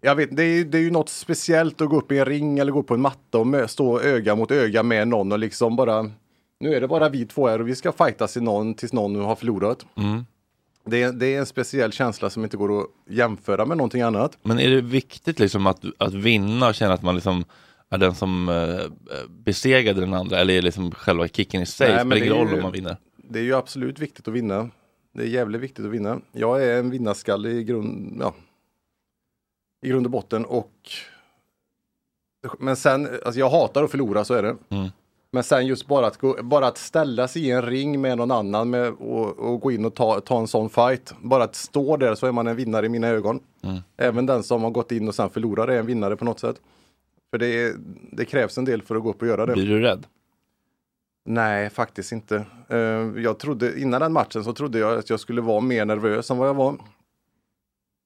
jag 0.00 0.14
vet, 0.16 0.36
det 0.36 0.42
är, 0.44 0.64
det 0.64 0.78
är 0.78 0.82
ju 0.82 0.90
något 0.90 1.08
speciellt 1.08 1.80
att 1.80 1.88
gå 1.88 1.96
upp 1.98 2.12
i 2.12 2.18
en 2.18 2.24
ring 2.24 2.58
eller 2.58 2.72
gå 2.72 2.82
på 2.82 2.94
en 2.94 3.00
matta 3.00 3.38
och 3.38 3.46
mö, 3.46 3.68
stå 3.68 4.00
öga 4.00 4.34
mot 4.36 4.50
öga 4.50 4.82
med 4.82 5.08
någon 5.08 5.32
och 5.32 5.38
liksom 5.38 5.76
bara, 5.76 6.10
nu 6.60 6.74
är 6.74 6.80
det 6.80 6.88
bara 6.88 7.08
vi 7.08 7.26
två 7.26 7.48
här 7.48 7.60
och 7.60 7.68
vi 7.68 7.74
ska 7.74 7.92
fightas 7.92 8.36
i 8.36 8.40
någon 8.40 8.74
tills 8.74 8.92
någon 8.92 9.16
har 9.24 9.36
förlorat. 9.36 9.86
Mm. 9.96 10.24
Det, 10.84 11.02
är- 11.02 11.12
det 11.12 11.26
är 11.34 11.38
en 11.38 11.46
speciell 11.46 11.92
känsla 11.92 12.30
som 12.30 12.44
inte 12.44 12.56
går 12.56 12.80
att 12.80 12.86
jämföra 13.08 13.66
med 13.66 13.76
någonting 13.76 14.02
annat. 14.02 14.38
Men 14.42 14.60
är 14.60 14.70
det 14.70 14.80
viktigt 14.80 15.38
liksom 15.38 15.66
att, 15.66 15.80
att 15.98 16.14
vinna 16.14 16.68
och 16.68 16.74
känna 16.74 16.92
att 16.94 17.02
man 17.02 17.14
liksom 17.14 17.44
är 17.90 17.98
den 17.98 18.14
som 18.14 18.48
eh, 18.48 18.80
besegrade 19.28 20.00
den 20.00 20.14
andra 20.14 20.38
eller 20.38 20.54
är 20.54 20.62
liksom 20.62 20.90
själva 20.90 21.28
kicken 21.28 21.62
i 21.62 21.66
sig? 21.66 21.86
Nej, 21.88 21.94
Spelar 21.98 22.04
men 22.04 22.18
ingen 22.18 22.32
roll 22.34 22.54
om 22.54 22.62
man 22.62 22.72
vinner? 22.72 22.96
Det 23.16 23.38
är 23.38 23.42
ju 23.42 23.54
absolut 23.54 23.98
viktigt 23.98 24.28
att 24.28 24.34
vinna. 24.34 24.70
Det 25.12 25.22
är 25.22 25.26
jävligt 25.26 25.60
viktigt 25.60 25.84
att 25.84 25.90
vinna. 25.90 26.20
Jag 26.32 26.64
är 26.64 26.78
en 26.78 26.90
vinnarskalle 26.90 27.48
i 27.48 27.64
grund, 27.64 28.16
ja, 28.20 28.34
i 29.82 29.88
grund 29.88 30.06
och 30.06 30.12
botten 30.12 30.44
och 30.44 30.90
men 32.58 32.76
sen, 32.76 33.08
alltså 33.24 33.38
jag 33.38 33.50
hatar 33.50 33.82
att 33.82 33.90
förlora, 33.90 34.24
så 34.24 34.34
är 34.34 34.42
det. 34.42 34.56
Mm. 34.68 34.88
Men 35.30 35.42
sen 35.42 35.66
just 35.66 35.86
bara 35.86 36.06
att, 36.06 36.16
gå, 36.16 36.36
bara 36.42 36.66
att 36.66 36.78
ställa 36.78 37.28
sig 37.28 37.46
i 37.46 37.50
en 37.50 37.62
ring 37.62 38.00
med 38.00 38.18
någon 38.18 38.30
annan 38.30 38.70
med, 38.70 38.92
och, 38.92 39.38
och 39.38 39.60
gå 39.60 39.72
in 39.72 39.84
och 39.84 39.94
ta, 39.94 40.20
ta 40.20 40.38
en 40.38 40.46
sån 40.46 40.70
fight. 40.70 41.14
Bara 41.22 41.44
att 41.44 41.54
stå 41.54 41.96
där 41.96 42.14
så 42.14 42.26
är 42.26 42.32
man 42.32 42.46
en 42.46 42.56
vinnare 42.56 42.86
i 42.86 42.88
mina 42.88 43.08
ögon. 43.08 43.40
Mm. 43.62 43.78
Även 43.96 44.26
den 44.26 44.42
som 44.42 44.62
har 44.62 44.70
gått 44.70 44.92
in 44.92 45.08
och 45.08 45.14
sen 45.14 45.30
förlorar 45.30 45.68
är 45.68 45.78
en 45.78 45.86
vinnare 45.86 46.16
på 46.16 46.24
något 46.24 46.40
sätt. 46.40 46.56
För 47.30 47.38
det, 47.38 47.46
är, 47.46 47.74
det 48.12 48.24
krävs 48.24 48.58
en 48.58 48.64
del 48.64 48.82
för 48.82 48.96
att 48.96 49.02
gå 49.02 49.10
upp 49.10 49.22
och 49.22 49.28
göra 49.28 49.46
det. 49.46 49.52
Blir 49.52 49.68
du 49.68 49.80
rädd? 49.80 50.06
Nej, 51.24 51.70
faktiskt 51.70 52.12
inte. 52.12 52.44
Eh, 52.68 52.78
jag 53.22 53.38
trodde, 53.38 53.80
innan 53.80 54.00
den 54.00 54.12
matchen 54.12 54.44
så 54.44 54.52
trodde 54.52 54.78
jag 54.78 54.98
att 54.98 55.10
jag 55.10 55.20
skulle 55.20 55.40
vara 55.40 55.60
mer 55.60 55.84
nervös 55.84 56.30
än 56.30 56.38
vad 56.38 56.48
jag 56.48 56.54
var. 56.54 56.76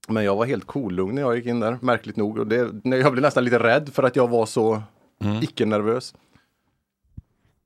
Men 0.08 0.24
jag 0.24 0.36
var 0.36 0.44
helt 0.44 0.64
kolugn 0.64 1.14
när 1.14 1.22
jag 1.22 1.36
gick 1.36 1.46
in 1.46 1.60
där, 1.60 1.78
märkligt 1.82 2.16
nog. 2.16 2.38
Och 2.38 2.46
det, 2.46 2.56
jag 2.84 3.12
blev 3.12 3.22
nästan 3.22 3.44
lite 3.44 3.58
rädd 3.58 3.88
för 3.92 4.02
att 4.02 4.16
jag 4.16 4.28
var 4.28 4.46
så 4.46 4.82
icke-nervös. 5.42 6.14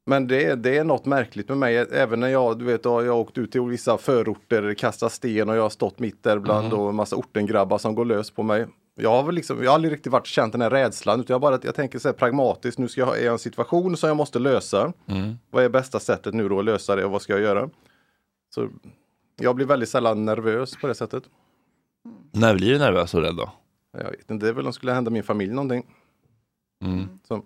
Men 0.07 0.27
det, 0.27 0.55
det 0.55 0.77
är 0.79 0.85
något 0.85 1.05
märkligt 1.07 1.49
med 1.49 1.59
mig, 1.59 1.77
även 1.77 2.21
när 2.21 2.29
jag, 2.29 2.59
du 2.59 2.65
vet, 2.65 2.85
jag 2.85 2.91
har 2.93 3.11
åkt 3.11 3.39
ut 3.39 3.53
till 3.53 3.61
vissa 3.61 3.99
förorter, 3.99 4.75
kastat 4.75 5.13
sten 5.13 5.49
och 5.49 5.57
jag 5.57 5.63
har 5.63 5.71
stått 5.71 5.99
mitt 5.99 6.23
där 6.23 6.39
bland 6.39 6.67
Mm. 6.67 6.79
och 6.79 6.89
en 6.89 6.95
massa 6.95 7.17
ortengrabbar 7.17 7.79
som 7.79 7.95
går 7.95 8.05
lös 8.05 8.31
på 8.31 8.43
mig. 8.43 8.67
Jag 8.95 9.11
har 9.11 9.23
väl 9.23 9.35
liksom, 9.35 9.63
jag 9.63 9.71
har 9.71 9.75
aldrig 9.75 9.93
riktigt 9.93 10.13
varit 10.13 10.27
känt 10.27 10.53
den 10.53 10.61
här 10.61 10.71
rädslan, 10.71 11.21
utan 11.21 11.35
jag 11.35 11.41
bara, 11.41 11.59
jag 11.63 11.75
tänker 11.75 11.99
så 11.99 12.09
här 12.09 12.13
pragmatiskt, 12.13 12.79
nu 12.79 12.89
ska 12.89 13.01
jag, 13.01 13.19
är 13.19 13.25
jag 13.25 13.33
en 13.33 13.39
situation 13.39 13.97
som 13.97 14.09
jag 14.09 14.17
måste 14.17 14.39
lösa. 14.39 14.93
Mm. 15.07 15.39
Vad 15.51 15.65
är 15.65 15.69
bästa 15.69 16.01
sättet 16.01 16.35
nu 16.35 16.49
då 16.49 16.59
att 16.59 16.65
lösa 16.65 16.97
det 16.97 17.05
och 17.05 17.11
vad 17.11 17.23
ska 17.23 17.33
jag 17.33 17.43
göra? 17.43 17.71
Så 18.55 18.69
jag 19.37 19.57
blir 19.57 19.67
väldigt 19.67 19.89
sällan 19.89 20.25
nervös 20.25 20.77
på 20.77 20.87
det 20.87 20.95
sättet. 20.95 21.25
När 22.33 22.55
blir 22.55 22.73
du 22.73 22.79
nervös 22.79 23.15
och 23.15 23.23
rädd 23.23 23.37
då? 23.37 23.53
Jag 23.93 24.11
vet 24.11 24.31
inte, 24.31 24.47
det 24.47 24.51
är 24.51 24.53
väl 24.53 24.65
om 24.65 24.71
det 24.71 24.73
skulle 24.73 24.93
hända 24.93 25.11
min 25.11 25.23
familj 25.23 25.53
någonting. 25.53 25.87
Mm. 26.85 27.09
Så. 27.29 27.43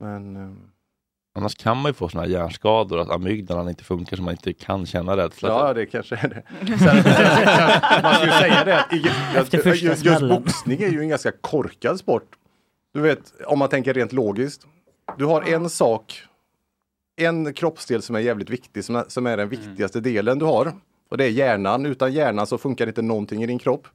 Men 0.00 0.36
eh, 0.36 0.52
Annars 1.34 1.54
kan 1.54 1.76
man 1.76 1.90
ju 1.90 1.92
få 1.92 2.08
såna 2.08 2.22
här 2.22 2.30
hjärnskador, 2.30 2.98
att 3.00 3.10
amygdalan 3.10 3.68
inte 3.68 3.84
funkar 3.84 4.16
så 4.16 4.22
man 4.22 4.34
inte 4.34 4.52
kan 4.52 4.86
känna 4.86 5.16
rädsla. 5.16 5.48
ja, 5.48 5.74
det 5.74 5.86
kanske 5.86 6.16
är 6.16 6.28
det. 6.28 6.42
Sen, 6.78 6.96
man 8.02 8.14
skulle 8.14 8.32
säga 8.32 8.64
det, 8.64 8.80
att 8.80 9.82
just, 9.82 10.04
just 10.04 10.20
boxning 10.20 10.82
är 10.82 10.88
ju 10.88 11.00
en 11.00 11.08
ganska 11.08 11.32
korkad 11.32 11.98
sport. 11.98 12.36
Du 12.94 13.00
vet, 13.00 13.32
om 13.46 13.58
man 13.58 13.68
tänker 13.68 13.94
rent 13.94 14.12
logiskt. 14.12 14.66
Du 15.18 15.24
har 15.24 15.42
en 15.42 15.70
sak, 15.70 16.22
en 17.16 17.54
kroppsdel 17.54 18.02
som 18.02 18.16
är 18.16 18.20
jävligt 18.20 18.50
viktig, 18.50 18.84
som 18.84 18.96
är, 18.96 19.04
som 19.08 19.26
är 19.26 19.36
den 19.36 19.48
viktigaste 19.48 20.00
delen 20.00 20.38
du 20.38 20.44
har. 20.44 20.72
Och 21.10 21.18
det 21.18 21.24
är 21.24 21.30
hjärnan. 21.30 21.86
Utan 21.86 22.12
hjärnan 22.12 22.46
så 22.46 22.58
funkar 22.58 22.86
inte 22.86 23.02
någonting 23.02 23.42
i 23.42 23.46
din 23.46 23.58
kropp. 23.58 23.86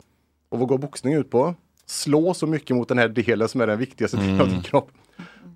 Och 0.50 0.60
vad 0.60 0.68
går 0.68 0.78
boxning 0.78 1.14
ut 1.14 1.30
på? 1.30 1.56
Slå 1.86 2.34
så 2.34 2.48
mycket 2.48 2.76
mot 2.76 2.88
den 2.88 2.98
här 2.98 3.08
delen 3.08 3.50
som 3.50 3.62
är 3.62 3.68
den 3.68 3.80
viktigaste 3.80 4.18
delen 4.18 4.42
av 4.42 4.50
din 4.50 4.62
kropp. 4.62 4.92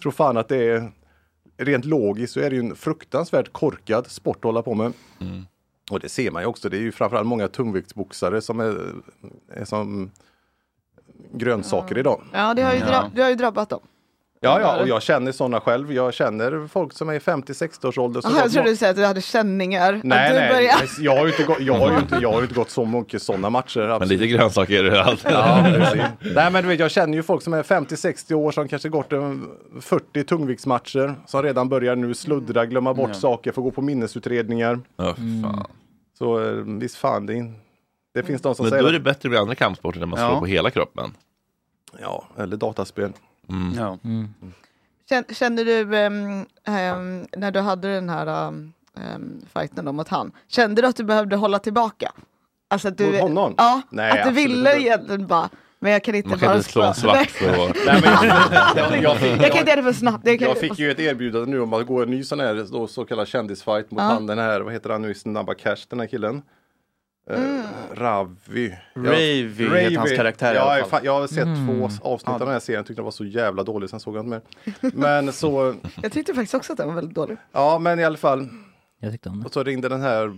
Tror 0.02 0.12
fan 0.12 0.38
att 0.38 0.48
det 0.48 0.58
är 0.58 0.92
rent 1.60 1.86
logiskt 1.86 2.34
så 2.34 2.40
är 2.40 2.50
det 2.50 2.56
ju 2.56 2.60
en 2.62 2.76
fruktansvärt 2.76 3.54
korkad 3.54 4.08
sport 4.08 4.38
att 4.38 4.44
hålla 4.44 4.62
på 4.62 4.74
med. 4.74 4.94
Och 5.92 6.00
det 6.00 6.10
ser 6.10 6.32
man 6.32 6.42
ju 6.42 6.46
också. 6.48 6.70
Det 6.70 6.78
är 6.78 6.82
ju 6.82 6.92
framförallt 6.92 7.28
många 7.28 7.48
tungviktsboxare 7.48 8.42
som 8.42 8.60
är, 8.60 8.94
är 9.54 9.66
som 9.66 10.12
grönsaker 11.34 11.98
idag. 11.98 12.22
Ja, 12.34 12.54
det 12.54 12.62
har 12.62 12.74
ju, 12.74 12.80
dra- 12.80 13.12
det 13.16 13.22
har 13.22 13.30
ju 13.30 13.36
drabbat 13.36 13.70
dem. 13.70 13.80
Ja, 14.42 14.62
ja, 14.62 14.82
och 14.82 14.88
jag 14.88 15.02
känner 15.02 15.32
sådana 15.32 15.60
själv. 15.60 15.94
Jag 15.94 16.14
känner 16.14 16.68
folk 16.68 16.94
som 16.94 17.10
är 17.10 17.14
i 17.14 17.20
50-60 17.20 17.86
års 17.86 17.98
ålder. 17.98 18.22
som 18.22 18.32
Aha, 18.32 18.40
jag 18.42 18.52
trodde 18.52 18.70
du 18.70 18.76
sa 18.76 18.90
att 18.90 18.96
du 18.96 19.06
hade 19.06 19.22
känningar. 19.22 20.02
Nej, 20.04 20.28
att 20.28 20.34
du 20.34 20.40
nej, 20.40 20.54
börjar- 20.54 20.90
jag 21.00 21.16
har 21.18 21.26
ju 21.26 21.32
inte, 21.32 21.44
gått, 21.44 21.60
jag 21.60 21.74
har 21.74 21.98
inte, 22.00 22.18
jag 22.22 22.32
har 22.34 22.42
inte 22.42 22.54
gått 22.54 22.70
så 22.70 22.86
mycket 22.86 23.22
sådana 23.22 23.50
matcher. 23.50 23.80
Men 23.80 23.92
absolut. 23.92 24.20
lite 24.22 24.28
grönsaker 24.28 24.84
är 24.84 24.92
det 24.92 25.04
alltid. 25.04 25.32
Ja, 25.32 25.62
precis. 25.66 26.02
Nej, 26.36 26.52
men 26.52 26.64
du 26.64 26.68
vet, 26.70 26.80
jag 26.80 26.92
känner 26.92 27.14
ju 27.14 27.24
folk 27.24 27.44
som 27.44 27.54
är 27.54 27.64
50-60 27.64 28.34
år 28.34 28.52
som 28.52 28.68
kanske 28.68 28.90
gått 28.90 29.14
en 29.14 29.48
40 29.82 30.24
tungviktsmatcher. 30.24 31.16
Som 31.26 31.44
redan 31.44 31.70
börjar 31.70 31.96
nu 31.96 32.14
sluddra, 32.14 32.66
glömma 32.66 32.94
bort 32.94 33.10
Ja. 33.14 33.20
saker, 33.20 33.52
få 33.52 33.62
gå 33.62 33.72
på 33.72 33.82
minnesutredningar. 33.82 34.80
Ja, 34.98 35.16
fan. 35.16 35.66
Så 36.18 36.44
eh, 36.48 36.52
visst 36.54 36.96
fan, 36.96 37.26
det, 37.26 37.38
är- 37.38 37.54
det 38.14 38.24
finns 38.24 38.42
de 38.42 38.56
som 38.56 38.64
Men 38.66 38.70
säger 38.70 38.84
då 38.84 38.90
är 38.90 38.94
det 38.94 39.00
bättre 39.00 39.30
med 39.30 39.40
andra 39.40 39.56
kampsporter 39.56 40.00
där 40.00 40.08
man 40.08 40.18
slår 40.20 40.30
Ja. 40.32 40.40
på 40.40 40.46
hela 40.46 40.70
kroppen. 40.72 41.12
Ja, 42.02 42.24
eller 42.38 42.58
dataspel. 42.58 43.12
Mm. 43.50 43.74
Ja. 43.78 43.98
Känn- 45.10 45.34
Känner 45.34 45.66
du 45.66 45.98
ehm, 45.98 46.46
ehm, 46.68 47.26
när 47.38 47.52
du 47.52 47.60
hade 47.60 47.94
den 47.94 48.10
här 48.10 48.48
um, 48.48 48.74
um, 49.16 49.42
fighten 49.54 49.86
då 49.86 49.92
mot 49.92 50.08
han, 50.08 50.32
kände 50.48 50.82
du 50.82 50.88
att 50.88 50.96
du 50.96 51.04
behövde 51.04 51.36
hålla 51.36 51.60
tillbaka? 51.60 52.12
Alltså 52.68 52.88
att 52.88 52.98
du, 52.98 53.06
Mot 53.12 53.22
honom? 53.22 53.54
Ja, 53.58 53.82
Nej, 53.90 54.12
att 54.22 54.28
du 54.28 54.32
ville 54.34 54.74
inte. 54.76 54.86
egentligen 54.88 55.28
bara, 55.28 55.50
men 55.80 55.92
jag 55.92 56.04
kan 56.04 56.16
inte 56.16 56.30
Man 56.30 56.40
kan 56.40 56.58
inte 56.58 56.70
slå 56.70 56.82
en 56.84 56.94
svart 56.94 57.30
så... 57.30 57.46
Nej, 57.46 58.02
men 58.04 58.04
jag, 58.76 59.02
jag, 59.04 59.18
fick, 59.18 59.32
Jag 59.32 59.52
kan 59.52 59.58
inte 59.60 59.72
göra 59.72 59.76
det 59.76 59.84
för 59.84 59.94
snabbt. 59.94 60.28
Jag, 60.28 60.42
jag 60.42 60.58
fick 60.58 60.80
ju 60.80 60.92
ett 60.92 61.00
erbjudande 61.00 61.48
nu 61.52 61.62
om 61.62 61.74
att 61.74 61.88
gå 61.88 62.02
en 62.04 62.10
ny 62.10 62.24
sån 62.24 62.40
här 62.40 62.66
då, 62.72 62.88
så 62.88 63.06
kallad 63.06 63.28
kändisfight 63.28 63.92
mot 63.92 64.02
Ja. 64.02 64.08
han 64.08 64.28
den 64.28 64.40
här, 64.40 64.62
vad 64.62 64.74
heter 64.74 64.90
han 64.90 65.02
nu 65.02 65.14
Snabba 65.14 65.54
Cash, 65.54 65.78
den 65.90 66.00
här 66.00 66.08
killen. 66.08 66.42
Mm. 67.30 67.60
Uh, 67.60 67.66
Ravi. 67.94 68.78
Ravy 68.94 69.66
heter 69.80 69.98
hans 69.98 70.12
karaktär 70.12 70.54
i 70.54 70.56
ja, 70.58 70.76
alla 70.76 70.86
fall. 70.86 71.06
Jag 71.06 71.20
har 71.20 71.28
sett 71.28 71.46
Mm. 71.46 71.68
två 71.68 71.90
avsnitt 72.10 72.30
av 72.34 72.40
den 72.40 72.48
här 72.50 72.60
serien, 72.60 72.84
tyckte 72.84 72.94
den 73.00 73.04
var 73.06 73.12
så 73.12 73.26
jävla 73.26 73.64
dålig, 73.64 73.90
sen 73.90 74.00
såg 74.00 74.16
jag 74.16 74.26
inte 74.26 74.42
mer. 74.84 74.92
Men 74.94 75.34
så, 75.34 75.76
jag 76.02 76.12
tyckte 76.12 76.34
faktiskt 76.34 76.54
också 76.54 76.72
att 76.74 76.78
den 76.78 76.88
var 76.88 76.96
väldigt 76.96 77.16
dålig. 77.16 77.38
ja 77.52 77.80
men 77.80 78.00
i 78.00 78.04
alla 78.04 78.18
fall. 78.18 78.50
Jag 79.00 79.12
tyckte 79.12 79.30
om 79.30 79.40
det. 79.40 79.46
Och 79.46 79.54
så 79.54 79.64
ringde 79.64 79.90
den 79.90 80.02
här 80.02 80.34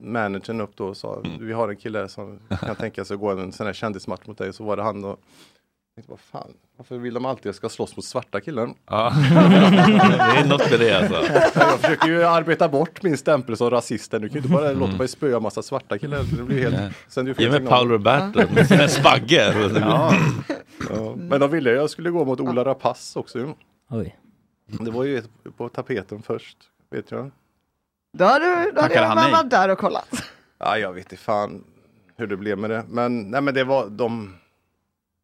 managern 0.00 0.60
upp 0.60 0.76
då 0.76 0.86
och 0.86 0.96
sa, 0.96 1.22
vi 1.40 1.52
har 1.52 1.68
en 1.68 1.76
kille 1.76 2.08
som 2.08 2.38
kan 2.60 2.76
tänka 2.76 3.04
sig 3.04 3.14
att 3.14 3.20
gå 3.20 3.30
en 3.30 3.52
sån 3.52 3.66
här 3.66 3.72
kändismatch 3.74 4.26
mot 4.26 4.38
dig. 4.38 4.52
Så 4.52 4.64
var 4.64 4.76
det 4.76 4.82
han 4.82 5.04
och 5.04 5.10
jag 5.10 5.18
tänkte, 5.98 6.12
vad 6.12 6.20
fan, 6.20 6.52
varför 6.76 6.98
vill 6.98 7.14
de 7.14 7.24
alltid 7.24 7.40
att 7.40 7.44
jag 7.44 7.54
ska 7.54 7.68
slåss 7.68 7.96
mot 7.96 8.04
svarta 8.04 8.40
killar? 8.40 8.70
Ja, 8.86 9.12
det 10.32 10.40
är 10.40 10.48
något 10.48 10.70
med 10.70 10.80
det 10.80 10.92
alltså. 10.92 11.32
Jag 11.54 11.80
försöker 11.80 12.08
ju 12.08 12.24
arbeta 12.24 12.68
bort 12.68 13.02
min 13.02 13.18
stämpel 13.18 13.56
som 13.56 13.70
rasisten. 13.70 14.22
Du 14.22 14.28
kan 14.28 14.34
ju 14.34 14.38
inte 14.38 14.52
bara 14.52 14.72
låta 14.72 14.96
mig 14.96 15.08
spöa 15.08 15.40
massa 15.40 15.62
svarta 15.62 15.98
killar. 15.98 16.22
Det 16.36 16.42
blir 16.42 16.70
helt... 16.70 16.94
Sen 17.08 17.24
du 17.24 17.34
får 17.34 17.44
Ge 17.44 17.50
mig. 17.50 17.66
Paolo 17.66 17.92
Roberto 17.92 18.54
med 18.54 18.66
sina 18.66 18.88
spagge. 18.88 19.70
Ja. 19.80 20.14
Ja. 20.90 21.14
Men 21.16 21.40
de 21.40 21.50
ville 21.50 21.70
jag 21.70 21.90
skulle 21.90 22.10
gå 22.10 22.24
mot 22.24 22.40
Ola 22.40 22.64
Rapace 22.64 23.18
också. 23.18 23.54
Oj. 23.90 24.18
Det 24.66 24.90
var 24.90 25.04
ju 25.04 25.22
på 25.56 25.68
tapeten 25.68 26.22
först, 26.22 26.56
vet 26.90 27.10
jag. 27.10 27.30
Då 28.12 28.24
har 28.24 28.40
du, 28.40 28.72
då 28.72 28.80
hade 28.80 28.94
jag 28.94 29.30
varit 29.30 29.50
där 29.50 29.68
och 29.68 29.78
kollat. 29.78 30.08
Ja, 30.58 30.78
jag 30.78 30.92
vet 30.92 31.12
inte 31.12 31.16
fan 31.16 31.64
hur 32.16 32.26
det 32.26 32.36
blev 32.36 32.58
med 32.58 32.70
det. 32.70 32.84
Men, 32.88 33.30
nej, 33.30 33.40
men 33.40 33.54
det 33.54 33.64
var 33.64 33.86
de... 33.86 34.34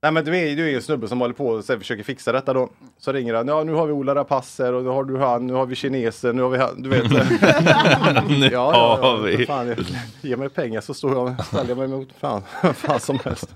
Nej 0.05 0.13
men 0.13 0.25
du 0.25 0.37
är 0.37 0.47
ju 0.47 0.75
en 0.75 0.83
snubbe 0.83 1.09
som 1.09 1.21
håller 1.21 1.35
på 1.35 1.47
och 1.47 1.65
försöker 1.65 2.03
fixa 2.03 2.33
detta 2.33 2.53
då. 2.53 2.69
Så 2.99 3.13
ringer 3.13 3.35
han, 3.35 3.49
ja 3.49 3.65
nu 3.65 3.73
har 3.73 3.87
vi 3.87 3.93
Ola 3.93 4.15
Rapace 4.15 4.65
här 4.65 4.73
och 4.73 4.83
nu 4.83 4.89
har 4.89 5.05
du 5.05 5.19
han, 5.19 5.47
nu 5.47 5.53
har 5.53 5.67
vi 5.67 5.75
kinesen, 5.75 6.37
nu 6.37 6.43
har 6.43 6.49
vi 6.51 6.59
han, 6.59 6.83
du 6.83 6.89
vet. 6.89 7.11
Nu 8.29 8.49
ja, 8.53 8.99
har 9.03 9.19
vi. 9.19 9.37
för 9.37 9.45
Fan, 9.45 9.77
ge 10.21 10.37
mig 10.37 10.49
pengar 10.49 10.81
så 10.81 10.95
står 10.95 11.13
jag 11.13 11.23
och 11.23 11.45
ställer 11.47 11.75
mig 11.75 11.89
mot 11.89 12.09
fan, 12.21 12.43
fan 12.75 13.01
som 13.01 13.19
helst. 13.25 13.55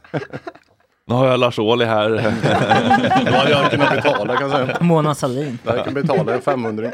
Nu 1.05 1.15
har 1.15 1.27
jag 1.27 1.41
Lars 1.41 1.59
Ohly 1.59 1.85
här. 1.85 2.11
Hade 3.33 3.51
jag 3.51 3.71
kunnat 3.71 3.95
betala 3.95 4.37
kan 4.37 4.51
jag 4.51 4.67
säga. 4.67 4.79
Mona 4.81 5.15
Sahlin. 5.15 5.59
Jag 5.65 5.85
kan 5.85 5.95
betala 5.95 6.35
en 6.35 6.43
500. 6.43 6.91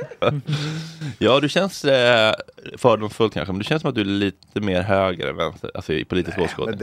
Ja, 1.18 1.40
du 1.40 1.48
känns 1.48 1.84
eh, 1.84 2.34
fördomsfull 2.78 3.30
kanske, 3.30 3.52
men 3.52 3.58
du 3.58 3.64
känns 3.64 3.82
som 3.82 3.88
att 3.88 3.94
du 3.94 4.00
är 4.00 4.04
lite 4.04 4.60
mer 4.60 4.82
höger 4.82 5.26
än 5.26 5.36
vänster, 5.36 5.70
alltså 5.74 5.92
i 5.92 6.04
politisk 6.04 6.38
åskådning. 6.38 6.78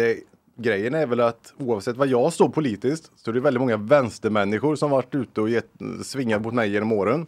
Grejen 0.62 0.94
är 0.94 1.06
väl 1.06 1.20
att 1.20 1.54
oavsett 1.58 1.98
vad 1.98 2.08
jag 2.08 2.34
står 2.34 2.50
politiskt 2.50 3.12
så 3.16 3.30
är 3.30 3.34
det 3.34 3.40
väldigt 3.40 3.62
många 3.62 3.78
vänstermänniskor 3.78 4.76
som 4.76 4.92
varit 4.92 5.16
ute 5.16 5.42
och 5.42 5.50
gett, 5.50 5.70
svingat 6.04 6.42
mot 6.42 6.54
mig 6.54 6.72
genom 6.72 6.92
åren. 6.92 7.26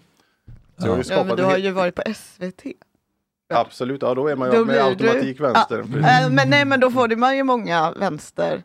Så 0.78 0.88
Ja, 0.88 1.04
skapat 1.04 1.28
men 1.28 1.36
du 1.36 1.44
har 1.44 1.58
ju 1.58 1.72
varit 1.72 1.96
på 1.96 2.04
SVT. 2.16 2.64
Absolut, 3.54 4.02
ja 4.02 4.14
då 4.16 4.28
är 4.28 4.36
man 4.36 4.52
ju 4.52 4.58
Då 4.58 4.66
med 4.66 4.86
automatik 4.86 5.38
du- 5.38 5.44
vänster. 5.44 5.86
Ja, 6.02 6.30
men 6.30 6.50
nej, 6.50 6.66
men 6.66 6.80
då 6.80 6.92
får 6.92 7.16
man 7.16 7.38
ju 7.38 7.44
många 7.44 7.92
vänster, 7.92 8.64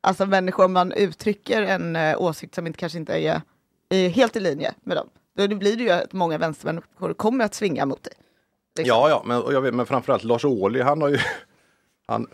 alltså 0.00 0.26
människor 0.26 0.68
man 0.68 0.92
uttrycker 0.92 1.62
en 1.62 1.96
uh, 1.96 2.22
åsikt 2.22 2.54
som 2.54 2.66
inte, 2.66 2.78
kanske 2.78 2.98
inte 2.98 3.12
är, 3.14 3.40
är 3.88 4.08
helt 4.08 4.36
i 4.36 4.40
linje 4.40 4.74
med 4.82 4.96
dem. 4.96 5.08
Då 5.36 5.56
blir 5.56 5.76
det 5.76 5.82
ju 5.82 5.90
att 5.90 6.12
många 6.12 6.38
vänstermänniskor 6.38 7.14
kommer 7.14 7.44
att 7.44 7.54
svinga 7.54 7.86
mot 7.86 8.02
dig. 8.02 8.12
Liksom. 8.78 8.88
Ja, 8.88 9.08
ja, 9.08 9.22
men, 9.26 9.54
jag 9.54 9.60
vet, 9.60 9.74
men 9.74 9.86
framförallt 9.86 10.24
Lars 10.24 10.44
Ohly, 10.44 10.80
han 10.80 11.02
har 11.02 11.08
ju 11.08 11.18
han, 12.10 12.26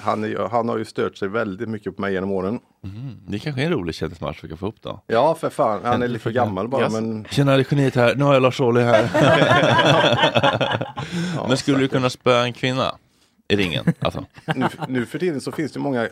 han, 0.00 0.24
är, 0.24 0.48
han 0.48 0.68
har 0.68 0.78
ju 0.78 0.84
stört 0.84 1.16
sig 1.16 1.28
väldigt 1.28 1.68
mycket 1.68 1.96
på 1.96 2.02
mig 2.02 2.12
genom 2.12 2.30
åren. 2.30 2.60
Mm, 2.84 3.16
det 3.26 3.38
kanske 3.38 3.62
är 3.62 3.66
en 3.66 3.72
rolig 3.72 3.94
kändismatch 3.94 4.44
vi 4.44 4.48
kan 4.48 4.58
få 4.58 4.66
upp 4.66 4.82
då. 4.82 5.02
Ja, 5.06 5.34
för 5.34 5.50
fan, 5.50 5.80
han 5.84 6.02
är 6.02 6.08
lite 6.08 6.22
för 6.22 6.30
gammal 6.30 6.68
bara. 6.68 6.82
Yes. 6.82 6.92
Men... 6.92 7.24
Tjena, 7.30 7.56
det 7.56 7.62
är 7.62 7.66
geniet 7.70 7.94
här. 7.94 8.14
Nu 8.14 8.24
har 8.24 8.34
jag 8.34 8.42
Lars 8.42 8.60
Ohly 8.60 8.80
här. 8.80 9.10
men 11.48 11.56
skulle 11.56 11.78
du 11.78 11.88
kunna 11.88 12.10
spöa 12.10 12.44
en 12.44 12.52
kvinna 12.52 12.94
i 13.48 13.56
ringen? 13.56 13.84
Alltså. 13.98 14.24
nu, 14.54 14.66
nu 14.88 15.06
för 15.06 15.18
tiden 15.18 15.40
så 15.40 15.52
finns 15.52 15.72
det 15.72 15.80
många 15.80 16.08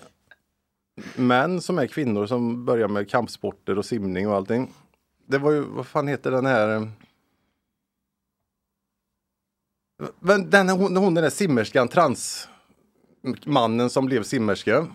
män 1.16 1.60
som 1.60 1.78
är 1.78 1.86
kvinnor 1.86 2.26
som 2.26 2.64
börjar 2.64 2.88
med 2.88 3.10
kampsporter 3.10 3.78
och 3.78 3.84
simning 3.84 4.28
och 4.28 4.34
allting. 4.34 4.72
Det 5.26 5.38
var 5.38 5.50
ju, 5.50 5.60
vad 5.60 5.86
fan 5.86 6.08
heter 6.08 6.30
den 6.30 6.46
här? 6.46 6.76
eh, 6.76 6.82
den, 10.38 10.68
hon, 10.68 10.96
hon 10.96 11.14
den 11.14 11.24
där 11.24 11.30
simmerskan, 11.30 11.88
transmannen 13.22 13.90
som 13.90 14.06
blev 14.06 14.22
simmerska. 14.22 14.86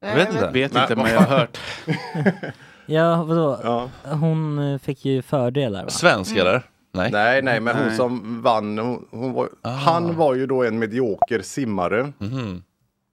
Jag 0.00 0.14
vet 0.14 0.28
inte. 0.32 0.50
Vet 0.52 0.74
inte, 0.74 0.94
vad 0.94 1.04
men 1.04 1.12
jag 1.14 1.20
har 1.20 1.38
hört. 1.38 1.58
Ja, 2.88 3.24
vadå? 3.24 3.88
Hon 4.04 4.58
eh, 4.58 4.78
fick 4.78 5.04
ju 5.04 5.22
fördelar 5.22 5.84
va? 5.84 5.90
Svensk 5.90 6.36
eller? 6.36 6.62
Nej. 6.92 7.10
Nej, 7.12 7.42
nej, 7.42 7.60
men 7.60 7.76
hon 7.76 7.86
Nej. 7.86 7.96
som 7.96 8.42
vann, 8.42 8.78
hon, 8.78 9.08
hon 9.10 9.32
var, 9.32 9.48
Ah. 9.62 9.70
han 9.70 10.16
var 10.16 10.34
ju 10.34 10.46
då 10.46 10.64
en 10.64 10.78
medioker 10.78 11.40
simmare. 11.42 12.12
Mhm. 12.18 12.62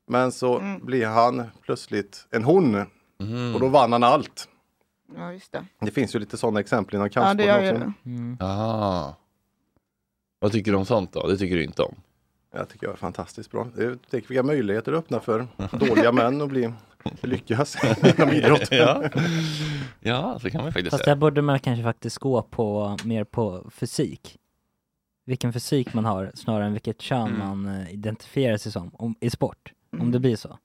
Men 0.07 0.31
så 0.31 0.59
Mm. 0.59 0.85
blir 0.85 1.05
han 1.07 1.43
plötsligt 1.61 2.27
en 2.31 2.43
hon. 2.43 2.85
Mhm. 3.19 3.53
Och 3.53 3.59
då 3.59 3.67
vann 3.67 3.91
han 3.91 4.03
allt. 4.03 4.47
Ja, 5.17 5.31
just 5.33 5.51
det. 5.51 5.65
Det 5.81 5.91
finns 5.91 6.15
ju 6.15 6.19
lite 6.19 6.37
sådana 6.37 6.59
exempel 6.59 6.95
inom 6.95 7.09
Ja, 7.13 7.33
det 7.33 7.43
gör 7.45 7.73
också. 7.73 7.91
det. 8.03 8.45
Ah. 8.45 9.13
Vad 10.39 10.51
tycker 10.51 10.71
du 10.71 10.77
om 10.77 10.85
sånt 10.85 11.13
då? 11.13 11.27
Det 11.27 11.37
tycker 11.37 11.55
du 11.55 11.63
inte 11.63 11.81
om? 11.81 11.95
Jag 12.55 12.69
tycker 12.69 12.87
jag 12.87 12.93
är 12.93 12.97
fantastiskt 12.97 13.51
bra. 13.51 13.67
Det 13.75 13.83
är, 13.83 13.97
tänk 14.09 14.29
vilka 14.29 14.43
möjligheter 14.43 14.91
det 14.91 14.97
öppnar 14.97 15.19
för 15.19 15.47
dåliga 15.79 16.11
män 16.11 16.41
att 16.41 16.49
bli 16.49 16.73
lyckas 17.21 17.77
inom 18.17 18.29
idrott. 18.29 18.67
ja. 18.71 19.03
ja, 19.99 20.39
så 20.41 20.49
kan 20.49 20.61
man 20.63 20.73
faktiskt 20.73 20.91
Fast 20.91 21.03
säga. 21.03 21.15
där 21.15 21.19
borde 21.21 21.41
man 21.41 21.59
kanske 21.59 21.83
faktiskt 21.83 22.17
gå 22.17 22.41
på 22.41 22.97
mer 23.03 23.23
på 23.23 23.69
fysik. 23.71 24.37
Vilken 25.25 25.53
fysik 25.53 25.93
man 25.93 26.05
har 26.05 26.31
snarare 26.35 26.65
än 26.65 26.73
vilket 26.73 27.01
kön 27.01 27.27
Mm. 27.27 27.39
man 27.39 27.67
eh, 27.81 27.93
identifierar 27.93 28.57
sig 28.57 28.71
som 28.71 28.91
om, 28.95 29.15
i 29.19 29.29
sport. 29.29 29.73
Om 29.91 29.99
Mm. 29.99 30.11
det 30.11 30.19
blir 30.19 30.35
så. 30.35 30.57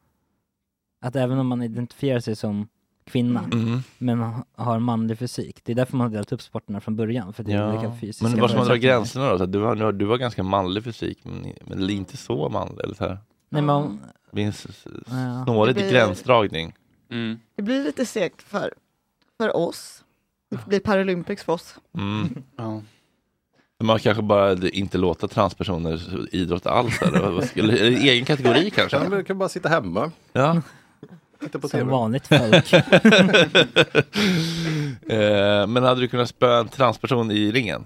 Att 1.00 1.16
även 1.16 1.38
om 1.38 1.46
man 1.46 1.62
identifierar 1.62 2.20
sig 2.20 2.36
som 2.36 2.68
kvinna 3.08 3.44
Mm. 3.52 3.80
men 3.98 4.18
ha- 4.20 4.44
har 4.56 4.78
manlig 4.78 5.18
fysik. 5.18 5.60
Det 5.64 5.72
är 5.72 5.76
därför 5.76 5.96
man 5.96 6.04
har 6.06 6.12
delat 6.12 6.32
upp 6.32 6.42
sporterna 6.42 6.80
från 6.80 6.96
början. 6.96 7.32
För 7.32 7.42
det 7.44 7.52
är 7.52 7.68
olika 7.72 7.84
Ja. 7.84 7.96
fysiska 8.00 8.28
Men 8.28 8.40
var 8.40 8.48
ska 8.48 8.58
man 8.58 8.66
dra 8.66 8.74
gränserna 8.76 9.30
då? 9.30 9.38
Så 9.38 9.46
du, 9.46 9.58
har, 9.58 9.92
du 9.92 10.06
har 10.06 10.18
ganska 10.18 10.42
manlig 10.42 10.84
fysik 10.84 11.18
men, 11.22 11.52
men 11.66 11.90
inte 11.90 12.16
så 12.16 12.48
manlig 12.48 12.84
eller 12.84 12.94
så 12.94 13.04
här. 13.04 13.18
Nej, 13.50 13.62
men 13.62 13.70
om- 13.74 14.00
Det 14.30 14.34
blir 14.34 14.44
en 14.44 14.52
Ja. 15.06 15.44
snårig 15.44 15.74
blir- 15.74 15.90
gränsdragning. 15.90 16.74
Det 17.56 17.62
blir 17.62 17.84
lite 17.84 18.06
segt 18.06 18.42
för, 18.42 18.74
för 19.36 19.56
oss. 19.56 20.04
Det 20.50 20.66
blir 20.66 20.80
Paralympics 20.80 21.44
för 21.44 21.52
oss. 21.52 21.74
Mm. 21.94 22.42
Ja. 22.56 22.82
Men 23.80 23.86
Man 23.86 23.98
kanske 23.98 24.22
bara 24.22 24.68
inte 24.68 24.98
låta 24.98 25.28
transpersoner 25.28 26.00
idrotta 26.34 26.70
alls 26.70 27.02
eller? 27.02 27.40
Det 27.54 27.88
egen 27.88 28.24
kategori 28.24 28.70
kanske? 28.70 28.98
Kan, 28.98 29.24
kan 29.24 29.38
bara 29.38 29.48
sitta 29.48 29.68
hemma. 29.68 30.10
Ja. 30.32 30.62
Titta 31.40 31.58
på 31.58 31.68
Som 31.68 31.80
TV. 31.80 31.90
vanligt 31.90 32.26
folk. 32.26 32.72
eh, 35.08 35.66
men 35.66 35.82
hade 35.82 36.00
du 36.00 36.08
kunnat 36.08 36.28
spöa 36.28 36.60
en 36.60 36.68
transperson 36.68 37.30
i 37.30 37.52
ringen? 37.52 37.84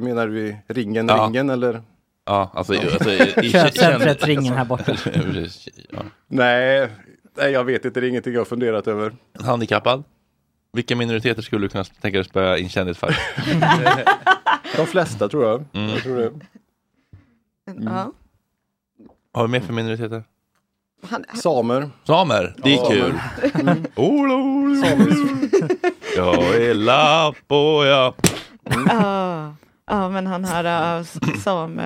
Menar 0.00 0.28
du 0.28 0.40
i 0.48 0.56
ringen, 0.68 1.08
Ja. 1.08 1.26
ringen 1.26 1.50
eller? 1.50 1.82
Ja, 2.26 2.50
alltså, 2.54 2.74
i- 2.74 2.78
alltså 2.78 3.10
i, 3.10 3.34
i, 3.46 3.50
Köpcentret 3.52 4.24
Ringen 4.26 4.54
här 4.54 4.64
borta. 4.64 4.96
ja. 5.90 6.02
Nej, 6.26 6.88
nej, 7.36 7.52
jag 7.52 7.64
vet 7.64 7.84
inte. 7.84 8.00
Det 8.00 8.06
är 8.06 8.08
ingenting 8.08 8.32
jag 8.32 8.40
har 8.40 8.44
funderat 8.44 8.88
över. 8.88 9.12
Handikappad? 9.40 10.04
Vilka 10.72 10.96
minoriteter 10.96 11.42
skulle 11.42 11.64
du 11.64 11.68
kunna 11.68 11.84
tänka 11.84 12.18
dig 12.18 12.24
spöa 12.24 12.58
i 12.58 12.62
en 12.62 12.68
kändisfight? 12.68 13.16
De 14.76 14.86
flesta 14.86 15.28
tror 15.28 15.44
jag. 15.44 15.64
Mm. 15.72 15.90
jag 15.90 16.02
tror 16.02 16.16
det. 16.16 16.30
Ja. 17.84 18.12
Vad 19.32 19.42
har 19.42 19.46
vi 19.48 19.52
mer 19.52 19.60
för 19.60 19.72
minoriteter? 19.72 20.24
Han, 21.10 21.24
Samer. 21.34 21.90
Samer, 22.06 22.54
det 22.56 22.74
är 22.74 22.76
Ja. 22.76 22.88
kul. 22.88 23.14
Mm. 23.54 23.84
Ola, 23.94 24.34
ola, 24.34 24.86
ola. 24.94 25.14
Jag 26.16 26.54
är 26.56 26.74
lapp 26.74 27.36
och 27.48 27.86
jag... 27.86 28.14
Ja, 28.88 29.54
ja, 29.86 30.08
men 30.08 30.26
han 30.26 30.44
här 30.44 30.98
äh, 30.98 31.04
som 31.44 31.78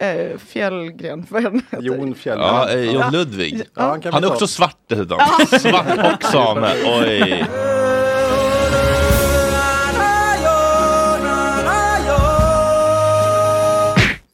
äh, 0.00 0.38
Fjällgren. 0.38 1.26
vad 1.30 1.42
heter. 1.42 1.62
Jon 1.80 2.14
Fjäll. 2.14 2.38
Ja, 2.38 2.68
eh, 2.70 2.80
John 2.94 3.12
Ludvig. 3.12 3.62
Ja, 3.74 3.82
han 3.82 4.00
Han 4.12 4.24
är 4.24 4.28
ta. 4.28 4.32
också 4.34 4.46
svart 4.46 4.76
dessutom. 4.86 5.18
Svart 5.60 6.14
och 6.22 6.22
same. 6.24 6.72
Oj. 6.86 7.44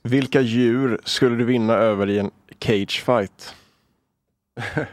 Vilka 0.02 0.40
djur 0.40 0.98
skulle 1.04 1.36
du 1.36 1.44
vinna 1.44 1.74
över 1.74 2.10
i 2.10 2.18
en 2.18 2.30
cage 2.62 3.02
fight? 3.04 3.54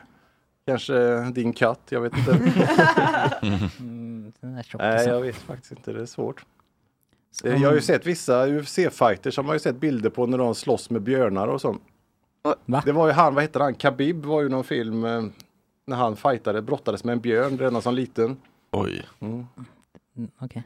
Kanske 0.65 1.22
din 1.32 1.53
katt, 1.53 1.82
jag 1.89 2.01
vet 2.01 2.13
inte. 2.17 2.32
Mm. 3.80 4.32
Nej, 4.41 5.07
jag 5.07 5.22
vet 5.22 5.36
faktiskt 5.36 5.72
inte. 5.72 5.93
Det 5.93 6.01
är 6.01 6.05
svårt. 6.05 6.45
Eh, 7.43 7.61
Jag 7.61 7.70
har 7.70 7.76
ju 7.76 7.82
sett 7.82 8.05
vissa 8.05 8.47
UFC-fighters 8.47 9.32
som 9.32 9.45
har 9.45 9.53
ju 9.53 9.59
sett 9.59 9.76
bilder 9.80 10.09
på 10.09 10.26
när 10.26 10.38
de 10.38 10.55
slåss 10.55 10.89
med 10.89 11.01
björnar 11.01 11.47
och 11.47 11.61
sånt. 11.61 11.82
Va? 12.65 12.82
Det 12.86 12.91
var 12.91 13.07
ju 13.07 13.13
han, 13.13 13.36
vad 13.36 13.43
heter 13.43 13.59
han, 13.59 13.74
Khabib 13.76 14.26
var 14.26 14.41
ju 14.41 14.49
någon 14.49 14.63
film 14.63 15.05
eh, 15.05 15.24
när 15.88 15.95
han 15.97 16.15
fightade, 16.15 16.61
brottades 16.61 17.03
med 17.03 17.13
en 17.13 17.20
björn 17.20 17.57
redan 17.57 17.82
som 17.82 17.93
liten. 17.95 18.38
Oj. 18.72 19.05
Mm. 19.20 19.45
Mm, 20.17 20.30
Okej. 20.39 20.63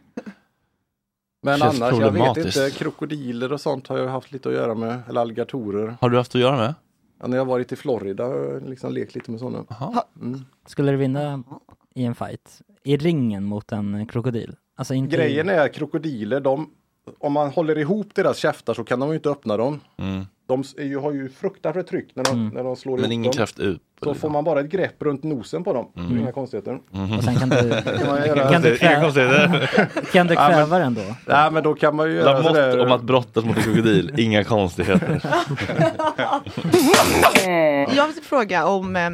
Men 1.42 1.60
Känns 1.60 1.82
annars, 1.82 2.00
jag 2.00 2.12
vet 2.12 2.38
inte, 2.46 2.70
krokodiler 2.78 3.54
och 3.54 3.62
sånt 3.62 3.88
har 3.88 3.98
jag 3.98 4.08
haft 4.08 4.32
lite 4.32 4.50
att 4.50 4.56
göra 4.56 4.76
med, 4.76 5.00
eller 5.10 5.22
alligatorer. 5.22 5.96
Har 6.02 6.10
du 6.10 6.18
haft 6.18 6.36
att 6.36 6.42
göra 6.42 6.58
med? 6.58 6.74
Ja, 7.24 7.28
när 7.28 7.38
jag 7.38 7.46
varit 7.46 7.72
i 7.72 7.76
Florida 7.76 8.24
jag 8.24 8.70
liksom 8.70 8.94
lekt 8.94 9.16
lite 9.16 9.32
med 9.32 9.40
sådana. 9.40 9.66
Mm. 10.22 10.40
Skulle 10.66 10.92
du 10.92 10.98
vinna 10.98 11.44
i 11.96 12.04
en 12.04 12.16
fight? 12.16 12.62
I 12.84 12.98
ringen 12.98 13.44
mot 13.44 13.72
en 13.72 14.08
krokodil? 14.08 14.56
Alltså 14.76 14.94
inte 14.94 15.16
Grejen 15.16 15.50
är 15.50 15.66
att 15.66 15.74
krokodiler, 15.74 16.40
de, 16.40 16.70
om 17.20 17.34
man 17.34 17.50
håller 17.50 17.78
ihop 17.78 18.16
deras 18.16 18.38
käftar 18.38 18.74
så 18.74 18.84
kan 18.84 19.00
de 19.00 19.10
ju 19.10 19.16
inte 19.16 19.30
öppna 19.30 19.58
dem. 19.58 19.80
Mm. 19.98 20.26
De 20.48 20.64
är 20.78 20.84
ju, 20.84 20.98
har 20.98 21.12
ju 21.12 21.30
fruktansvärt 21.30 21.88
tryck 21.88 22.12
när 22.16 22.24
de, 22.24 22.48
när 22.50 22.64
de 22.64 22.76
slår 22.76 22.92
Men 22.98 23.00
ihop 23.00 23.12
ingen 23.14 23.24
dem. 23.24 23.34
kraft 23.34 23.60
ut. 23.60 23.82
Så 24.04 24.14
får 24.14 24.30
man 24.30 24.44
bara 24.44 24.60
ett 24.60 24.70
grepp 24.70 24.96
runt 25.02 25.24
nosen 25.24 25.64
på 25.64 25.74
dem. 25.74 25.92
Mm. 25.98 26.18
Inga 26.18 26.32
konstigheter. 26.32 26.80
Mhm. 26.92 27.18
Och 27.18 27.24
sen 27.24 27.36
kan 27.36 27.50
du, 27.50 27.58
Kan 27.82 28.08
man 28.08 28.28
göra- 28.28 28.52
kan 28.52 28.62
du, 28.62 28.78
konstigheter. 28.78 29.70
kan 30.12 30.28
du 30.28 30.34
Ja, 30.34 30.42
men- 30.48 30.54
kväva 30.54 30.80
den 30.80 30.94
då? 30.94 31.02
Nej 31.28 31.52
men 31.52 31.64
då 31.64 31.74
kan 31.74 31.96
man 31.96 32.08
ju 32.10 32.16
göra 32.16 32.44
sådär. 32.44 32.86
om 32.86 32.92
att 32.92 33.02
brottas 33.04 33.46
mot 33.46 33.58
en 33.58 33.64
krokodil, 33.64 34.14
inga 34.18 34.44
konstigheter. 34.44 35.22
Jag 37.96 38.08
vill 38.08 38.24
fråga 38.24 38.66
om 38.66 38.96
eh, 38.96 39.10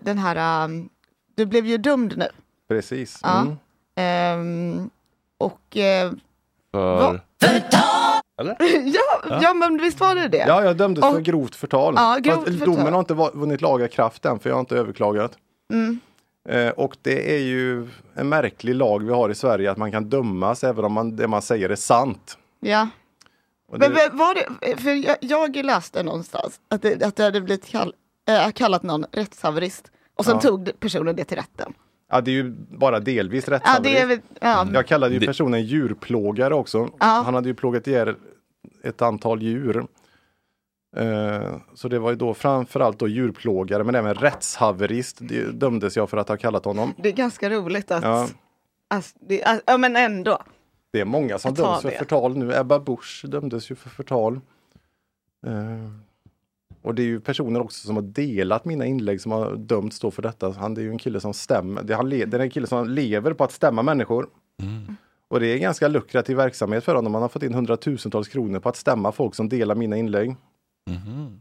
den 0.00 0.18
här, 0.18 0.64
ehm, 0.64 0.88
du 1.34 1.46
blev 1.46 1.66
ju 1.66 1.78
dömd 1.78 2.14
nu. 2.18 2.28
Precis. 2.68 3.20
Ja. 3.22 3.40
Mm. 3.40 3.56
Ehm, 3.96 4.90
och 5.38 5.76
eh, 5.76 6.12
För... 6.72 7.20
Eller? 8.40 8.56
ja, 8.94 9.38
ja, 9.42 9.54
men 9.54 9.78
visst 9.78 10.00
var 10.00 10.14
det 10.14 10.28
det? 10.28 10.44
Ja, 10.48 10.64
jag 10.64 10.76
dömdes 10.76 11.04
Och- 11.04 11.12
för 11.14 11.20
grovt 11.20 11.54
förtal. 11.56 11.94
Ja, 11.96 12.18
grovt 12.22 12.44
Fast 12.44 12.58
förtal. 12.58 12.74
Domen 12.76 12.92
har 12.92 13.00
inte 13.00 13.14
vunnit 13.14 13.60
laga 13.60 13.88
kraft 13.88 14.24
än 14.24 14.38
för 14.38 14.48
jag 14.50 14.56
har 14.56 14.60
inte 14.60 14.76
överklagat. 14.76 15.32
Mm. 15.72 16.00
Eh, 16.48 16.68
och 16.68 16.96
det 17.02 17.34
är 17.36 17.38
ju 17.40 17.88
en 18.14 18.28
märklig 18.28 18.74
lag 18.74 19.04
vi 19.04 19.12
har 19.12 19.30
i 19.30 19.34
Sverige 19.34 19.70
att 19.70 19.76
man 19.76 19.92
kan 19.92 20.04
dömas 20.08 20.64
även 20.64 20.84
om 20.84 20.92
man, 20.92 21.16
det 21.16 21.28
man 21.28 21.42
säger 21.42 21.68
är 21.70 21.76
sant. 21.76 22.38
Ja. 22.60 22.88
Det, 23.72 23.78
Men 23.78 23.92
men 23.92 24.16
var 24.18 24.34
det, 24.34 24.76
för 24.76 24.90
jag, 25.06 25.16
jag 25.20 25.56
läste 25.56 26.02
någonstans 26.02 26.60
att 26.68 26.82
det, 26.82 27.02
att 27.02 27.16
det 27.16 27.22
hade 27.24 27.40
blivit 27.40 27.66
kall, 27.66 27.94
äh, 28.28 28.50
kallat 28.52 28.82
någon 28.82 29.04
rättshaverist 29.12 29.90
och 30.16 30.24
sen 30.24 30.34
Ja. 30.34 30.40
tog 30.40 30.80
personen 30.80 31.16
det 31.16 31.24
till 31.24 31.36
rätten. 31.36 31.72
ja, 32.12 32.20
det 32.20 32.30
är 32.30 32.32
ju 32.32 32.50
bara 32.78 33.00
delvis 33.00 33.44
Ja, 33.48 33.54
rättshaverist. 33.54 34.08
det 34.40 34.46
är 34.46 34.50
ja. 34.50 34.66
Jag 34.74 34.86
kallade 34.86 35.14
ju 35.14 35.26
personen 35.26 35.62
djurplågare 35.62 36.54
också. 36.54 36.88
Ja. 37.00 37.06
Han 37.24 37.34
hade 37.34 37.48
ju 37.48 37.54
plågat 37.54 37.86
ihjäl 37.86 38.14
ett 38.82 39.02
antal 39.02 39.42
djur. 39.42 39.86
Eh, 40.96 41.56
Så 41.74 41.88
det 41.88 41.98
var 41.98 42.10
ju 42.10 42.16
då 42.16 42.34
framförallt 42.34 42.98
då 42.98 43.08
djurplågare 43.08 43.84
men 43.84 43.94
även 43.94 44.14
rättshaverist 44.14 45.18
det 45.20 45.52
dömdes 45.52 45.96
jag 45.96 46.10
för 46.10 46.16
att 46.16 46.28
ha 46.28 46.36
kallat 46.36 46.64
honom. 46.64 46.94
Det 46.98 47.08
är 47.08 47.12
ganska 47.12 47.50
roligt 47.50 47.90
att, 47.90 48.02
Ja. 48.04 48.28
alltså, 48.88 49.18
det, 49.20 49.42
alltså, 49.44 49.62
ja 49.66 49.76
men 49.76 49.96
ändå. 49.96 50.38
Det 50.92 51.00
är 51.00 51.04
många 51.04 51.38
som 51.38 51.54
döms 51.54 51.82
för 51.82 51.90
förtal 51.90 52.36
nu. 52.36 52.54
Ebba 52.56 52.78
Busch 52.78 53.24
dömdes 53.28 53.70
ju 53.70 53.74
för 53.74 53.88
förtal. 53.90 54.40
Eh, 55.46 55.90
Och 56.82 56.94
det 56.94 57.02
är 57.02 57.06
ju 57.06 57.20
personer 57.20 57.60
också 57.60 57.86
som 57.86 57.96
har 57.96 58.02
delat 58.02 58.64
mina 58.64 58.86
inlägg 58.86 59.20
som 59.20 59.32
har 59.32 59.56
dömts 59.56 60.00
då 60.00 60.10
för 60.10 60.22
detta. 60.22 60.50
Han 60.52 60.74
det 60.74 60.80
är 60.80 60.82
ju 60.82 60.90
en 60.90 60.98
kille 60.98 61.20
som 61.20 61.34
stämmer. 61.34 61.82
Det 61.82 61.94
han 61.94 62.08
det 62.08 62.22
är 62.34 62.38
en 62.38 62.50
kille 62.50 62.66
som 62.66 62.88
lever 62.88 63.32
på 63.32 63.44
att 63.44 63.52
stämma 63.52 63.82
människor. 63.82 64.28
Och 65.30 65.40
det 65.40 65.46
är 65.46 65.54
en 65.54 65.60
ganska 65.60 65.88
lukrativ 65.88 66.36
verksamhet 66.36 66.84
för 66.84 66.94
honom. 66.94 67.14
Han 67.14 67.22
har 67.22 67.28
fått 67.28 67.42
in 67.42 67.54
hundratusentals 67.54 68.28
kronor 68.28 68.60
på 68.60 68.68
att 68.68 68.76
stämma 68.76 69.12
folk 69.12 69.34
som 69.34 69.48
delar 69.48 69.74
mina 69.74 69.96
inlägg. 69.96 70.36
Mhm. 70.90 71.40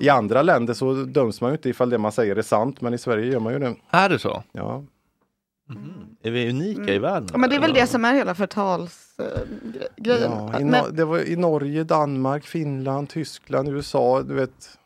I 0.00 0.08
andra 0.08 0.42
länder 0.42 0.74
så 0.74 0.92
döms 0.94 1.40
man 1.40 1.50
ju 1.50 1.56
inte 1.56 1.68
ifall 1.68 1.90
det 1.90 1.98
man 1.98 2.12
säger 2.12 2.36
är 2.36 2.42
sant, 2.42 2.80
men 2.80 2.94
i 2.94 2.98
Sverige 2.98 3.32
gör 3.32 3.40
man 3.40 3.52
ju 3.52 3.58
det. 3.58 3.74
Är 3.90 4.08
det 4.08 4.18
så? 4.18 4.42
Ja. 4.52 4.84
Är 6.22 6.30
vi 6.30 6.50
unika 6.50 6.94
i 6.94 6.98
världen? 6.98 7.28
Ja, 7.32 7.38
men 7.38 7.50
det 7.50 7.56
är 7.56 7.60
väl 7.60 7.72
det 7.74 7.86
som 7.86 8.04
är 8.04 8.14
hela 8.14 8.34
förtalsgrejen. 8.34 10.32
Ja, 10.32 10.60
i, 10.60 10.64
Nor- 10.64 10.90
det 10.92 11.04
var 11.04 11.18
i 11.28 11.36
Norge, 11.36 11.84
Danmark, 11.84 12.44
Finland, 12.44 13.08
Tyskland, 13.08 13.68
USA, 13.68 14.22
du 14.22 14.34
vet. 14.34 14.78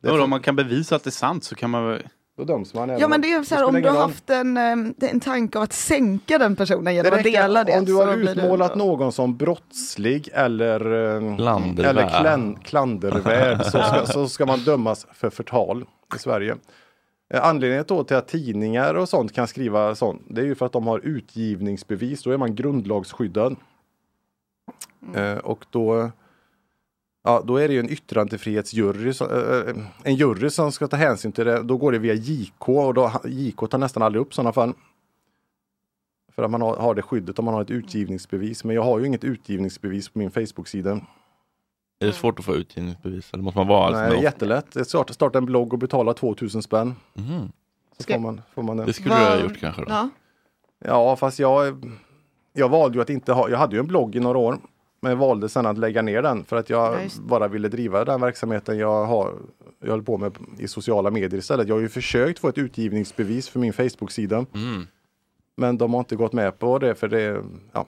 Det 0.00 0.08
Ja, 0.08 0.22
om 0.24 0.30
man 0.30 0.40
kan 0.42 0.56
bevisa 0.56 0.96
att 0.96 1.04
det 1.04 1.08
är 1.08 1.12
sant 1.12 1.44
så 1.44 1.54
kan 1.54 1.70
man 1.70 1.88
väl... 1.88 2.02
Då 2.36 2.44
döms 2.44 2.74
man. 2.74 2.88
Ja 2.88 3.08
men 3.08 3.20
det 3.20 3.32
är 3.32 3.42
så 3.42 3.54
här, 3.54 3.64
om 3.64 3.74
du 3.74 3.88
har 3.88 3.98
haft 4.00 4.30
en, 4.30 4.56
eh, 4.56 5.10
en 5.10 5.20
tanke 5.20 5.58
av 5.58 5.64
att 5.64 5.72
sänka 5.72 6.38
den 6.38 6.56
personen 6.56 6.94
genom 6.94 7.12
att 7.12 7.22
dela 7.24 7.64
det. 7.64 7.78
Om 7.78 7.84
du 7.84 7.94
har 7.94 8.16
utmålat 8.16 8.74
någon 8.74 9.12
som 9.12 9.36
brottslig 9.36 10.28
eller, 10.32 10.80
eh, 10.80 11.86
eller 11.88 12.08
klan, 12.20 12.56
klandervärd 12.64 13.62
så 13.64 13.70
ska, 13.82 14.06
så 14.06 14.28
ska 14.28 14.46
man 14.46 14.58
dömas 14.58 15.06
för 15.12 15.30
förtal 15.30 15.84
i 16.16 16.18
Sverige. 16.18 16.56
Eh, 17.34 17.46
Anledningen 17.46 17.84
då 17.88 18.04
till 18.04 18.16
att 18.16 18.28
tidningar 18.28 18.94
och 18.94 19.08
sånt 19.08 19.32
kan 19.32 19.46
skriva 19.48 19.94
sånt, 19.94 20.22
det 20.28 20.40
är 20.40 20.44
ju 20.44 20.54
för 20.54 20.66
att 20.66 20.72
de 20.72 20.86
har 20.86 20.98
utgivningsbevis. 20.98 22.22
Då 22.22 22.30
är 22.30 22.36
man 22.36 22.54
grundlagsskyddad. 22.54 23.56
Eh, 25.14 25.36
och 25.36 25.64
då, 25.70 26.10
ja, 27.22 27.42
då 27.46 27.56
är 27.56 27.68
det 27.68 27.74
ju 27.74 27.80
en 27.80 27.90
yttrandefrihetsjury, 27.90 29.12
eh, 29.20 29.68
eh, 29.68 29.76
en 30.02 30.14
jury 30.14 30.50
som 30.50 30.72
ska 30.72 30.88
ta 30.88 30.96
hänsyn 30.96 31.32
till 31.32 31.46
det. 31.46 31.62
Då 31.62 31.76
går 31.76 31.92
det 31.92 31.98
via 31.98 32.14
JK 32.14 32.68
och 32.68 32.94
då, 32.94 33.12
JK 33.24 33.56
tar 33.70 33.78
nästan 33.78 34.02
aldrig 34.02 34.22
upp 34.22 34.34
sådana 34.34 34.52
fall. 34.52 34.72
För 36.34 36.42
att 36.42 36.50
man 36.50 36.62
har, 36.62 36.94
det 36.94 37.02
skyddet 37.02 37.38
om 37.38 37.44
man 37.44 37.54
har 37.54 37.62
ett 37.62 37.70
utgivningsbevis. 37.70 38.64
Men 38.64 38.76
jag 38.76 38.82
har 38.82 38.98
ju 38.98 39.06
inget 39.06 39.24
utgivningsbevis 39.24 40.08
på 40.08 40.18
min 40.18 40.30
Facebook-sida. 40.30 41.00
Är 42.00 42.06
det 42.06 42.12
svårt 42.12 42.38
att 42.38 42.44
få 42.44 42.54
utgivningsbevis? 42.54 43.30
Eller 43.32 43.42
måste 43.42 43.58
man 43.58 43.66
vara 43.66 43.90
Nej, 43.90 44.10
det 44.10 44.16
är 44.16 44.22
jättelätt. 44.22 44.72
Det 44.72 44.80
är 44.80 44.84
svårt 44.84 45.10
att 45.10 45.16
starta 45.16 45.38
en 45.38 45.44
blogg 45.44 45.72
och 45.72 45.78
betala 45.78 46.14
2000 46.14 46.62
spänn. 46.62 46.94
Mhm. 47.14 47.52
Så 47.98 48.12
får 48.12 48.18
man, 48.18 48.40
får 48.54 48.62
man 48.62 48.76
det. 48.76 48.84
Det 48.84 48.92
skulle 48.92 49.14
du 49.14 49.24
ha 49.24 49.40
gjort 49.40 49.58
kanske 49.60 49.82
då? 49.82 49.90
Ja. 49.90 50.08
Ja, 50.84 51.16
fast 51.16 51.38
jag, 51.38 51.84
jag 52.52 52.68
valde 52.68 52.98
ju 52.98 53.02
att 53.02 53.10
inte 53.10 53.32
ha, 53.32 53.48
jag 53.48 53.58
hade 53.58 53.76
ju 53.76 53.80
en 53.80 53.86
blogg 53.86 54.16
i 54.16 54.20
några 54.20 54.38
år. 54.38 54.58
Men 55.02 55.10
jag 55.12 55.16
valde 55.16 55.48
sen 55.48 55.66
att 55.66 55.78
lägga 55.78 56.02
ner 56.02 56.22
den 56.22 56.44
för 56.44 56.56
att 56.56 56.70
jag 56.70 56.94
Ja, 56.94 57.02
just 57.02 57.16
det. 57.16 57.22
bara 57.22 57.48
ville 57.48 57.68
driva 57.68 58.04
den 58.04 58.20
verksamheten 58.20 58.78
jag 58.78 59.04
har 59.06 59.34
jag 59.80 59.90
håller 59.90 60.02
på 60.04 60.18
med 60.18 60.32
i 60.58 60.68
sociala 60.68 61.10
medier 61.10 61.38
istället. 61.38 61.68
Jag 61.68 61.74
har 61.74 61.80
ju 61.80 61.88
försökt 61.88 62.38
få 62.38 62.48
ett 62.48 62.58
utgivningsbevis 62.58 63.48
för 63.48 63.60
min 63.60 63.72
Facebook-sida. 63.72 64.46
Mm. 64.54 64.86
Men 65.56 65.78
de 65.78 65.92
har 65.92 66.00
inte 66.00 66.16
gått 66.16 66.32
med 66.32 66.58
på 66.58 66.78
det 66.78 66.94
för 66.94 67.08
det, 67.08 67.44
ja, 67.72 67.86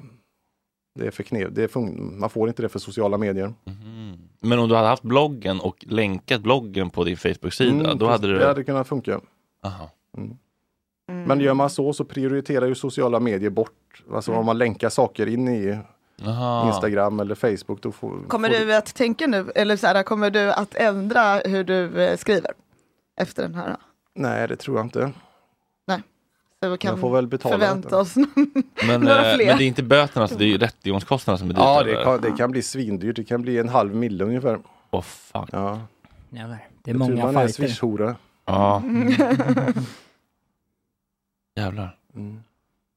det 0.99 1.07
är 1.07 1.11
för 1.11 1.23
knep, 1.23 1.49
det 1.53 1.63
är 1.65 1.69
fun- 1.69 2.19
man 2.19 2.31
får 2.31 2.49
inte 2.49 2.63
det 2.63 2.69
för 2.69 2.79
sociala 2.79 3.19
medier. 3.19 3.55
Men 4.41 4.59
om 4.59 4.69
du 4.69 4.75
hade 4.75 4.89
haft 4.89 5.03
bloggen 5.03 5.61
och 5.61 5.77
länkat 5.89 6.41
bloggen 6.43 6.91
på 6.91 7.05
din 7.05 7.17
Facebook-sida, 7.17 7.71
Mm, 7.85 7.99
då 7.99 8.07
hade 8.07 8.27
du... 8.27 8.39
Det 8.39 8.47
hade 8.47 8.65
kunnat 8.65 8.89
funka. 8.89 9.21
Aha. 9.65 9.91
Mm. 10.17 10.37
Men 11.27 11.41
gör 11.41 11.55
man 11.55 11.71
så 11.71 11.93
så 11.93 12.05
prioriterar 12.05 12.67
ju 12.67 12.75
sociala 12.75 13.21
medier 13.21 13.51
bort. 13.51 14.03
Alltså 14.13 14.33
om 14.33 14.47
man 14.47 14.59
länkar 14.59 14.89
saker 14.89 15.27
in 15.27 15.49
i 15.49 15.79
Aha. 16.23 16.67
Instagram 16.69 17.21
eller 17.21 17.35
Facebook. 17.35 17.83
Då 17.83 17.93
får, 17.93 18.29
Kommer 18.29 18.49
får 18.51 18.67
du 18.67 18.75
att 18.75 18.95
tänka 18.95 19.27
nu, 19.27 19.51
eller 19.55 19.77
så 19.77 19.87
här, 19.87 20.03
kommer 20.03 20.31
du 20.31 20.53
att 20.53 20.75
ändra 20.75 21.35
hur 21.39 21.65
du 21.65 22.03
eh, 22.03 22.17
skriver? 22.17 22.51
Efter 23.21 23.43
den 23.43 23.55
här? 23.55 23.77
Nej, 24.15 24.49
det 24.49 24.57
tror 24.57 24.77
jag 24.77 24.87
inte. 24.87 25.13
Nej. 25.87 26.03
Så 26.63 26.69
vi 26.71 26.79
kan 26.79 26.91
Jag 26.91 27.01
får 27.01 27.11
väl 27.15 27.27
betala 27.27 27.55
förvänta 27.59 27.99
oss 27.99 28.17
Men, 28.87 29.01
några 29.01 29.31
eh, 29.31 29.35
fler. 29.37 29.47
men 29.47 29.59
det 29.59 29.65
är 29.65 29.67
inte 29.67 29.83
böterna, 29.83 30.23
alltså, 30.23 30.39
det 30.39 30.55
är 30.55 30.59
rättegångskostnaderna 30.59 31.39
som 31.39 31.51
är 31.51 31.55
dyrt. 31.55 31.61
Ja, 31.63 31.83
det 31.83 32.05
kan, 32.05 32.21
det 32.21 32.37
kan 32.39 32.51
bli 32.51 32.63
svindyrt. 32.63 33.17
Det 33.17 33.25
kan 33.25 33.43
bli 33.43 33.59
en 33.59 33.69
halv 33.69 33.95
mille 33.95 34.25
ungefär. 34.25 34.59
Åh 34.91 35.03
fuck. 35.03 35.49
Ja. 35.53 35.81
Jävlar. 36.31 36.69
Det 36.83 36.91
är 36.91 36.95
Jag 36.95 37.07
tror 37.07 37.17
många 37.17 37.33
man 37.33 37.37
är 37.37 37.47
fighter. 37.49 37.67
swishhora. 37.67 38.17
Ja. 38.47 38.83
Jävlar. 41.57 41.97
Mm. 42.15 42.43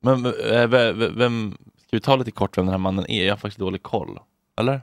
Men 0.01 0.25
äh, 0.25 0.67
vem, 0.67 1.15
vem, 1.17 1.57
ska 1.87 1.97
vi 1.97 2.01
ta 2.01 2.15
lite 2.15 2.31
kort 2.31 2.57
vem 2.57 2.65
den 2.65 2.71
här 2.73 2.77
mannen 2.79 3.05
är? 3.11 3.25
Jag 3.25 3.31
har 3.31 3.37
faktiskt 3.37 3.59
dålig 3.59 3.83
koll. 3.83 4.19
Eller? 4.59 4.81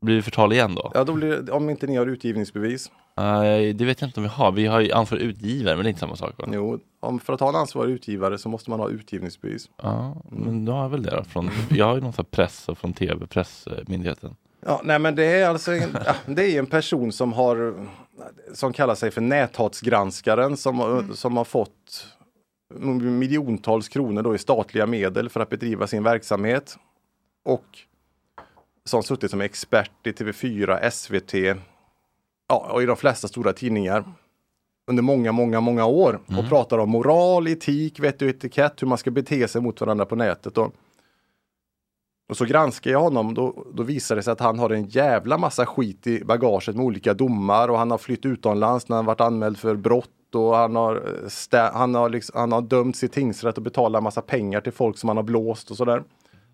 Blir 0.00 0.16
det 0.16 0.22
förtal 0.22 0.52
igen 0.52 0.74
då? 0.74 0.90
Ja, 0.94 1.04
då 1.04 1.12
blir 1.12 1.36
det, 1.36 1.52
om 1.52 1.70
inte 1.70 1.86
ni 1.86 1.96
har 1.96 2.06
utgivningsbevis. 2.06 2.90
Nej, 3.16 3.72
det 3.72 3.84
vet 3.84 4.00
jag 4.00 4.08
inte 4.08 4.20
om 4.20 4.24
vi 4.24 4.28
har. 4.28 4.52
Vi 4.52 4.66
har 4.66 4.80
ju 4.80 4.92
ansvarig 4.92 5.22
utgivare, 5.22 5.74
men 5.76 5.84
det 5.84 5.88
är 5.88 5.90
inte 5.90 6.00
samma 6.00 6.16
sak 6.16 6.34
va? 6.38 6.48
Jo, 6.52 6.80
om, 7.00 7.20
för 7.20 7.32
att 7.32 7.40
ha 7.40 7.48
en 7.48 7.54
ansvarig 7.56 7.90
utgivare 7.92 8.38
så 8.38 8.48
måste 8.48 8.70
man 8.70 8.80
ha 8.80 8.88
utgivningsbevis. 8.88 9.70
Ja, 9.82 10.16
men 10.30 10.64
då 10.64 10.72
har 10.72 10.82
jag 10.82 10.88
väl 10.88 11.02
det 11.02 11.10
då. 11.16 11.24
Från, 11.24 11.50
jag 11.70 11.86
har 11.86 11.94
ju 11.94 12.00
någon 12.00 12.12
sån 12.12 12.24
här 12.24 12.30
press 12.36 12.66
från 12.76 12.92
tv, 12.92 13.26
pressmyndigheten. 13.26 14.36
Ja, 14.66 14.80
nej 14.84 14.98
men 14.98 15.14
det 15.14 15.24
är 15.24 15.48
alltså 15.48 15.72
en, 15.72 15.96
det 16.26 16.44
är 16.44 16.58
en 16.58 16.66
person 16.66 17.12
som 17.12 17.32
har 17.32 17.86
som 18.54 18.72
kallar 18.72 18.94
sig 18.94 19.10
för 19.10 19.20
näthatsgranskaren 19.20 20.56
som, 20.56 20.78
har- 20.78 21.14
som 21.14 21.36
har 21.36 21.44
fått 21.44 22.06
miljontals 22.74 23.88
kronor 23.88 24.22
då 24.22 24.34
i 24.34 24.38
statliga 24.38 24.86
medel 24.86 25.28
för 25.28 25.40
att 25.40 25.50
bedriva 25.50 25.86
sin 25.86 26.02
verksamhet. 26.02 26.78
Och 27.44 27.78
som 28.84 29.02
suttit 29.02 29.30
som 29.30 29.40
expert 29.40 30.06
i 30.06 30.10
TV4, 30.10 30.90
SVT 30.90 31.60
ja, 32.48 32.70
och 32.72 32.82
i 32.82 32.86
de 32.86 32.96
flesta 32.96 33.28
stora 33.28 33.52
tidningar 33.52 34.04
under 34.90 35.02
många, 35.02 35.32
många, 35.32 35.60
många 35.60 35.86
år 35.86 36.20
och 36.38 36.48
pratar 36.48 36.78
om 36.78 36.90
moral, 36.90 37.48
etik, 37.48 38.00
vett 38.00 38.22
och 38.22 38.28
etikett, 38.28 38.82
hur 38.82 38.86
man 38.86 38.98
ska 38.98 39.10
bete 39.10 39.48
sig 39.48 39.60
mot 39.60 39.80
varandra 39.80 40.04
på 40.04 40.16
nätet. 40.16 40.58
Och, 40.58 40.74
och 42.28 42.36
så 42.36 42.44
granskar 42.44 42.90
jag 42.90 43.00
honom, 43.00 43.34
då, 43.34 43.66
då 43.74 43.82
visar 43.82 44.16
det 44.16 44.22
sig 44.22 44.32
att 44.32 44.40
han 44.40 44.58
har 44.58 44.70
en 44.70 44.88
jävla 44.88 45.38
massa 45.38 45.66
skit 45.66 46.06
i 46.06 46.24
bagaget 46.24 46.76
med 46.76 46.84
olika 46.84 47.14
domar 47.14 47.68
och 47.68 47.78
han 47.78 47.90
har 47.90 47.98
flytt 47.98 48.26
utomlands 48.26 48.88
när 48.88 48.96
han 48.96 49.04
varit 49.04 49.20
anmäld 49.20 49.58
för 49.58 49.76
brott 49.76 50.10
och 50.34 50.56
han 50.56 50.76
har, 50.76 50.96
eh, 51.52 51.72
han 51.72 51.94
har, 51.94 52.08
liksom, 52.08 52.40
han 52.40 52.52
har 52.52 52.60
dömts 52.60 53.04
i 53.04 53.08
tingsrätt 53.08 53.56
och 53.56 53.62
betalat 53.62 54.02
massa 54.02 54.22
pengar 54.22 54.60
till 54.60 54.72
folk 54.72 54.98
som 54.98 55.08
han 55.08 55.16
har 55.16 55.24
blåst 55.24 55.70
och 55.70 55.76
sådär. 55.76 56.02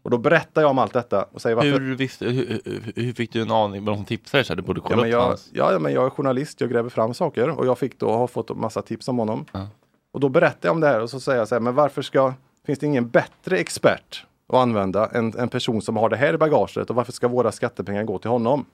Och 0.03 0.11
då 0.11 0.18
berättar 0.18 0.62
jag 0.62 0.70
om 0.70 0.79
allt 0.79 0.93
detta 0.93 1.27
och 1.33 1.43
säger 1.43 1.57
varför. 1.57 1.70
Hur, 1.70 1.95
visste, 1.95 2.25
hur, 2.25 2.61
hur, 2.64 2.93
hur 2.97 3.12
fick 3.12 3.33
du 3.33 3.43
en 3.43 3.51
aning? 3.51 3.85
Var 3.85 3.95
som 3.95 4.05
tipsade 4.05 4.45
så 4.45 4.53
här, 4.53 4.57
du 4.57 4.62
borde 4.62 4.81
Ja 4.81 4.89
kolla 4.89 4.97
men, 4.97 5.07
upp 5.07 5.12
jag, 5.12 5.20
hans? 5.20 5.51
ja, 5.53 5.79
men 5.79 5.93
jag 5.93 6.07
är 6.07 6.11
journalist, 6.11 6.61
jag 6.61 6.70
gräver 6.70 6.91
fram 6.91 7.14
saker 7.14 7.51
och 7.51 7.66
jag 7.66 7.79
fick 7.79 7.99
då, 7.99 8.12
har 8.12 8.27
fått 8.27 8.51
en 8.51 8.61
massa 8.61 8.83
tips 8.83 9.09
om 9.09 9.18
honom. 9.18 9.45
Ja. 9.53 9.68
Och 10.12 10.20
då 10.20 10.29
berättar 10.29 10.68
jag 10.68 10.75
om 10.75 10.81
det 10.81 10.87
här 10.87 11.01
och 11.01 11.11
så 11.11 11.20
säger 11.20 11.39
jag 11.39 11.49
så 11.49 11.55
här, 11.55 11.61
men 11.61 11.75
varför 11.75 12.03
ska, 12.03 12.35
finns 12.66 12.79
det 12.79 12.87
ingen 12.87 13.09
bättre 13.09 13.59
expert 13.59 14.27
att 14.49 14.59
använda 14.59 15.07
än 15.07 15.39
en 15.39 15.49
person 15.49 15.83
som 15.83 15.97
har 15.97 16.09
det 16.09 16.16
här 16.16 16.35
i 16.35 16.39
bagaget 16.39 16.91
och 16.91 16.97
varför 16.97 17.12
ska 17.12 17.29
våra 17.29 17.53
skattepengar 17.53 18.05
gå 18.05 18.18
till 18.18 18.31
honom? 18.31 18.64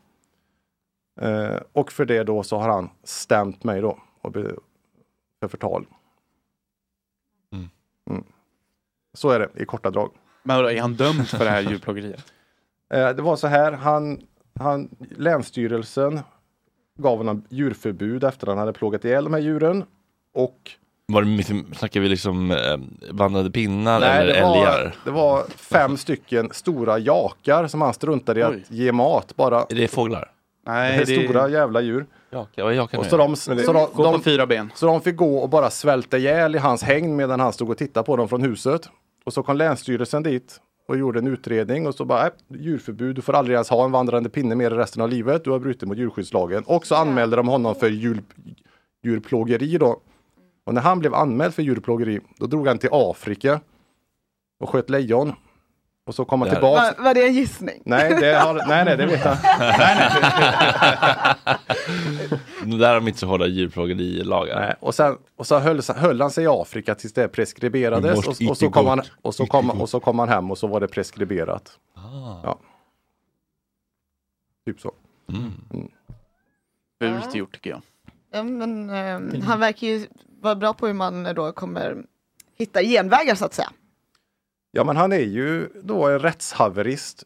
Eh, 1.21 1.57
och 1.73 1.93
för 1.93 2.05
det 2.05 2.25
då 2.25 2.43
så 2.43 2.59
har 2.59 2.69
han 2.69 2.91
stämt 3.05 3.65
mig 3.65 3.81
då 3.81 3.99
och 4.21 4.33
be, 4.33 4.55
för 5.41 5.49
förtal. 5.49 5.87
Mm. 7.53 7.69
Mm. 8.11 8.25
Så 9.15 9.31
är 9.31 9.39
det 9.39 9.63
i 9.63 9.65
korta 9.65 9.91
drag. 9.91 10.11
Men 10.43 10.65
är 10.65 10.81
han 10.81 10.95
dömd 10.95 11.29
för 11.29 11.45
det 11.45 11.51
här 11.51 11.61
djurplågeriet? 11.61 12.25
Eh, 12.91 13.09
det 13.09 13.23
var 13.23 13.37
så 13.37 13.47
här, 13.47 13.73
han, 13.73 14.21
han, 14.59 14.89
Länsstyrelsen 15.17 16.21
gav 16.99 17.19
honom 17.19 17.43
djurförbud 17.49 18.25
efter 18.25 18.47
att 18.47 18.51
han 18.51 18.59
hade 18.59 18.73
plågat 18.73 19.05
ihjäl 19.05 19.25
de 19.25 19.33
här 19.35 19.41
djuren. 19.41 19.85
Och 20.35 20.71
Var 21.07 21.23
det, 21.23 21.77
snackar 21.77 22.01
vi 22.01 22.09
liksom 22.09 22.51
eh, 22.51 22.79
vandrande 23.11 23.51
pinnar 23.51 24.01
nej, 24.01 24.23
eller 24.23 24.35
det, 24.35 24.43
var, 24.43 24.57
älgar? 24.57 24.97
det 25.05 25.11
var 25.11 25.45
fem 25.45 25.97
stycken 25.97 26.49
stora 26.53 26.99
jakar 26.99 27.67
som 27.67 27.81
han 27.81 27.95
struntade 27.95 28.41
i 28.41 28.45
Oj. 28.45 28.63
att 28.63 28.71
ge 28.71 28.93
mat. 28.93 29.37
Bara 29.37 29.61
Är 29.61 29.75
det 29.75 29.89
fåglar? 29.89 30.31
Nej, 30.67 31.05
det 31.07 31.15
är 31.15 31.25
stora 31.25 31.49
jävla 31.49 31.81
djur. 31.81 32.07
Vad 32.31 32.47
är 32.57 32.71
jakar 32.71 32.99
Och 32.99 33.07
så 33.07 33.17
de, 33.17 33.37
så 33.37 33.55
de, 33.55 33.73
Gå 33.73 33.87
på 33.87 34.03
de, 34.03 34.23
fyra 34.23 34.47
ben. 34.47 34.73
så 34.75 34.87
de 34.87 35.01
fick 35.01 35.17
gå 35.17 35.39
och 35.39 35.49
bara 35.49 35.71
svälta 35.71 36.19
ihjäl 36.19 36.55
i 36.55 36.59
hans 36.59 36.83
hägn 36.83 37.17
medan 37.17 37.41
han 37.41 37.53
stod 37.53 37.71
och 37.71 37.79
tittade 37.79 38.07
på 38.07 38.17
dem 38.17 38.29
från 38.29 38.43
huset. 38.43 38.89
Och 39.25 39.33
så 39.33 39.43
kom 39.43 39.57
Länsstyrelsen 39.57 40.23
dit 40.23 40.61
och 40.89 40.99
gjorde 40.99 41.19
en 41.19 41.27
utredning 41.27 41.87
och 41.87 41.95
så 41.95 42.05
bara, 42.05 42.27
äh, 42.27 42.33
djurförbud, 42.49 43.17
du 43.17 43.23
får 43.23 43.33
aldrig 43.33 43.55
ens 43.55 43.71
ha 43.71 43.85
en 43.85 43.93
vandrande 43.93 44.29
pinne 44.31 44.55
mer 44.55 44.71
resten 44.71 45.03
av 45.03 45.09
livet, 45.09 45.45
du 45.45 45.51
har 45.51 45.59
brutit 45.59 45.89
mot 45.89 45.99
djurskyddslagen. 45.99 46.65
Och 46.67 46.87
så 46.87 46.95
anmälde 46.95 47.37
de 47.37 47.49
honom 47.49 47.75
för 47.75 47.89
djur, 47.89 48.23
djurplågeri 49.05 49.79
då. 49.79 50.01
Och 50.67 50.75
när 50.75 50.81
han 50.81 50.99
blev 50.99 51.15
anmäld 51.15 51.55
för 51.55 51.63
djurplågeri, 51.63 52.21
då 52.39 52.47
drog 52.47 52.69
han 52.69 52.79
till 52.79 52.89
Afrika 52.93 53.61
och 54.61 54.69
sköt 54.69 54.91
lejon. 54.91 55.33
Och 56.09 56.15
så 56.15 56.25
kom 56.25 56.41
han 56.41 56.49
Där. 56.49 56.57
tillbaks. 56.57 56.99
Var, 56.99 57.05
var 57.05 57.15
det 57.15 57.27
en 57.27 57.35
gissning? 57.35 57.83
Nej, 57.85 58.17
det 58.21 58.35
har, 58.35 58.55
nej, 58.55 58.85
nej, 58.85 58.97
det 58.97 59.07
vet 59.07 59.25
jag. 59.25 59.37
nej, 59.59 59.97
nej. 59.97 60.11
Där 62.79 62.89
har 62.89 62.95
de 62.95 63.09
inte 63.09 63.21
så 63.21 63.27
hårda 63.27 63.47
djurplågerilagar. 63.47 64.61
Nej, 64.61 64.75
och 64.81 64.95
sen, 64.95 65.19
och 65.37 65.47
så 65.47 65.59
höll, 65.59 65.81
höll 65.97 66.21
han 66.21 66.31
sig 66.31 66.45
i 66.45 66.47
Afrika 66.47 66.95
tills 66.95 67.13
det 67.13 67.29
preskriberades 67.29 68.27
och, 68.27 68.57
så 68.57 68.71
kom 68.71 68.87
han, 68.87 68.99
gott. 68.99 69.11
och, 69.23 69.35
så 69.35 69.43
Icke 69.43 69.51
kom, 69.51 69.67
gott. 69.69 69.81
och 69.81 69.89
så 69.89 70.01
kom 70.01 70.19
han 70.19 70.29
hem 70.29 70.51
och 70.51 70.59
så 70.59 70.67
var 70.67 70.81
det 70.81 70.89
preskriberat. 70.89 71.79
Ah. 71.95 72.41
Ja. 72.43 72.59
Typ 74.67 74.81
så. 74.81 74.93
Mm. 75.29 75.53
Fult 77.01 77.35
gjort 77.35 77.53
tycker 77.55 77.71
jag. 77.71 77.83
Ja, 78.33 78.43
men, 78.43 78.91
ehm, 78.91 79.43
han 79.43 79.61
verkar 79.61 79.87
ju 79.87 80.07
vara 80.41 80.55
bra 80.55 80.75
på 80.75 80.87
hur 80.87 80.95
man 80.95 81.27
eh, 81.27 81.35
då 81.35 81.53
kommer 81.53 81.97
hitta 82.59 82.83
genvägar 82.83 83.35
så 83.35 83.45
att 83.45 83.55
säga. 83.55 83.71
Ja 84.71 84.85
men 84.85 84.97
han 84.97 85.13
är 85.13 85.19
ju 85.19 85.69
då 85.83 86.09
en 86.09 86.19
rättshaverist 86.19 87.25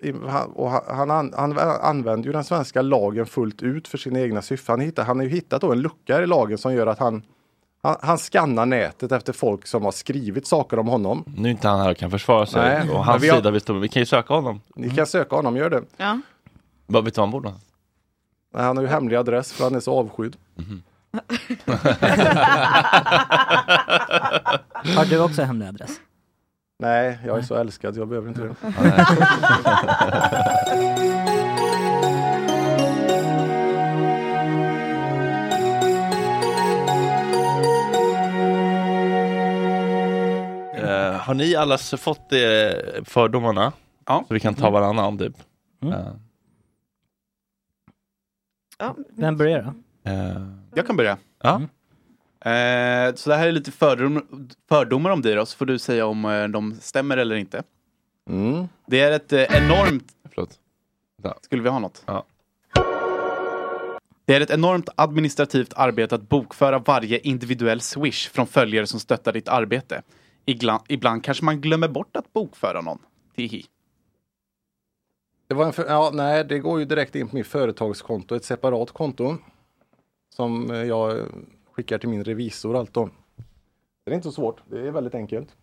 och 0.55 0.70
han, 0.70 0.82
han, 0.88 1.11
an- 1.11 1.34
han 1.36 1.59
använder 1.80 2.26
ju 2.26 2.32
den 2.32 2.45
svenska 2.45 2.82
lagen 2.82 3.26
fullt 3.26 3.62
ut 3.62 3.88
för 3.88 3.99
sina 3.99 4.20
egna 4.20 4.43
syften. 4.43 4.72
Han, 4.72 4.80
hittar, 4.80 5.05
han 5.05 5.16
har 5.16 5.24
ju 5.24 5.30
hittat 5.30 5.61
då 5.61 5.72
en 5.72 5.80
lucka 5.80 6.22
i 6.22 6.26
lagen 6.26 6.59
som 6.59 6.74
gör 6.74 6.86
att 6.86 6.99
han 6.99 7.22
han, 7.84 7.97
han 8.03 8.18
skannar 8.18 8.66
nätet 8.66 9.12
efter 9.12 9.32
folk 9.32 9.66
som 9.66 9.84
har 9.84 9.93
skrivit 9.93 10.47
saker 10.47 10.78
om 10.78 10.86
honom. 10.88 11.24
Nu 11.36 11.49
är 11.49 11.53
inte 11.53 11.68
han 11.68 11.80
här 11.80 11.90
och 11.90 11.97
kan 11.97 12.11
försvara 12.11 12.47
sig. 12.47 12.62
Nej, 12.62 12.90
och 12.90 13.05
hans 13.05 13.22
vi 13.22 13.28
har- 13.28 13.36
sida, 13.36 13.51
vi, 13.51 13.61
står, 13.61 13.74
vi 13.74 13.88
kan 13.88 14.03
ju 14.03 14.07
söka 14.07 14.34
honom. 14.34 14.61
Ni 14.76 14.90
kan 14.90 15.07
söka 15.07 15.36
honom, 15.36 15.57
gör 15.57 15.70
det. 15.70 15.82
Ja. 15.97 16.20
Vad 16.86 17.05
vet 17.05 17.14
du 17.14 17.18
var 17.20 17.26
han 17.26 17.30
bor? 17.30 17.40
Nej, 17.40 17.53
Han 18.64 18.76
har 18.76 18.84
ju 18.84 18.90
hemlig 18.90 19.16
adress 19.16 19.53
för 19.53 19.64
han 19.64 19.74
är 19.74 19.80
så 19.80 19.99
avskydd. 19.99 20.36
Har 24.97 25.05
du 25.11 25.18
också 25.20 25.43
hemlig 25.43 25.66
adress? 25.66 25.90
Nej, 26.83 27.18
jag 27.26 27.39
är 27.39 27.43
så 27.43 27.55
älskad, 27.55 27.97
jag 27.97 28.09
behöver 28.09 28.28
inte 28.28 28.41
det. 28.43 28.55
Eh, 40.74 41.12
har 41.16 41.35
ni 41.35 41.55
alla 41.55 41.78
fått 41.78 42.33
eh, 42.33 42.39
fördomarna? 43.05 43.72
Ja. 44.07 44.24
Så 44.28 44.35
vi 44.35 44.41
kan 44.41 44.55
ta 44.55 44.70
varannan 44.70 45.18
typ. 45.18 45.35
Eh, 45.83 46.12
Vem 49.11 49.37
börjar 49.37 49.62
då? 49.62 49.74
eh, 50.11 50.47
Jag 50.74 50.87
kan 50.87 50.97
börja. 50.97 51.18
Ja. 51.43 51.61
Eh, 52.45 53.14
så 53.14 53.30
det 53.30 53.36
här 53.36 53.49
är 53.49 53.53
lite 53.53 53.72
fördom, 53.72 54.49
fördomar 54.68 55.11
om 55.11 55.22
dig 55.22 55.34
då, 55.34 55.47
så 55.47 55.57
får 55.57 55.66
du 55.66 55.78
säga 55.78 56.07
om 56.07 56.24
eh, 56.24 56.49
de 56.49 56.74
stämmer 56.80 57.16
eller 57.16 57.36
inte. 57.36 57.62
Mm. 58.30 58.68
Det 58.86 59.01
är 59.01 59.12
ett 59.12 59.32
eh, 59.32 59.43
enormt... 59.43 60.05
Förlåt. 60.30 60.59
Skulle 61.40 61.62
vi 61.62 61.68
ha 61.68 61.78
något? 61.78 62.05
Ja. 62.07 62.24
Det 64.24 64.34
är 64.34 64.40
ett 64.40 64.51
enormt 64.51 64.88
administrativt 64.95 65.72
arbete 65.76 66.14
att 66.14 66.28
bokföra 66.28 66.78
varje 66.78 67.18
individuell 67.18 67.80
swish 67.80 68.30
från 68.30 68.47
följare 68.47 68.86
som 68.86 69.01
stöttar 69.01 69.32
ditt 69.32 69.49
arbete. 69.49 70.03
Ibland, 70.45 70.82
ibland 70.88 71.24
kanske 71.24 71.45
man 71.45 71.61
glömmer 71.61 71.88
bort 71.88 72.16
att 72.16 72.32
bokföra 72.32 72.80
någon. 72.80 72.99
Tihi. 73.36 73.66
Det 75.47 75.55
var 75.55 75.66
en 75.66 75.72
för, 75.72 75.86
ja, 75.86 76.11
nej, 76.14 76.45
det 76.45 76.59
går 76.59 76.78
ju 76.78 76.84
direkt 76.84 77.14
in 77.14 77.28
på 77.28 77.36
mitt 77.36 77.47
företagskonto, 77.47 78.34
ett 78.34 78.45
separat 78.45 78.90
konto. 78.90 79.36
Som 80.34 80.70
eh, 80.70 80.76
jag 80.76 81.28
skickar 81.73 81.99
till 81.99 82.09
min 82.09 82.25
revisor 82.25 82.77
allt 82.77 82.95
då. 82.95 83.11
Det 84.05 84.11
är 84.11 84.14
inte 84.14 84.29
så 84.29 84.33
svårt, 84.33 84.62
det 84.70 84.87
är 84.87 84.91
väldigt 84.91 85.14
enkelt. 85.14 85.57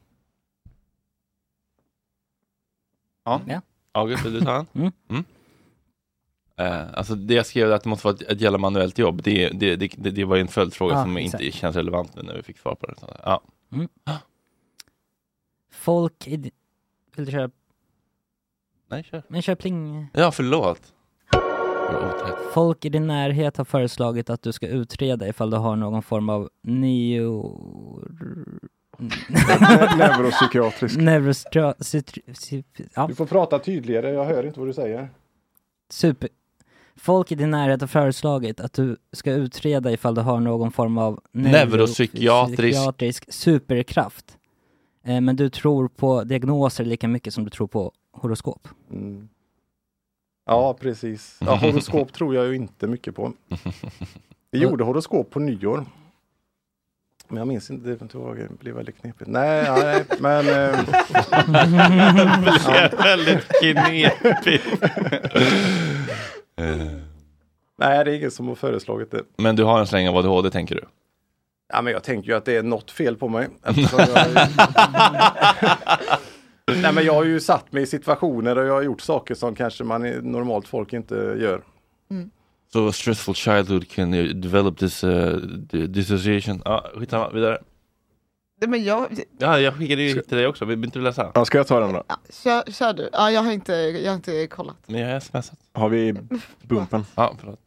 Ja. 3.24 3.42
August, 3.92 4.26
vill 4.26 4.34
du 4.34 4.42
ta 4.42 4.56
en? 4.56 4.66
Mm. 4.74 4.92
Mm. 5.10 5.24
Eh, 6.58 6.94
alltså 6.94 7.16
det 7.16 7.34
jag 7.34 7.46
skrev 7.46 7.74
att 7.74 7.84
det 7.84 7.90
måste 7.90 8.08
vara 8.08 8.16
ett, 8.16 8.22
ett 8.22 8.42
jävla 8.42 8.58
manuellt 8.58 8.98
jobb, 8.98 9.22
det, 9.24 9.50
det, 9.50 9.76
det, 9.76 9.92
det, 9.98 10.12
det 10.12 10.26
var 10.26 10.36
ju 10.36 10.42
en 10.42 10.48
följdfråga 10.48 10.94
Ja, 10.96 11.04
som 11.04 11.18
exakt. 11.18 11.44
inte 11.44 11.58
känns 11.58 11.76
relevant 11.76 12.16
nu 12.16 12.22
när 12.22 12.36
vi 12.36 12.44
fick 12.44 12.58
svar 12.58 12.76
på 12.76 12.88
det. 12.88 13.00
Så, 13.00 13.16
Ja. 13.24 13.42
Mm. 13.72 13.88
Folk 15.72 16.28
Vill 17.16 17.26
du 17.26 17.32
köra? 17.32 17.52
Nej, 18.88 19.04
kör. 19.04 19.24
Men 19.28 19.42
kör 19.42 19.56
pling. 19.56 20.08
ja, 20.14 20.32
förlåt. 20.32 20.94
Folk 22.54 22.86
i 22.86 22.90
din 22.90 23.08
närhet 23.08 23.58
har 23.58 23.66
föreslagit 23.66 24.30
att 24.30 24.42
du 24.42 24.52
ska 24.52 24.68
utreda 24.68 25.28
ifall 25.28 25.50
du 25.50 25.58
har 25.58 25.76
någon 25.76 26.02
form 26.02 26.30
av 26.30 26.50
neo... 26.62 27.60
Neuropsykiatrisk. 29.98 30.98
Neurostri... 30.98 32.64
Ja. 32.96 33.08
Du 33.08 33.16
får 33.16 33.26
prata 33.26 33.60
tydligare, 33.60 34.10
jag 34.12 34.26
hör 34.26 34.46
inte 34.46 34.60
vad 34.60 34.70
du 34.70 34.74
säger. 34.74 35.10
Super. 35.90 36.30
Folk 36.96 37.32
i 37.32 37.36
din 37.36 37.52
närhet 37.52 37.82
har 37.82 37.88
föreslagit 37.88 38.60
att 38.60 38.74
du 38.74 38.98
ska 39.12 39.32
utreda 39.34 39.92
ifall 39.92 40.16
du 40.16 40.22
har 40.22 40.40
någon 40.40 40.72
form 40.72 40.98
av 40.98 41.20
Neuropsykiatrisk- 41.32 42.18
neuropsykiatrisk 42.18 43.34
superkraft. 43.34 44.38
Eh, 45.04 45.22
men 45.22 45.36
du 45.36 45.50
tror 45.50 45.88
på 45.88 46.24
diagnoser 46.24 46.86
lika 46.86 47.08
mycket 47.08 47.34
som 47.34 47.44
du 47.44 47.50
tror 47.50 47.68
på 47.68 47.92
horoskop. 48.12 48.68
Mm. 48.92 49.30
Ja, 50.50 50.74
precis. 50.74 51.38
Ja, 51.46 51.56
horoskop 51.56 52.14
tror 52.18 52.36
jag 52.36 52.48
ju 52.48 52.56
inte 52.56 52.88
mycket 52.88 53.16
på. 53.16 53.34
Vi 54.52 54.60
gjorde 54.60 54.84
horoskop 54.84 55.30
på 55.30 55.40
nyår. 55.40 55.86
Men 57.28 57.38
jag 57.38 57.48
minns 57.48 57.70
inte, 57.70 57.90
det 57.90 58.60
blev 58.60 58.76
väldigt 58.76 59.02
knepigt. 59.02 59.30
Nej, 59.30 59.72
nej 59.72 60.06
men... 60.20 60.50
Eh, 60.50 60.80
Det 61.32 62.42
blev 62.42 63.04
väldigt 63.04 63.48
knepigt. 63.60 64.66
Nej, 67.78 68.06
det 68.06 68.12
är 68.12 68.16
ingen 68.16 68.32
som 68.32 68.48
har 68.48 68.56
föreslagit 68.56 69.12
det. 69.12 69.24
Men 69.38 69.56
du 69.56 69.64
har 69.64 69.80
en 69.80 69.88
släng 69.88 70.10
av 70.10 70.18
ADHD 70.18 70.52
tänker 70.52 70.76
du? 70.76 70.82
Ja, 71.74 71.82
men 71.82 71.94
jag 71.94 72.04
tänker 72.04 72.30
ju 72.30 72.38
att 72.38 72.46
det 72.46 72.56
är 72.56 72.64
något 72.64 72.92
fel 72.92 73.16
på 73.16 73.28
mig. 73.28 73.48
Nej, 76.82 76.94
men 76.94 77.06
jag 77.06 77.14
har 77.14 77.24
ju 77.24 77.40
satt 77.40 77.72
mig 77.72 77.84
i 77.84 77.86
situationer 77.86 78.58
och 78.58 78.66
jag 78.66 78.74
har 78.74 78.82
gjort 78.82 79.02
saker 79.02 79.36
som 79.36 79.56
kanske 79.56 79.84
man 79.84 80.06
i 80.06 80.22
normalt 80.22 80.68
folk 80.68 80.94
inte 80.94 81.16
gör. 81.16 81.62
So 82.74 82.88
a 82.88 82.92
stressful 82.92 83.36
childhood 83.36 83.90
can 83.90 84.14
uh, 84.14 84.34
develop 84.36 84.78
this 84.78 85.04
uh, 85.04 85.36
dissociation. 85.88 86.62
Ja, 86.66 86.86
skitsamma, 86.96 87.30
vidare. 87.30 87.58
Nej, 88.62 88.70
Men 88.70 88.84
jag, 88.84 89.08
Ja, 89.38 89.60
jag 89.60 89.78
skickade 89.78 90.02
ju 90.02 90.22
till 90.22 90.38
dig 90.38 90.48
också, 90.48 90.66
vill 90.66 90.84
inte 90.84 91.00
du 91.00 91.04
läsa? 91.04 91.32
Ja, 91.36 91.46
ska 91.46 91.58
jag 91.58 91.68
ta 91.68 91.80
den 91.80 91.94
då? 91.94 92.04
kör, 92.30 92.72
kör 92.72 92.94
du. 92.94 93.10
Ja, 93.14 93.32
jag 93.32 93.42
har 93.42 93.52
inte, 93.52 93.74
jag 93.74 94.12
har 94.12 94.16
inte 94.16 94.48
kollat. 94.48 94.78
Men 94.86 95.02
jag 95.02 95.14
har 95.14 95.20
smsat. 95.20 95.60
Har 95.74 95.90
vi 95.90 96.16
bumpen? 96.62 97.06
Ja, 97.16 97.36
förlåt. 97.40 97.60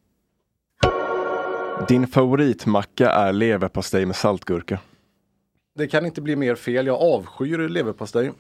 Din 1.89 2.07
favoritmacka 2.07 3.11
är 3.11 3.33
leverpastej 3.33 4.07
med 4.07 4.17
saltgurka. 4.17 4.79
Det 5.75 5.87
kan 5.87 6.07
inte 6.07 6.21
bli 6.21 6.37
mer 6.37 6.55
fel. 6.55 6.87
Jag 6.87 7.01
avskyr 7.01 7.69
leverpastej. 7.69 8.33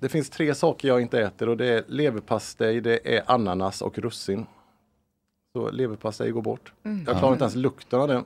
Det 0.00 0.08
finns 0.08 0.30
tre 0.30 0.54
saker 0.54 0.88
jag 0.88 1.00
inte 1.00 1.20
äter 1.20 1.48
och 1.48 1.56
det 1.56 1.66
är 1.66 1.84
leverpastej, 1.88 2.80
det 2.80 3.16
är 3.16 3.22
ananas 3.26 3.82
och 3.82 3.98
russin. 3.98 4.46
Så 5.52 5.70
leverpastej 5.70 6.30
går 6.30 6.42
bort. 6.42 6.72
Mm. 6.84 7.04
Jag 7.06 7.18
klarar 7.18 7.32
inte 7.32 7.44
ens 7.44 7.54
lukten 7.54 8.00
av 8.00 8.08
det. 8.08 8.24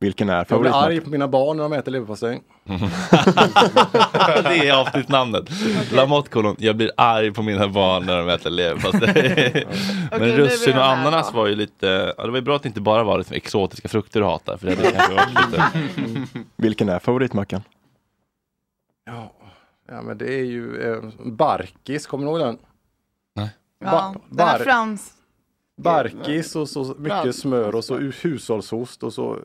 Vilken 0.00 0.28
är 0.28 0.46
Jag 0.48 0.60
blir 0.60 0.74
arg 0.74 1.00
på 1.00 1.10
mina 1.10 1.28
barn 1.28 1.56
när 1.56 1.62
de 1.62 1.72
äter 1.72 1.92
leverpastej. 1.92 2.42
det 4.42 4.68
är 4.68 4.80
avsnittnamnet. 4.80 5.44
Lamotte 5.92 6.30
kolon, 6.30 6.56
jag 6.58 6.76
blir 6.76 6.90
arg 6.96 7.32
på 7.32 7.42
mina 7.42 7.68
barn 7.68 8.06
när 8.06 8.18
de 8.18 8.28
äter 8.28 8.50
leverpastej. 8.50 9.66
Men 10.10 10.22
är 10.22 10.36
russin 10.36 10.76
och 10.76 10.84
ananas 10.84 11.34
var 11.34 11.46
ju 11.46 11.54
lite, 11.54 12.14
ja, 12.18 12.24
det 12.24 12.30
var 12.30 12.38
ju 12.38 12.42
bra 12.44 12.56
att 12.56 12.62
det 12.62 12.68
inte 12.68 12.80
bara 12.80 13.04
var 13.04 13.18
liksom 13.18 13.36
exotiska 13.36 13.88
frukter 13.88 14.20
du 14.20 14.26
hatar. 14.26 14.56
För 14.56 14.66
det 14.66 14.76
hade 14.76 14.90
kanske 14.90 15.14
varit 15.14 15.50
lite... 15.50 15.64
Vilken 16.56 16.88
är 16.88 16.98
favoritmackan? 16.98 17.62
Ja, 19.06 19.32
ja 19.88 20.02
men 20.02 20.18
det 20.18 20.34
är 20.34 20.44
ju 20.44 20.80
eh, 20.92 21.02
Barkis, 21.24 22.06
kommer 22.06 22.24
du 22.24 22.30
ihåg 22.30 22.40
den? 22.40 22.58
Nej. 23.34 23.50
Ja, 23.78 24.14
den 24.30 24.46
här 24.48 24.58
frans... 24.58 25.12
Barkis 25.82 26.56
och 26.56 26.68
så 26.68 26.84
mycket 26.98 27.12
Frans- 27.22 27.32
smör 27.40 27.74
och 27.74 27.84
så 27.84 27.96
hushållsost 27.98 29.02
och 29.02 29.12
så 29.12 29.38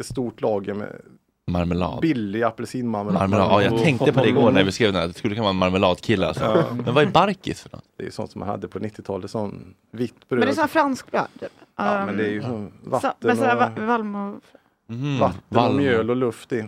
ett 0.00 0.06
stort 0.06 0.40
lager 0.40 0.74
med 0.74 1.00
Marmelad. 1.46 2.00
billig 2.00 2.42
apelsinmarmelad. 2.42 3.20
Marmelad. 3.20 3.48
Ja, 3.50 3.62
jag 3.62 3.82
tänkte 3.82 4.12
på 4.12 4.20
det 4.20 4.28
igår 4.28 4.50
när 4.52 4.64
vi 4.64 4.72
skrev 4.72 4.92
den 4.92 5.00
här, 5.00 5.08
det 5.08 5.14
skulle 5.14 5.34
kunna 5.34 5.42
vara 5.42 5.50
en 5.50 5.56
marmeladkille 5.56 6.26
alltså. 6.26 6.44
Ja. 6.44 6.74
Men 6.84 6.94
vad 6.94 7.04
är 7.04 7.10
barkis 7.10 7.62
för 7.62 7.70
något? 7.76 7.84
Det 7.96 8.06
är 8.06 8.10
sånt 8.10 8.30
som 8.30 8.38
man 8.38 8.48
hade 8.48 8.68
på 8.68 8.78
90-talet, 8.78 9.30
sån 9.30 9.74
vitt 9.90 10.28
bröd. 10.28 10.38
Men 10.38 10.46
det 10.46 10.52
är 10.52 10.54
sån 10.54 10.60
här 10.62 10.68
franskbröd. 10.68 11.26
Typ. 11.40 11.52
Ja, 11.76 12.06
men 12.06 12.16
det 12.16 12.24
är 12.26 12.30
ju 12.30 12.42
så- 12.42 12.68
vatten 12.84 13.36
sån 13.36 13.46
här 13.46 13.56
va- 13.56 13.72
och, 13.76 13.82
valm 13.82 14.14
och... 14.14 14.40
Mm. 14.88 15.18
vatten 15.18 15.58
och 15.68 15.74
mjöl 15.74 16.10
och 16.10 16.16
luft 16.16 16.52
i. 16.52 16.64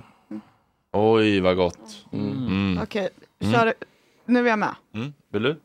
Oj, 0.99 1.40
vad 1.40 1.57
gott. 1.57 2.07
Mm. 2.12 2.47
Mm. 2.47 2.82
Okej, 2.82 3.09
Mm. 3.38 3.55
kör. 3.55 3.74
Nu 4.24 4.40
är 4.47 4.51
jag 4.51 4.59
med. 4.59 4.74
Mm. 4.94 5.12
Vill 5.32 5.42
du? 5.42 5.57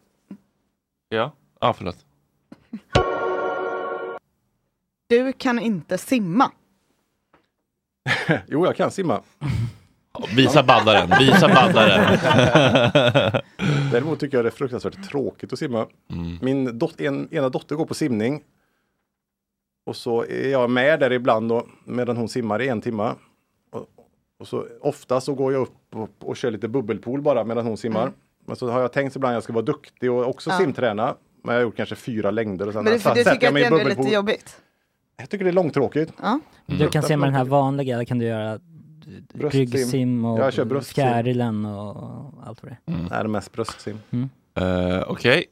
Ja? 1.10 1.32
Ja, 1.60 1.74
förlåt. 1.74 2.06
Du 5.08 5.34
kan 5.34 5.60
inte 5.60 5.98
simma. 5.98 6.52
jo, 8.48 8.66
jag 8.66 8.76
kan 8.76 8.92
simma. 8.92 9.22
Visa 10.36 10.64
baddaren, 10.64 11.10
visa 11.20 11.48
baddaren. 11.48 12.20
Däremot 13.92 14.20
tycker 14.20 14.38
jag 14.38 14.46
det 14.46 14.50
är 14.50 14.52
fruktansvärt 14.52 15.10
tråkigt 15.10 15.54
att 15.54 15.60
simma. 15.60 15.88
Mm. 16.12 16.38
Min 16.42 16.80
dot 16.80 17.02
en, 17.02 17.28
ena 17.32 17.50
dotter 17.50 17.76
går 17.76 17.86
på 17.86 17.94
simning. 17.94 18.44
Och 19.86 19.96
så 19.96 20.26
är 20.26 20.50
jag 20.52 20.70
med 20.70 21.00
där 21.00 21.12
ibland 21.12 21.50
då, 21.50 21.68
medan 21.86 22.18
hon 22.18 22.30
simmar 22.30 22.62
i 22.62 22.68
en 22.68 22.82
timme. 22.82 23.14
Och, 24.42 24.48
så 24.48 24.66
ofta 24.82 25.22
så 25.22 25.34
går 25.34 25.54
jag 25.54 25.62
upp 25.62 25.96
och, 25.96 26.10
och 26.20 26.38
kör 26.38 26.52
lite 26.52 26.68
bubbelpool 26.68 27.22
bara 27.22 27.44
medan 27.44 27.66
hon 27.66 27.78
simmar. 27.78 28.02
Mm. 28.02 28.14
Men 28.46 28.56
så 28.56 28.70
har 28.70 28.82
jag 28.82 28.92
tänkt 28.94 29.16
ibland 29.16 29.32
att 29.32 29.36
jag 29.36 29.44
ska 29.44 29.54
vara 29.54 29.66
duktig 29.66 30.12
och 30.12 30.28
också 30.30 30.50
Ja. 30.50 30.58
simträna. 30.58 31.16
Men 31.44 31.56
jag 31.56 31.62
har 31.62 31.64
gjort 31.64 31.76
kanske 31.78 31.96
fyra 31.96 32.32
längder 32.32 32.68
och 32.68 32.74
sen 32.74 32.84
Men 32.84 32.94
du, 32.94 32.98
du 33.00 33.04
tycker 33.04 33.24
jag 33.24 33.64
att 33.64 33.70
det 33.72 33.82
är 33.82 33.96
lite 33.96 34.14
jobbigt? 34.14 34.62
Jag 35.18 35.30
tycker 35.30 35.46
det 35.46 35.52
är 35.52 35.54
långtråkigt. 35.54 36.14
Ja. 36.22 36.40
Du 36.66 36.88
kan 36.88 37.04
simma 37.04 37.26
den 37.26 37.36
här 37.36 37.46
vanliga, 37.46 38.06
kan 38.06 38.20
du 38.20 38.26
göra 38.26 38.60
Bröstsim. 39.34 39.60
ryggsim 39.62 40.26
och 40.26 40.84
fjärilen 40.84 41.66
och 41.66 41.96
allt 42.46 42.64
vad 42.64 42.72
det 42.72 42.78
är. 42.92 42.96
Nej, 42.98 43.08
det 43.10 43.16
är 43.16 43.28
mest 43.28 43.52
bröstsim. 43.52 44.00
Eh, 44.58 45.02
Okej. 45.08 45.46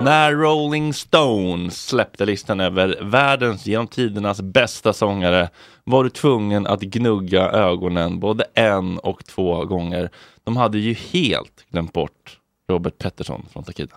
När 0.00 0.32
Rolling 0.32 0.94
Stones 0.94 1.86
släppte 1.86 2.26
listan 2.26 2.60
över 2.60 2.98
världens 3.02 3.66
genom 3.66 3.86
tidernas 3.86 4.40
bästa 4.40 4.92
sångare 4.92 5.50
var 5.84 6.04
du 6.04 6.10
tvungen 6.10 6.66
att 6.66 6.80
gnugga 6.80 7.50
ögonen 7.50 8.20
både 8.20 8.44
en 8.54 8.98
och 8.98 9.24
två 9.24 9.64
gånger. 9.64 10.10
De 10.44 10.56
hade 10.56 10.78
ju 10.78 10.92
helt 10.94 11.66
glömt 11.70 11.92
bort 11.92 12.38
Robert 12.68 12.98
Pettersson 12.98 13.46
från 13.52 13.64
Takida. 13.64 13.96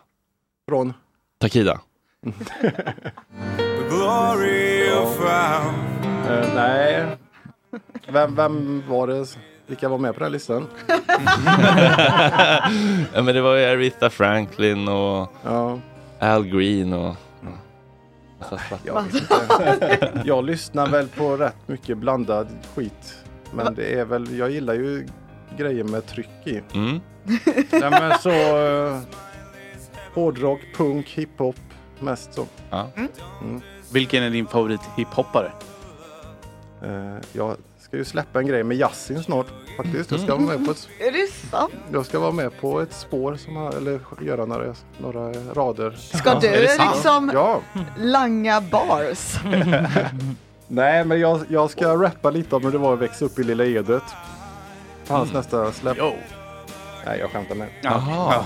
Från? 0.70 0.94
Takida. 1.40 1.80
The 2.24 3.90
glory 3.90 4.90
of 4.92 5.16
found 5.18 5.96
Eh, 6.30 6.56
nej. 6.56 7.18
Vem, 8.08 8.36
vem 8.36 8.84
var 8.90 9.08
det? 9.08 9.26
Vilka 9.68 9.90
var 9.90 9.98
med 9.98 10.14
på 10.14 10.20
den 10.20 10.26
här 10.26 10.32
listan? 10.32 10.68
ja, 13.14 13.22
men 13.22 13.36
det 13.36 13.42
var 13.42 13.56
ju 13.56 13.66
Aretha 13.66 14.10
Franklin 14.10 14.88
och 14.88 15.28
Al 16.20 16.46
Green 16.46 16.94
och... 16.94 17.16
Svarta. 18.50 18.80
Jag, 18.84 19.06
jag 20.26 20.46
lyssnar 20.46 20.88
väl 20.88 21.08
på 21.08 21.38
rätt 21.38 21.68
mycket 21.68 21.98
blandad 21.98 22.48
skit. 22.76 23.16
Men 23.54 23.76
det 23.76 24.00
är 24.00 24.06
väl, 24.06 24.38
jag 24.38 24.52
gillar 24.52 24.74
ju 24.74 25.08
grejer 25.58 25.84
med 25.84 26.06
tryck 26.06 26.30
i. 26.48 26.62
Mm. 26.74 27.00
Nej 27.72 27.90
men 27.90 28.18
så 28.20 28.30
uh, 28.30 29.00
hårdrock, 30.14 30.60
punk, 30.76 31.10
hiphop 31.10 31.56
mest 32.00 32.34
så. 32.34 32.46
Ja. 32.70 32.88
Mm. 33.42 33.62
Vilken 33.92 34.24
är 34.24 34.30
din 34.30 34.48
favorit 34.48 34.82
hiphoppare? 34.98 35.52
Eh, 36.84 37.18
jag 37.34 37.56
ska 37.96 38.00
ju 38.00 38.06
släppa 38.06 38.40
en 38.40 38.48
grej 38.48 38.64
med 38.64 38.78
Yasin 38.78 39.24
snart 39.24 39.48
faktiskt. 39.78 40.12
Jag 40.12 40.20
ska, 40.20 40.36
vara 40.36 40.58
med 40.58 40.66
på 40.66 40.72
ett, 40.72 40.90
Är 41.00 41.12
det 41.12 41.32
sant? 41.52 41.74
jag 41.92 42.06
ska 42.06 42.20
vara 42.20 42.32
med 42.32 42.62
på 42.62 42.82
ett 42.82 42.94
spår 42.94 43.36
som 43.36 43.56
har, 43.56 43.72
eller 43.72 44.00
göra 44.22 44.46
några, 44.46 44.76
några 44.98 45.32
rader. 45.54 45.92
Ska 45.92 46.40
du 46.40 46.52
liksom 46.62 47.32
Ja. 47.34 47.62
langa 47.98 48.62
bars? 48.62 49.36
Nej 50.68 51.06
men 51.06 51.20
jag, 51.20 51.40
jag 51.48 51.70
ska 51.70 51.96
rappa 52.04 52.30
lite 52.30 52.56
om 52.56 52.64
hur 52.64 52.72
det 52.72 52.78
var 52.78 52.94
att 52.94 53.00
växa 53.00 53.26
upp 53.26 53.40
i 53.40 53.44
Lilla 53.44 53.66
Edet. 53.66 54.04
Hans 55.08 55.34
nästa 55.34 55.72
släpp. 55.72 55.98
Nej 57.06 57.20
jag 57.20 57.30
skämtar 57.32 57.56
med. 57.56 57.68
Jaha. 57.82 58.46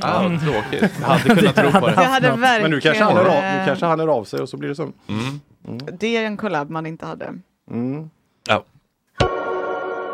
Ah, 0.00 0.22
vad 0.28 0.40
tråkigt. 0.40 0.92
Jag 1.00 1.06
hade 1.08 1.34
kunnat 1.34 1.54
tro 1.56 1.70
på 1.80 1.86
det. 1.86 1.94
Det 1.94 2.04
hade 2.04 2.36
Men 2.36 2.70
nu 2.70 2.80
kanske, 2.80 3.04
han 3.04 3.12
hör 3.16 3.20
av, 3.24 3.26
nu 3.26 3.32
verkligen- 3.40 3.66
kanske 3.66 3.86
han 3.86 4.00
hör 4.00 4.08
av 4.08 4.24
sig 4.24 4.40
och 4.40 4.48
så 4.48 4.56
blir 4.56 4.68
det 4.68 4.74
så. 4.74 4.92
Det 5.98 6.16
är 6.16 6.24
en 6.26 6.36
collab 6.36 6.70
man 6.70 6.86
inte 6.86 7.06
hade. 7.06 7.32
Mm. 7.70 8.10
Ja. 8.48 8.64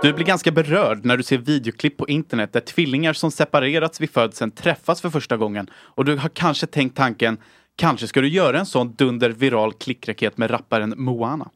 Du 0.03 0.13
blir 0.13 0.25
ganska 0.25 0.53
berörd 0.53 1.05
när 1.05 1.17
du 1.17 1.23
ser 1.23 1.39
videoklipp 1.39 1.97
på 1.97 2.09
internet 2.09 2.53
där 2.53 2.61
tvillingar 2.61 3.13
som 3.13 3.31
separerats 3.31 4.01
vid 4.01 4.11
födseln 4.11 4.51
träffas 4.51 5.01
för 5.01 5.11
första 5.11 5.37
gången 5.37 5.71
och 5.73 6.05
du 6.05 6.17
har 6.17 6.29
kanske 6.29 6.67
tänkt 6.67 6.97
tanken 6.97 7.39
Kanske 7.77 8.09
ska 8.09 8.21
du 8.21 8.29
göra 8.29 8.59
en 8.59 8.67
sån 8.67 8.93
dunder 8.93 9.31
viral 9.31 9.73
klickraket 9.73 10.39
med 10.39 10.51
rapparen 10.51 10.95
Moana? 10.97 11.51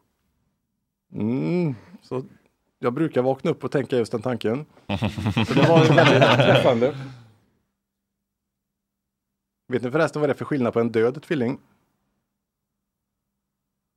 Mm. 1.13 1.75
Så 2.03 2.25
jag 2.79 2.93
brukar 2.93 3.23
vakna 3.23 3.51
upp 3.51 3.65
och 3.65 3.71
tänka 3.71 3.97
just 3.97 4.13
den 4.13 4.23
tanken. 4.23 4.67
Så 5.47 5.55
det 5.55 5.69
var 5.69 5.95
väldigt 5.95 6.47
träffande. 6.47 6.97
Vet 9.69 9.83
ni 9.83 9.91
förresten 9.91 10.21
vad 10.21 10.29
det 10.29 10.33
är 10.33 10.37
för 10.37 10.45
skillnad 10.45 10.73
på 10.73 10.81
en 10.81 10.93
död 10.93 11.23
tvilling? 11.23 11.59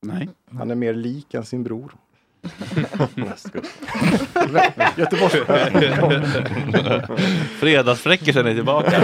Nej. 0.01 0.29
Han 0.51 0.71
är 0.71 0.75
mer 0.75 0.93
lik 0.93 1.33
än 1.33 1.45
sin 1.45 1.63
bror. 1.63 1.95
Göteborgs 4.95 5.35
Fredagsfräckisen 7.59 8.47
är 8.47 8.53
tillbaka. 8.53 9.03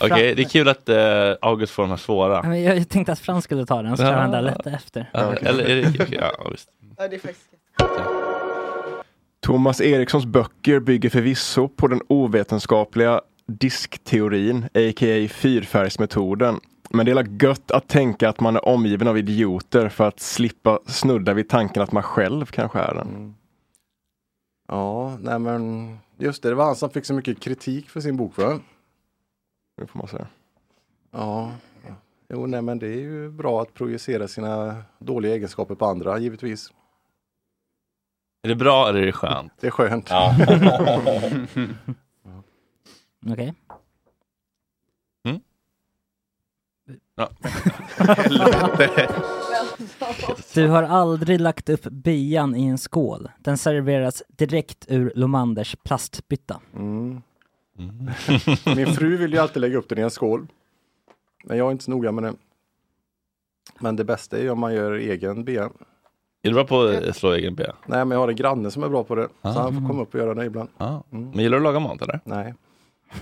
Okej, 0.00 0.34
det 0.34 0.42
är 0.42 0.48
kul 0.48 0.68
att 0.68 0.88
eh, 0.88 0.96
August 1.40 1.72
får 1.72 1.82
de 1.82 1.90
här 1.90 1.96
svåra. 1.96 2.34
Ja, 2.34 2.42
men 2.42 2.62
Jag 2.62 2.88
tänkte 2.88 3.12
att 3.12 3.18
Frans 3.18 3.44
skulle 3.44 3.66
ta 3.66 3.82
den, 3.82 3.96
så 3.96 4.02
tar 4.02 4.12
han 4.12 4.30
där 4.30 4.42
lätt 4.42 4.66
efter. 4.66 5.10
Ja, 5.12 5.34
eller 5.34 5.64
är 5.64 5.82
det, 5.82 5.88
okej, 6.04 6.18
ja, 6.20 6.48
visst. 6.50 6.68
Ja, 6.98 7.08
det 7.08 7.16
är 7.16 7.20
faktiskt... 7.20 7.46
Thomas 9.46 9.80
Erikssons 9.80 10.26
böcker 10.26 10.80
bygger 10.80 11.10
förvisso 11.10 11.68
på 11.68 11.88
den 11.88 12.00
ovetenskapliga 12.08 13.20
diskteorin, 13.48 14.64
a.k.a. 14.64 15.28
fyrfärgsmetoden. 15.28 16.60
Men 16.90 17.06
det 17.06 17.12
är 17.12 17.42
gött 17.42 17.70
att 17.70 17.88
tänka 17.88 18.28
att 18.28 18.40
man 18.40 18.56
är 18.56 18.68
omgiven 18.68 19.08
av 19.08 19.18
idioter 19.18 19.88
för 19.88 20.08
att 20.08 20.20
slippa 20.20 20.78
snudda 20.86 21.34
vid 21.34 21.48
tanken 21.48 21.82
att 21.82 21.92
man 21.92 22.02
själv 22.02 22.44
kanske 22.46 22.78
är 22.78 22.94
den. 22.94 23.34
Ja, 24.68 25.16
nej 25.20 25.38
men 25.38 25.96
just 26.18 26.42
det, 26.42 26.48
det 26.48 26.54
var 26.54 26.64
han 26.64 26.76
som 26.76 26.90
fick 26.90 27.04
så 27.04 27.14
mycket 27.14 27.40
kritik 27.40 27.90
för 27.90 28.00
sin 28.00 28.16
bok 28.16 28.38
va? 28.38 28.60
Det 29.76 29.86
får 29.86 29.98
man 29.98 30.08
säga. 30.08 30.26
Ja, 31.10 31.52
jo 32.28 32.46
nej 32.46 32.62
men 32.62 32.78
det 32.78 32.86
är 32.86 33.00
ju 33.00 33.30
bra 33.30 33.62
att 33.62 33.74
projicera 33.74 34.28
sina 34.28 34.82
dåliga 34.98 35.34
egenskaper 35.34 35.74
på 35.74 35.86
andra 35.86 36.18
givetvis. 36.18 36.72
Är 38.42 38.48
det 38.48 38.56
bra 38.56 38.88
eller 38.88 39.00
är 39.00 39.06
det 39.06 39.12
skönt? 39.12 39.52
Det 39.60 39.66
är 39.66 39.70
skönt. 39.70 40.10
Ja. 40.10 40.36
Okej. 43.26 43.44
Mm. 43.48 43.54
Ja. 47.16 47.30
Du 50.54 50.68
har 50.68 50.82
aldrig 50.82 51.40
lagt 51.40 51.68
upp 51.68 51.82
bian 51.82 52.56
i 52.56 52.66
en 52.66 52.78
skål. 52.78 53.28
Den 53.38 53.58
serveras 53.58 54.22
direkt 54.28 54.84
ur 54.88 55.12
Lomanders 55.14 55.76
plastbytta. 55.84 56.60
Mm. 56.74 57.20
Min 58.76 58.86
fru 58.86 59.16
vill 59.16 59.32
ju 59.32 59.38
alltid 59.38 59.60
lägga 59.60 59.78
upp 59.78 59.88
den 59.88 59.98
i 59.98 60.02
en 60.02 60.10
skål. 60.10 60.46
Men 61.44 61.58
jag 61.58 61.66
är 61.66 61.72
inte 61.72 61.84
så 61.84 61.90
noga 61.90 62.12
med 62.12 62.24
det. 62.24 62.34
Men 63.78 63.96
det 63.96 64.04
bästa 64.04 64.38
är 64.38 64.42
ju 64.42 64.50
om 64.50 64.58
man 64.60 64.74
gör 64.74 64.92
egen 64.92 65.44
bea. 65.44 65.64
Är 66.42 66.48
du 66.48 66.52
bra 66.54 66.64
på 66.64 66.80
att 66.80 67.16
slå 67.16 67.32
egen 67.32 67.54
bea? 67.54 67.74
Nej, 67.86 68.04
men 68.04 68.10
jag 68.10 68.18
har 68.18 68.28
en 68.28 68.36
granne 68.36 68.70
som 68.70 68.82
är 68.82 68.88
bra 68.88 69.04
på 69.04 69.14
det. 69.14 69.28
Ah. 69.42 69.52
Så 69.52 69.60
han 69.60 69.74
får 69.74 69.88
komma 69.88 70.02
upp 70.02 70.14
och 70.14 70.20
göra 70.20 70.34
det 70.34 70.44
ibland. 70.44 70.68
Ja. 70.78 71.02
Men 71.10 71.32
gillar 71.32 71.50
du 71.50 71.56
att 71.56 71.62
laga 71.62 71.80
mat 71.80 72.02
eller? 72.02 72.20
Nej. 72.24 72.54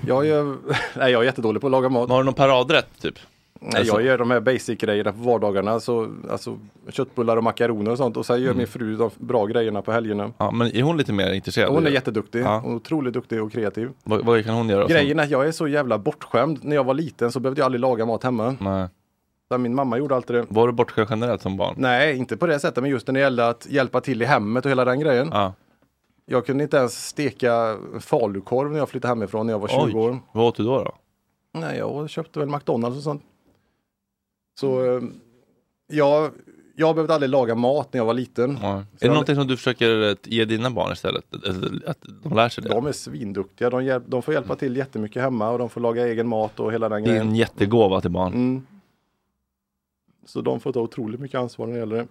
Jag, 0.07 0.27
gör, 0.27 0.57
nej, 0.97 1.13
jag 1.13 1.21
är 1.21 1.25
jättedålig 1.25 1.61
på 1.61 1.67
att 1.67 1.71
laga 1.71 1.89
mat. 1.89 2.11
Har 2.11 2.19
du 2.19 2.25
någon 2.25 2.35
paradrätt 2.35 3.01
typ? 3.01 3.19
Nej, 3.67 3.81
Alltså- 3.81 3.95
jag 3.95 4.03
gör 4.03 4.19
de 4.19 4.31
här 4.31 4.41
basic-grejerna 4.41 5.12
på 5.12 5.19
vardagarna. 5.19 5.81
Så, 5.81 6.09
alltså, 6.31 6.59
köttbullar 6.89 7.37
och 7.37 7.45
makaroner 7.45 7.91
och 7.91 7.99
sånt. 7.99 8.17
Och 8.17 8.27
sen 8.27 8.39
gör 8.41 8.45
Mm. 8.47 8.59
min 8.59 8.67
fru 8.67 8.97
de 8.97 9.11
bra 9.19 9.47
grejerna 9.47 9.83
på 9.83 9.93
helgerna. 9.93 10.33
Ja, 10.39 10.51
men 10.51 10.77
är 10.77 10.83
hon 10.83 10.97
lite 10.97 11.12
mer 11.12 11.33
intresserad? 11.33 11.73
Hon 11.73 11.87
är 11.87 11.91
jätteduktig. 11.91 12.43
Ja. 12.43 12.59
Hon 12.65 12.73
är 12.73 12.77
otroligt 12.77 13.15
duktig 13.15 13.43
och 13.43 13.53
kreativ. 13.53 13.91
Vad, 14.05 14.25
vad 14.25 14.45
kan 14.45 14.55
hon 14.55 14.69
göra? 14.69 14.87
Grejen 14.87 15.19
är 15.19 15.23
att 15.25 15.31
jag 15.31 15.47
är 15.49 15.53
så 15.53 15.69
jävla 15.69 15.99
bortskämd. 15.99 16.59
När 16.65 16.77
jag 16.77 16.85
var 16.85 16.95
liten 16.95 17.33
så 17.33 17.41
behövde 17.41 17.61
jag 17.61 17.67
aldrig 17.67 17.81
laga 17.81 18.07
mat 18.07 18.23
hemma. 18.25 18.57
Nej. 18.61 18.89
Så 19.49 19.59
min 19.59 19.75
mamma 19.75 19.99
gjorde 19.99 20.15
alltid 20.17 20.37
det. 20.37 20.47
Var 20.49 20.67
du 20.67 20.73
bortskämd 20.73 21.09
generellt 21.11 21.43
som 21.43 21.57
barn? 21.57 21.75
Nej, 21.79 22.17
inte 22.17 22.37
på 22.37 22.47
det 22.47 22.59
sättet, 22.59 22.83
men 22.83 22.91
just 22.91 23.07
när 23.07 23.15
det 23.15 23.21
gällde 23.21 23.49
att 23.49 23.67
hjälpa 23.71 24.01
till 24.01 24.23
i 24.23 24.25
hemmet 24.25 24.65
och 24.65 24.71
hela 24.71 24.85
den 24.85 25.01
grejen. 25.01 25.29
Ja. 25.33 25.53
Jag 26.27 26.47
kunde 26.47 26.65
inte 26.65 26.77
ens 26.77 27.07
steka 27.09 27.77
falukorv 28.01 28.71
när 28.73 28.79
jag 28.79 28.89
flyttade 28.89 29.11
hemifrån 29.15 29.47
när 29.47 29.53
jag 29.53 29.59
var 29.59 29.69
20 29.69 29.81
Oj. 29.85 29.95
år. 29.95 30.19
Vad 30.33 30.47
åt 30.47 30.57
du 30.57 30.65
då? 30.65 30.85
då? 30.85 30.93
Nej, 31.61 31.79
jag 31.79 32.11
köpte 32.11 32.39
väl 32.39 32.49
McDonalds 32.49 32.97
och 32.97 33.03
sånt. 33.03 33.23
Så 34.61 34.97
eh, 34.97 35.03
jag, 35.87 36.31
jag 36.77 36.95
behövde 36.95 37.15
aldrig 37.15 37.31
laga 37.31 37.55
mat 37.55 37.93
när 37.93 38.01
jag 38.01 38.07
var 38.07 38.15
liten. 38.15 38.59
Ja. 38.63 38.77
Är 38.79 38.85
det 39.01 39.09
någonting 39.09 39.35
som 39.37 39.47
du 39.47 39.57
försöker 39.57 40.11
eh, 40.11 40.17
ge 40.25 40.45
dina 40.45 40.71
barn 40.71 40.93
istället? 40.93 41.25
Att 41.87 41.99
de 42.23 42.35
lär 42.35 42.49
sig 42.49 42.65
det? 42.65 42.71
De 42.71 42.87
är 42.87 42.93
svinduktiga. 42.93 43.71
De, 43.71 43.85
hjälp, 43.85 44.05
de 44.07 44.23
får 44.23 44.35
hjälpa 44.35 44.57
till 44.57 44.77
jättemycket 44.77 45.23
hemma 45.23 45.51
och 45.51 45.59
de 45.59 45.69
får 45.71 45.81
laga 45.81 46.07
egen 46.07 46.29
mat 46.29 46.61
och 46.61 46.73
hela 46.73 46.89
den 46.89 47.03
Det 47.03 47.09
är 47.09 47.13
grejen. 47.13 47.29
en 47.29 47.35
jättegåva 47.35 48.01
till 48.01 48.11
barn. 48.11 48.33
Mm. 48.33 48.67
Så 50.27 50.41
de 50.41 50.61
får 50.61 50.73
ta 50.73 50.81
otroligt 50.81 51.21
mycket 51.21 51.39
ansvar 51.41 51.67
när 51.67 51.73
det 51.75 51.79
gäller 51.81 51.97
det. 51.97 52.07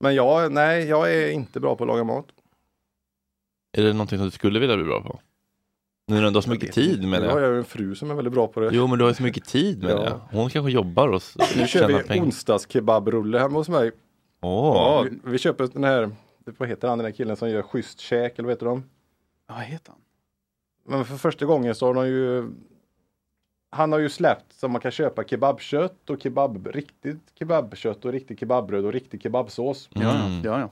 Men 0.00 0.14
jag, 0.14 0.52
nej, 0.52 0.84
jag 0.88 1.14
är 1.14 1.30
inte 1.30 1.60
bra 1.60 1.76
på 1.76 1.84
att 1.84 1.88
laga 1.88 2.04
mat. 2.04 2.26
Är 3.72 3.82
det 3.82 3.92
någonting 3.92 4.18
som 4.18 4.24
du 4.26 4.30
skulle 4.30 4.58
vilja 4.58 4.76
bli 4.76 4.84
bra 4.84 5.02
på? 5.02 5.20
Nu 6.08 6.14
när 6.20 6.30
du 6.30 6.34
har 6.36 6.42
så 6.42 6.50
mycket 6.50 6.72
tid 6.72 7.08
med 7.08 7.20
har 7.20 7.26
det. 7.40 7.46
jag 7.46 7.52
ju 7.52 7.58
en 7.58 7.64
fru 7.64 7.94
som 7.94 8.10
är 8.10 8.14
väldigt 8.14 8.34
bra 8.34 8.46
på 8.46 8.60
det. 8.60 8.70
Jo 8.72 8.86
men 8.86 8.98
du 8.98 9.04
har 9.04 9.10
ju 9.10 9.14
så 9.14 9.22
mycket 9.22 9.44
tid 9.44 9.82
med 9.82 9.90
Ja. 9.90 9.98
det. 9.98 10.20
Hon 10.36 10.50
kanske 10.50 10.70
jobbar 10.72 11.08
och 11.08 11.22
Nu 11.56 11.66
kör 11.66 11.88
vi 11.88 12.02
pengar. 12.02 12.24
onsdagskebabrulle 12.24 13.38
hemma 13.38 13.58
hos 13.58 13.68
mig. 13.68 13.90
Åh. 14.40 14.76
Ja, 14.76 15.06
vi, 15.24 15.30
vi 15.30 15.38
köper 15.38 15.68
den 15.72 15.84
här, 15.84 16.10
vad 16.58 16.68
heter 16.68 16.88
han 16.88 16.98
den 16.98 17.04
där 17.04 17.12
killen 17.12 17.36
som 17.36 17.50
gör 17.50 17.62
schysst 17.62 18.00
käk 18.00 18.38
eller 18.38 18.44
vad 18.46 18.52
heter 18.52 18.66
de? 18.66 18.84
Vad 19.48 19.58
heter 19.58 19.92
han? 19.92 20.00
Men 20.88 21.04
för 21.04 21.16
första 21.16 21.44
gången 21.46 21.74
så 21.74 21.86
har 21.86 21.94
de 21.94 22.06
ju 22.08 22.50
Han 23.70 23.92
har 23.92 23.98
ju 23.98 24.08
släppt 24.08 24.52
så 24.52 24.68
man 24.68 24.80
kan 24.80 24.90
köpa 24.90 25.24
kebabkött 25.24 26.10
och 26.10 26.22
kebab, 26.22 26.66
riktigt 26.66 27.20
kebabkött 27.38 28.04
och 28.04 28.12
riktigt 28.12 28.40
kebabbröd 28.40 28.84
och 28.84 28.92
riktig 28.92 29.22
kebabsås. 29.22 29.88
Ja, 29.92 30.10
Mm. 30.26 30.42
ja, 30.44 30.60
ja. 30.60 30.70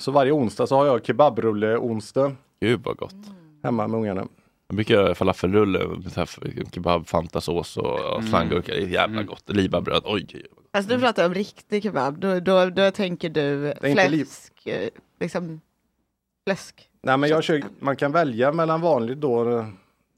Så 0.00 0.12
varje 0.12 0.32
onsdag 0.32 0.66
så 0.66 0.76
har 0.76 0.86
jag 0.86 1.04
kebabrulle 1.06 1.76
onsdag 1.76 2.32
Gud 2.60 2.80
vad 2.84 2.96
gott. 2.96 3.14
hemma 3.62 3.88
med 3.88 4.00
ungarna. 4.00 4.26
Jag 4.70 4.76
brukar 4.76 4.94
göra 4.94 5.14
falafelrulle 5.14 5.86
med 5.88 6.28
kebab, 6.74 7.06
fantasås 7.08 7.76
och 7.76 8.00
och 8.00 8.14
Mm. 8.18 8.28
slanggurka. 8.30 8.72
Det 8.72 8.82
är 8.82 8.86
jävla 8.86 9.22
gott. 9.22 9.42
Libabröd. 9.48 10.02
Oj, 10.04 10.26
oj, 10.34 10.42
oj. 10.56 10.64
Alltså 10.70 10.94
du 10.94 11.00
pratar 11.00 11.26
om 11.26 11.34
riktig 11.34 11.82
kebab, 11.82 12.18
då, 12.18 12.40
då, 12.40 12.70
då 12.70 12.90
tänker 12.90 13.28
du 13.28 13.74
fläsk, 13.80 14.66
eh, 14.66 14.88
liksom 15.20 15.60
fläsk. 16.46 16.88
Nej 17.02 17.16
men 17.16 17.30
jag 17.30 17.44
kör, 17.44 17.62
man 17.80 17.96
kan 17.96 18.12
välja 18.12 18.52
mellan 18.52 18.80
vanlig 18.80 19.16
då 19.18 19.58
eh, 19.58 19.66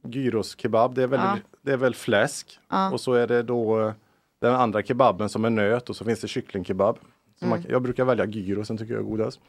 gyros 0.05 0.57
kebab, 0.59 0.95
det 0.95 1.03
är 1.03 1.07
väl, 1.07 1.21
Ja. 1.21 1.39
det 1.63 1.73
är 1.73 1.77
väl 1.77 1.95
fläsk. 1.95 2.59
Ja. 2.69 2.91
Och 2.93 3.01
så 3.01 3.13
är 3.13 3.27
det 3.27 3.43
då 3.43 3.81
eh, 3.81 3.93
den 4.41 4.55
andra 4.55 4.83
kebaben 4.83 5.29
som 5.29 5.45
är 5.45 5.51
nöt 5.51 5.91
och 5.91 5.97
så 5.97 6.05
finns 6.05 6.21
det 6.21 6.29
kycklingkebab. 6.29 6.99
Så 7.41 7.47
man, 7.47 7.59
Mm. 7.59 7.71
jag 7.73 7.83
brukar 7.83 8.05
välja 8.05 8.25
gyrosen 8.27 8.79
tycker 8.79 8.93
jag 8.95 9.01
är 9.03 9.07
godast. 9.07 9.41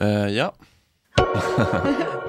Eh, 0.00 0.28
ja. 0.28 0.54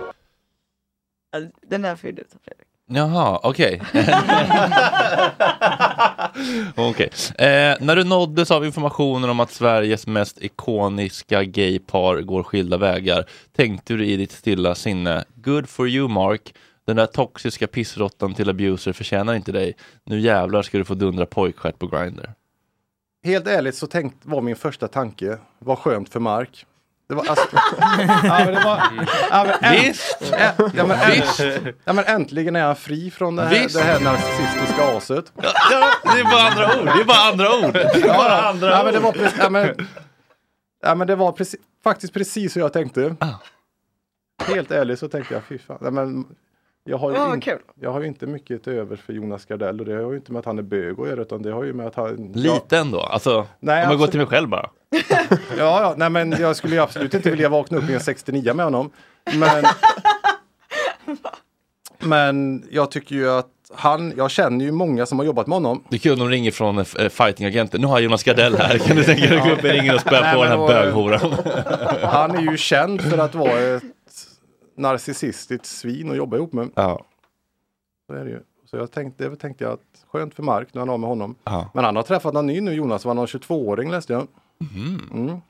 Den 1.62 1.82
där 1.82 1.96
får 1.96 2.10
ju 2.10 2.16
du 2.16 2.24
ta 2.24 2.38
Fredrik. 2.44 2.68
Jaha, 2.94 3.40
okej. 3.44 3.82
Okej. 6.76 7.10
Eh, 7.38 7.76
när 7.80 7.96
du 7.96 8.04
nåddes 8.04 8.52
av 8.52 8.66
informationen 8.66 9.30
om 9.30 9.40
att 9.40 9.52
Sveriges 9.52 10.08
mest 10.08 10.42
ikoniska 10.42 11.44
gaypar 11.44 12.22
går 12.22 12.44
skilda 12.44 12.78
vägar, 12.78 13.26
tänkte 13.56 13.94
du 13.94 14.06
i 14.06 14.18
ditt 14.18 14.32
stilla 14.32 14.76
sinne, 14.76 15.24
good 15.36 15.70
for 15.70 15.88
you 15.88 16.08
Mark, 16.08 16.54
den 16.86 16.96
där 16.96 17.06
toxiska 17.06 17.68
pissråttan 17.68 18.34
till 18.34 18.50
abuser 18.50 18.94
förtjänar 18.94 19.34
inte 19.34 19.52
dig. 19.52 19.74
Nu 20.04 20.20
jävlar 20.20 20.62
ska 20.62 20.78
du 20.78 20.86
få 20.86 20.94
dundra 20.94 21.26
pojkstjärt 21.26 21.80
på 21.80 21.88
Grindr. 21.88 22.30
Helt 23.24 23.48
ärligt 23.48 23.76
så 23.76 23.88
tänkt, 23.88 24.18
var 24.22 24.42
min 24.42 24.56
första 24.56 24.88
tanke, 24.88 25.38
vad 25.60 25.78
skönt 25.78 26.10
för 26.10 26.20
Mark. 26.20 26.66
Det 27.12 27.16
var, 27.16 27.26
alltså, 27.28 27.46
ja, 28.24 28.40
men 28.46 28.54
det 28.54 28.62
var, 28.64 28.82
ja, 29.30 29.44
men, 29.44 29.54
änt- 29.72 29.88
Visst. 29.88 30.22
ä- 30.34 30.54
ja, 30.76 30.86
men, 30.86 30.98
änt- 30.98 31.12
Visst. 31.12 31.40
ja, 31.86 31.94
men 31.94 32.06
äntligen 32.06 32.56
är 32.56 32.64
han 32.64 32.76
fri 32.76 33.12
från 33.12 33.36
det 33.36 33.44
här, 33.44 33.50
Visst. 33.64 33.76
det 33.76 33.82
här 33.84 34.00
narcissistiska 34.00 34.98
aset. 34.98 35.34
Ja, 35.72 35.92
det 36.14 36.20
är 36.20 36.24
bara 36.24 36.42
andra 36.50 36.80
ord. 36.80 36.86
Det 36.86 37.02
är 37.02 37.06
bara 37.06 37.30
andra 37.32 37.68
ord. 37.68 37.74
Det 37.74 38.02
är 38.10 38.18
bara 38.18 38.42
andra 38.42 38.70
ja, 38.70 38.84
men 38.84 38.94
det 38.94 39.00
ord. 39.00 39.04
var, 39.06 39.12
precis, 39.12 39.40
ja, 39.40 39.50
men, 39.50 39.88
ja, 40.82 40.96
men 40.96 41.08
det 41.08 41.16
var 41.16 41.32
precis, 41.32 41.60
faktiskt 41.84 42.14
precis 42.14 42.54
så 42.54 42.60
jag 42.60 42.74
tänkte. 42.74 43.16
Ah. 43.20 43.28
Helt 44.44 44.72
ärligt 44.72 45.00
så 45.00 45.08
tänkte 45.10 45.34
jag, 45.34 45.44
fy 45.44 45.58
fan. 45.60 45.78
Ja, 45.82 45.92
men, 45.92 46.26
jag, 46.84 46.98
har 46.98 47.12
ju 47.12 47.18
vad 47.18 47.34
in, 47.34 47.42
kul. 47.42 47.60
jag 47.80 47.92
har 47.92 48.02
ju 48.02 48.08
inte 48.08 48.28
mycket 48.28 48.64
till 48.64 48.74
över 48.74 48.96
för 48.96 49.14
Jonas 49.14 49.46
Gardell 49.46 49.80
och 49.80 49.86
det 49.86 49.94
har 49.94 50.12
ju 50.12 50.18
inte 50.18 50.32
med 50.32 50.40
att 50.40 50.46
han 50.46 50.58
är 50.60 50.64
bög 50.64 51.00
att 51.00 51.08
göra 51.08 51.22
utan 51.22 51.42
det 51.42 51.52
har 51.52 51.64
ju 51.64 51.74
med 51.74 51.88
att 51.88 51.96
han... 51.96 52.32
Lite 52.36 52.78
ändå. 52.78 53.00
Alltså, 53.00 53.48
Nej, 53.60 53.84
om 53.84 53.90
jag 53.90 54.00
går 54.00 54.08
till 54.08 54.20
mig 54.20 54.28
själv 54.28 54.50
bara. 54.50 54.70
Ja, 55.58 55.82
ja, 55.82 55.94
nej 55.98 56.10
men 56.10 56.32
jag 56.40 56.56
skulle 56.56 56.76
ju 56.76 56.82
absolut 56.82 57.14
inte 57.14 57.30
vilja 57.30 57.50
vakna 57.50 57.78
upp 57.78 57.90
i 57.90 57.94
en 57.94 58.00
69 58.00 58.54
med 58.54 58.66
honom. 58.66 58.90
Men, 59.34 59.66
men 62.10 62.64
jag 62.72 62.92
tycker 62.92 63.16
ju 63.16 63.30
att 63.30 63.48
han, 63.74 64.14
jag 64.18 64.32
känner 64.32 64.66
ju 64.66 64.72
många 64.72 65.06
som 65.06 65.20
har 65.20 65.26
jobbat 65.26 65.48
med 65.48 65.56
honom. 65.56 65.84
Det 65.90 65.96
är 65.96 66.00
kul 66.00 66.14
om 66.14 66.20
de 66.20 66.30
ringer 66.30 66.52
från 66.52 66.78
eh, 66.78 66.84
fightingagenten. 67.10 67.82
Nu 67.82 67.88
har 67.88 67.96
jag 67.96 68.04
Jonas 68.04 68.24
Gardell 68.24 68.58
här. 68.58 68.78
Kan 68.78 68.96
du 68.98 69.04
tänka 69.04 69.28
dig 69.28 69.38
att 69.38 69.44
gå 69.44 69.52
upp 69.52 69.94
och 69.96 70.02
spöa 70.02 70.34
på 70.34 70.44
den 70.44 70.60
här 70.60 70.68
böghoran? 70.68 71.34
Han 72.04 72.36
är 72.36 72.52
ju 72.52 72.58
känd 72.58 73.02
för 73.02 73.18
att 73.18 73.36
vara 73.36 73.60
ett 73.60 73.84
narcissistiskt 74.76 75.66
svin 75.66 76.12
att 76.12 76.18
jobba 76.18 76.38
ihop 76.38 76.54
med. 76.54 76.70
Ja. 76.76 77.06
Så 78.08 78.14
är 78.14 78.26
det 78.26 78.30
ju. 78.32 78.40
Så 78.66 78.78
jag 78.78 78.92
tänkte, 78.92 79.30
det 79.30 79.36
tänkte 79.36 79.64
jag 79.64 79.74
att 79.74 80.06
skönt 80.08 80.34
för 80.36 80.44
Mark 80.44 80.74
när 80.74 80.82
han 80.82 80.90
har 80.90 80.98
med 80.98 81.10
honom. 81.10 81.36
Ja. 81.44 81.72
Men 81.74 81.84
han 81.84 81.96
har 81.96 82.04
träffat 82.04 82.34
någon 82.34 82.48
ny 82.48 82.62
nu 82.62 82.74
Jonas, 82.74 83.06
var 83.06 83.14
någon 83.14 83.26
22-åring 83.26 83.92
läste 83.92 84.14
jag. 84.14 84.28
Mm. 84.76 85.42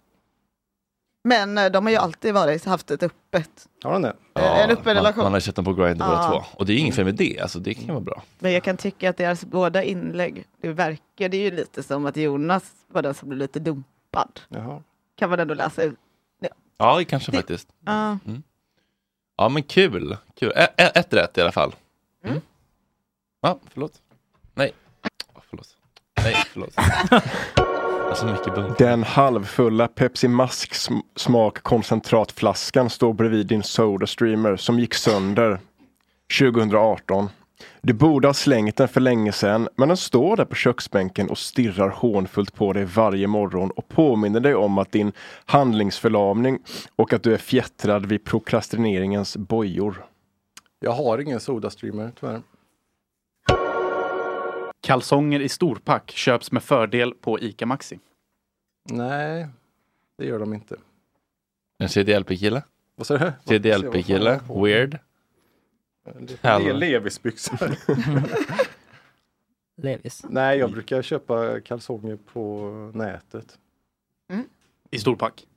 Men 1.24 1.58
eh, 1.58 1.66
de 1.72 1.86
har 1.86 1.92
ju 1.92 1.98
alltid 1.98 2.34
varit, 2.34 2.66
haft 2.66 2.92
ett 2.92 3.04
öppet. 3.04 3.68
Har 3.84 3.92
han 3.92 4.02
det? 4.02 4.16
Eh, 4.36 4.60
en 4.64 4.70
öppen 4.70 4.84
man, 4.86 4.96
relation. 4.96 5.24
man 5.24 5.34
har 5.34 5.40
sett 5.40 5.56
dem 5.56 5.66
på 5.66 5.74
Grindr 5.74 6.06
båda 6.06 6.12
Ja. 6.14 6.30
två. 6.32 6.58
Och 6.60 6.66
det 6.66 6.74
är 6.74 6.78
inget 6.78 6.96
fel 6.96 7.06
med 7.06 7.16
det. 7.16 7.40
Alltså, 7.40 7.60
det 7.60 7.74
kan 7.74 7.88
vara 7.88 8.00
bra. 8.00 8.24
Men 8.40 8.52
jag 8.52 8.64
kan 8.64 8.78
tycka 8.78 9.10
att 9.10 9.18
deras 9.18 9.46
båda 9.46 9.84
inlägg, 9.84 10.46
det 10.62 10.68
verkade 10.74 11.38
ju 11.38 11.52
lite 11.52 11.84
som 11.84 12.06
att 12.06 12.18
Jonas 12.18 12.72
var 12.88 13.02
den 13.02 13.14
som 13.14 13.30
blev 13.30 13.40
lite 13.40 13.60
dumpad. 13.60 14.40
Jaha. 14.50 14.84
Kan 15.16 15.30
man 15.30 15.40
ändå 15.40 15.54
läsa 15.54 15.84
ut. 15.84 16.00
Ja, 16.78 17.02
kanske 17.08 17.32
faktiskt. 17.32 17.68
Ja. 17.86 18.18
Ja, 19.42 19.50
men 19.50 19.64
kul. 19.64 20.18
kul. 20.40 20.52
Ä- 20.56 20.68
ett 20.78 21.14
rätt 21.14 21.38
i 21.38 21.42
alla 21.42 21.52
fall. 21.52 21.76
Mm. 22.26 22.42
Ja, 23.42 23.60
förlåt. 23.74 23.92
Nej. 24.54 24.72
Ja, 25.34 25.42
förlåt. 25.50 25.68
Nej, 26.24 26.36
förlåt. 26.54 26.74
alltså 28.10 28.26
mycket 28.26 28.56
bunk. 28.56 28.78
Den 28.78 29.04
halvfulla 29.04 29.88
Pepsi 29.88 30.28
Mask 30.28 30.74
sm- 30.74 31.02
smak 31.16 31.64
koncentratflaskan 31.64 32.90
står 32.90 33.14
bredvid 33.14 33.48
din 33.48 33.64
Soda 33.64 34.08
Streamer 34.08 34.56
som 34.56 34.80
gick 34.80 34.94
sönder 34.94 35.60
2018. 36.40 37.30
Du 37.82 37.94
borde 37.94 38.28
ha 38.28 38.34
slängt 38.34 38.78
den 38.78 38.88
för 38.88 39.02
länge 39.02 39.32
sedan, 39.32 39.70
men 39.76 39.88
den 39.88 39.98
står 39.98 40.38
där 40.38 40.46
på 40.46 40.56
köksbänken 40.56 41.30
och 41.30 41.38
stirrar 41.38 41.90
hånfullt 41.90 42.56
på 42.56 42.74
dig 42.74 42.86
varje 42.86 43.28
morgon 43.28 43.72
och 43.72 43.88
påminner 43.88 44.40
dig 44.40 44.56
om 44.56 44.78
att 44.78 44.92
din 44.92 45.12
handlingsförlamning 45.46 46.60
och 46.96 47.14
att 47.14 47.24
du 47.24 47.34
är 47.34 47.38
fjättrad 47.38 48.06
vid 48.06 48.24
prokrastineringens 48.24 49.38
bojor. 49.38 50.06
Jag 50.80 50.92
har 50.92 51.18
ingen 51.18 51.40
Soda-streamer 51.40 52.12
tyvärr. 52.20 52.42
Kalsonger 54.82 55.40
i 55.40 55.50
storpack 55.50 56.12
köps 56.12 56.52
med 56.52 56.64
fördel 56.64 57.14
på 57.14 57.40
ICA 57.40 57.66
Maxi. 57.66 58.00
Nej, 58.90 59.48
det 60.18 60.26
gör 60.26 60.40
de 60.40 60.54
inte. 60.54 60.78
En 61.78 61.90
CDLP-kille? 61.90 62.64
Vad 62.96 63.08
sa 63.08 63.18
du? 63.18 63.34
CDLP-kille? 63.46 64.40
Weird? 64.50 65.00
Le-. 66.42 66.74
Levisbyxor. 66.74 67.76
Levis. 69.76 70.26
Nej, 70.30 70.60
jag 70.60 70.72
brukar 70.72 71.02
köpa 71.02 71.62
kalsonger 71.62 72.18
på 72.34 72.72
nätet. 72.94 73.58
I 74.92 75.00
storpack? 75.00 75.48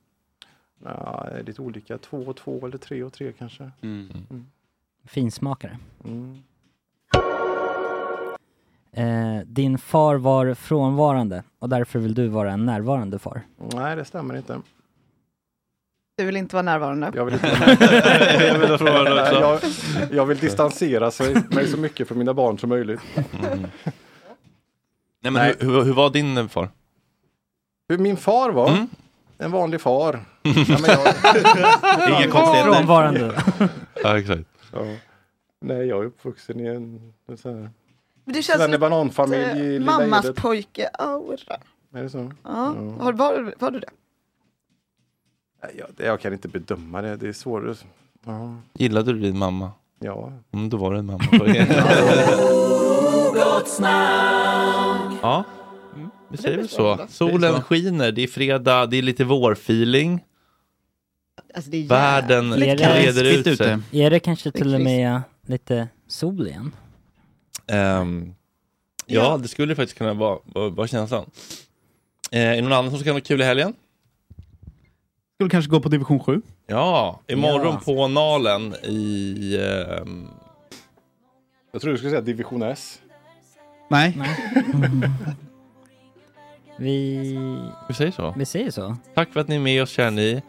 Ja, 0.83 1.27
det 1.31 1.39
är 1.39 1.43
lite 1.43 1.61
olika. 1.61 1.97
Två 1.97 2.17
och 2.17 2.37
två 2.37 2.65
eller 2.65 2.77
tre 2.77 3.03
och 3.03 3.13
tre 3.13 3.33
kanske. 3.33 3.71
Finsmakare. 5.05 5.79
Mm. 6.03 6.43
Eh, 8.91 9.45
din 9.45 9.77
far 9.77 10.15
var 10.15 10.53
frånvarande 10.53 11.43
och 11.59 11.69
därför 11.69 11.99
vill 11.99 12.13
du 12.13 12.27
vara 12.27 12.51
en 12.51 12.65
närvarande 12.65 13.19
far. 13.19 13.41
Nej, 13.57 13.95
det 13.95 14.05
stämmer 14.05 14.35
inte. 14.37 14.61
Du 16.17 16.25
vill 16.25 16.37
inte 16.37 16.55
vara 16.55 16.63
närvarande? 16.63 17.11
Jag 17.15 17.25
vill, 17.25 17.33
inte... 17.33 17.47
Jag 18.47 18.59
vill 18.59 18.69
ha 18.69 18.77
frågan 18.77 19.01
också. 19.01 19.13
Nej, 19.13 19.33
jag, 19.39 19.59
jag 20.11 20.25
vill 20.25 20.37
distansera 20.37 21.11
sig, 21.11 21.35
mig 21.49 21.67
så 21.67 21.77
mycket 21.77 22.07
från 22.07 22.17
mina 22.17 22.33
barn 22.33 22.59
som 22.59 22.69
möjligt. 22.69 22.99
Nej, 25.21 25.31
men 25.31 25.35
Hur, 25.35 25.55
hur, 25.59 25.83
hur 25.83 25.93
var 25.93 26.09
din 26.09 26.37
eh, 26.37 26.47
far? 26.47 26.69
Hur 27.89 27.97
min 27.97 28.17
far 28.17 28.49
var? 28.49 28.69
Mm. 28.69 28.87
En 29.37 29.51
vanlig 29.51 29.81
far. 29.81 30.25
Ja, 30.43 30.53
jag... 31.97 32.09
Inga 32.09 32.31
konstigheter. 32.31 32.71
Frånvarande. 32.71 33.41
Ja, 34.03 34.19
exakt. 34.19 34.43
Ja. 34.71 34.79
Nej, 35.61 35.87
jag 35.87 36.01
är 36.01 36.05
uppvuxen 36.05 36.59
i 36.59 36.67
en, 36.67 37.13
en 37.29 37.37
sån 37.37 37.53
här 37.53 37.69
Men 38.23 38.33
du 38.33 38.43
känns 38.43 38.57
svennebananfamilj 38.57 39.41
i 39.41 39.47
lite 39.47 39.63
Lilla 39.63 39.99
mammas 39.99 40.25
pojke-aura. 40.35 41.57
Är 41.93 42.03
det 42.03 42.09
så? 42.09 42.31
Ja. 42.43 42.75
Har, 42.99 43.13
var, 43.13 43.53
var 43.59 43.71
du 43.71 43.79
det? 43.79 43.89
Jag, 45.77 46.07
jag 46.07 46.21
kan 46.21 46.33
inte 46.33 46.47
bedöma 46.47 47.01
det, 47.01 47.15
det 47.15 47.27
är 47.27 47.33
svårare. 47.33 47.75
Ja. 48.25 48.55
Gillade 48.73 49.13
du 49.13 49.19
din 49.19 49.37
mamma? 49.37 49.71
Ja. 49.99 50.31
Mm, 50.53 50.69
då 50.69 50.77
var 50.77 50.93
det 50.93 50.99
en 50.99 51.05
mamma 51.05 51.23
det. 51.31 51.67
Ja, 55.21 55.43
mm, 55.95 56.09
vi 56.29 56.37
säger 56.37 56.57
väl 56.57 56.69
så. 56.69 57.07
Solen 57.09 57.61
skiner, 57.61 58.11
det 58.11 58.23
är 58.23 58.27
fredag, 58.27 58.85
det 58.85 58.97
är 58.97 59.01
lite 59.01 59.23
vårfeeling. 59.23 60.23
Alltså 61.53 61.71
det 61.71 61.77
är 61.77 61.87
Världen 61.87 62.53
reder 62.53 63.23
ut 63.23 63.57
sig. 63.57 63.77
Är 63.91 64.09
det 64.09 64.19
kanske 64.19 64.49
Det 64.49 64.57
till 64.57 64.75
och 64.75 64.81
med 64.81 65.21
lite 65.45 65.87
sol 66.07 66.47
igen? 66.47 66.71
Ehm, 67.67 68.35
ja, 69.05 69.37
det 69.37 69.47
skulle 69.47 69.75
faktiskt 69.75 69.97
kunna 69.97 70.13
vara, 70.13 70.39
vara, 70.43 70.69
vara 70.69 70.87
känslan. 70.87 71.25
Eh, 72.31 72.41
är 72.41 72.55
det 72.55 72.61
någon 72.61 72.73
annan 72.73 72.91
som 72.91 72.99
ska 72.99 73.11
ha 73.11 73.19
kul 73.19 73.41
i 73.41 73.43
helgen? 73.43 73.73
Skulle 75.37 75.49
kanske 75.49 75.71
gå 75.71 75.79
på 75.79 75.89
division 75.89 76.19
7. 76.19 76.41
Ja, 76.67 77.19
imorgon 77.27 77.73
Ja. 77.73 77.81
på 77.85 78.07
Nalen 78.07 78.75
i... 78.83 79.57
ehm, 80.01 80.27
Jag 81.71 81.81
tror 81.81 81.91
du 81.91 81.97
skulle 81.97 82.09
säga 82.11 82.21
division 82.21 82.61
S. 82.63 82.99
Nej. 83.89 84.17
Vi... 86.77 87.37
Vi 87.87 87.93
säger 87.93 88.11
så. 88.11 88.33
Vi 88.37 88.45
säger 88.45 88.71
så. 88.71 88.95
Tack 89.15 89.33
för 89.33 89.39
att 89.39 89.47
ni 89.47 89.55
är 89.55 89.59
med 89.59 89.83
oss, 89.83 89.89
kära 89.89 90.09
ni. 90.09 90.41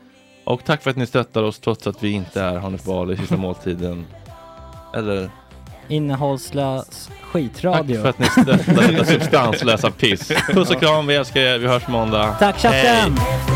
Och 0.45 0.65
tack 0.65 0.83
för 0.83 0.91
att 0.91 0.97
ni 0.97 1.07
stöttar 1.07 1.43
oss 1.43 1.59
trots 1.59 1.87
att 1.87 2.03
vi 2.03 2.11
inte 2.11 2.43
är 2.43 2.57
Hanif 2.57 2.85
Bali 2.85 3.15
i 3.15 3.17
sista 3.17 3.37
måltiden. 3.37 4.07
Eller 4.95 5.31
Innehållslös 5.89 7.07
tack 7.07 7.19
skitradio. 7.23 8.03
för 8.03 8.09
att 8.09 8.19
ni 8.19 8.27
stöttar 8.27 8.93
detta 8.93 9.05
substanslösa 9.05 9.91
piss. 9.91 10.29
Puss 10.53 10.71
och 10.71 10.81
kram, 10.81 11.07
vi 11.07 11.15
älskar 11.15 11.41
er. 11.41 11.59
Vi 11.59 11.67
hörs 11.67 11.89
måndag. 11.89 12.37
Tack 12.39 12.59
chatten! 12.59 13.15
kommer 13.17 13.56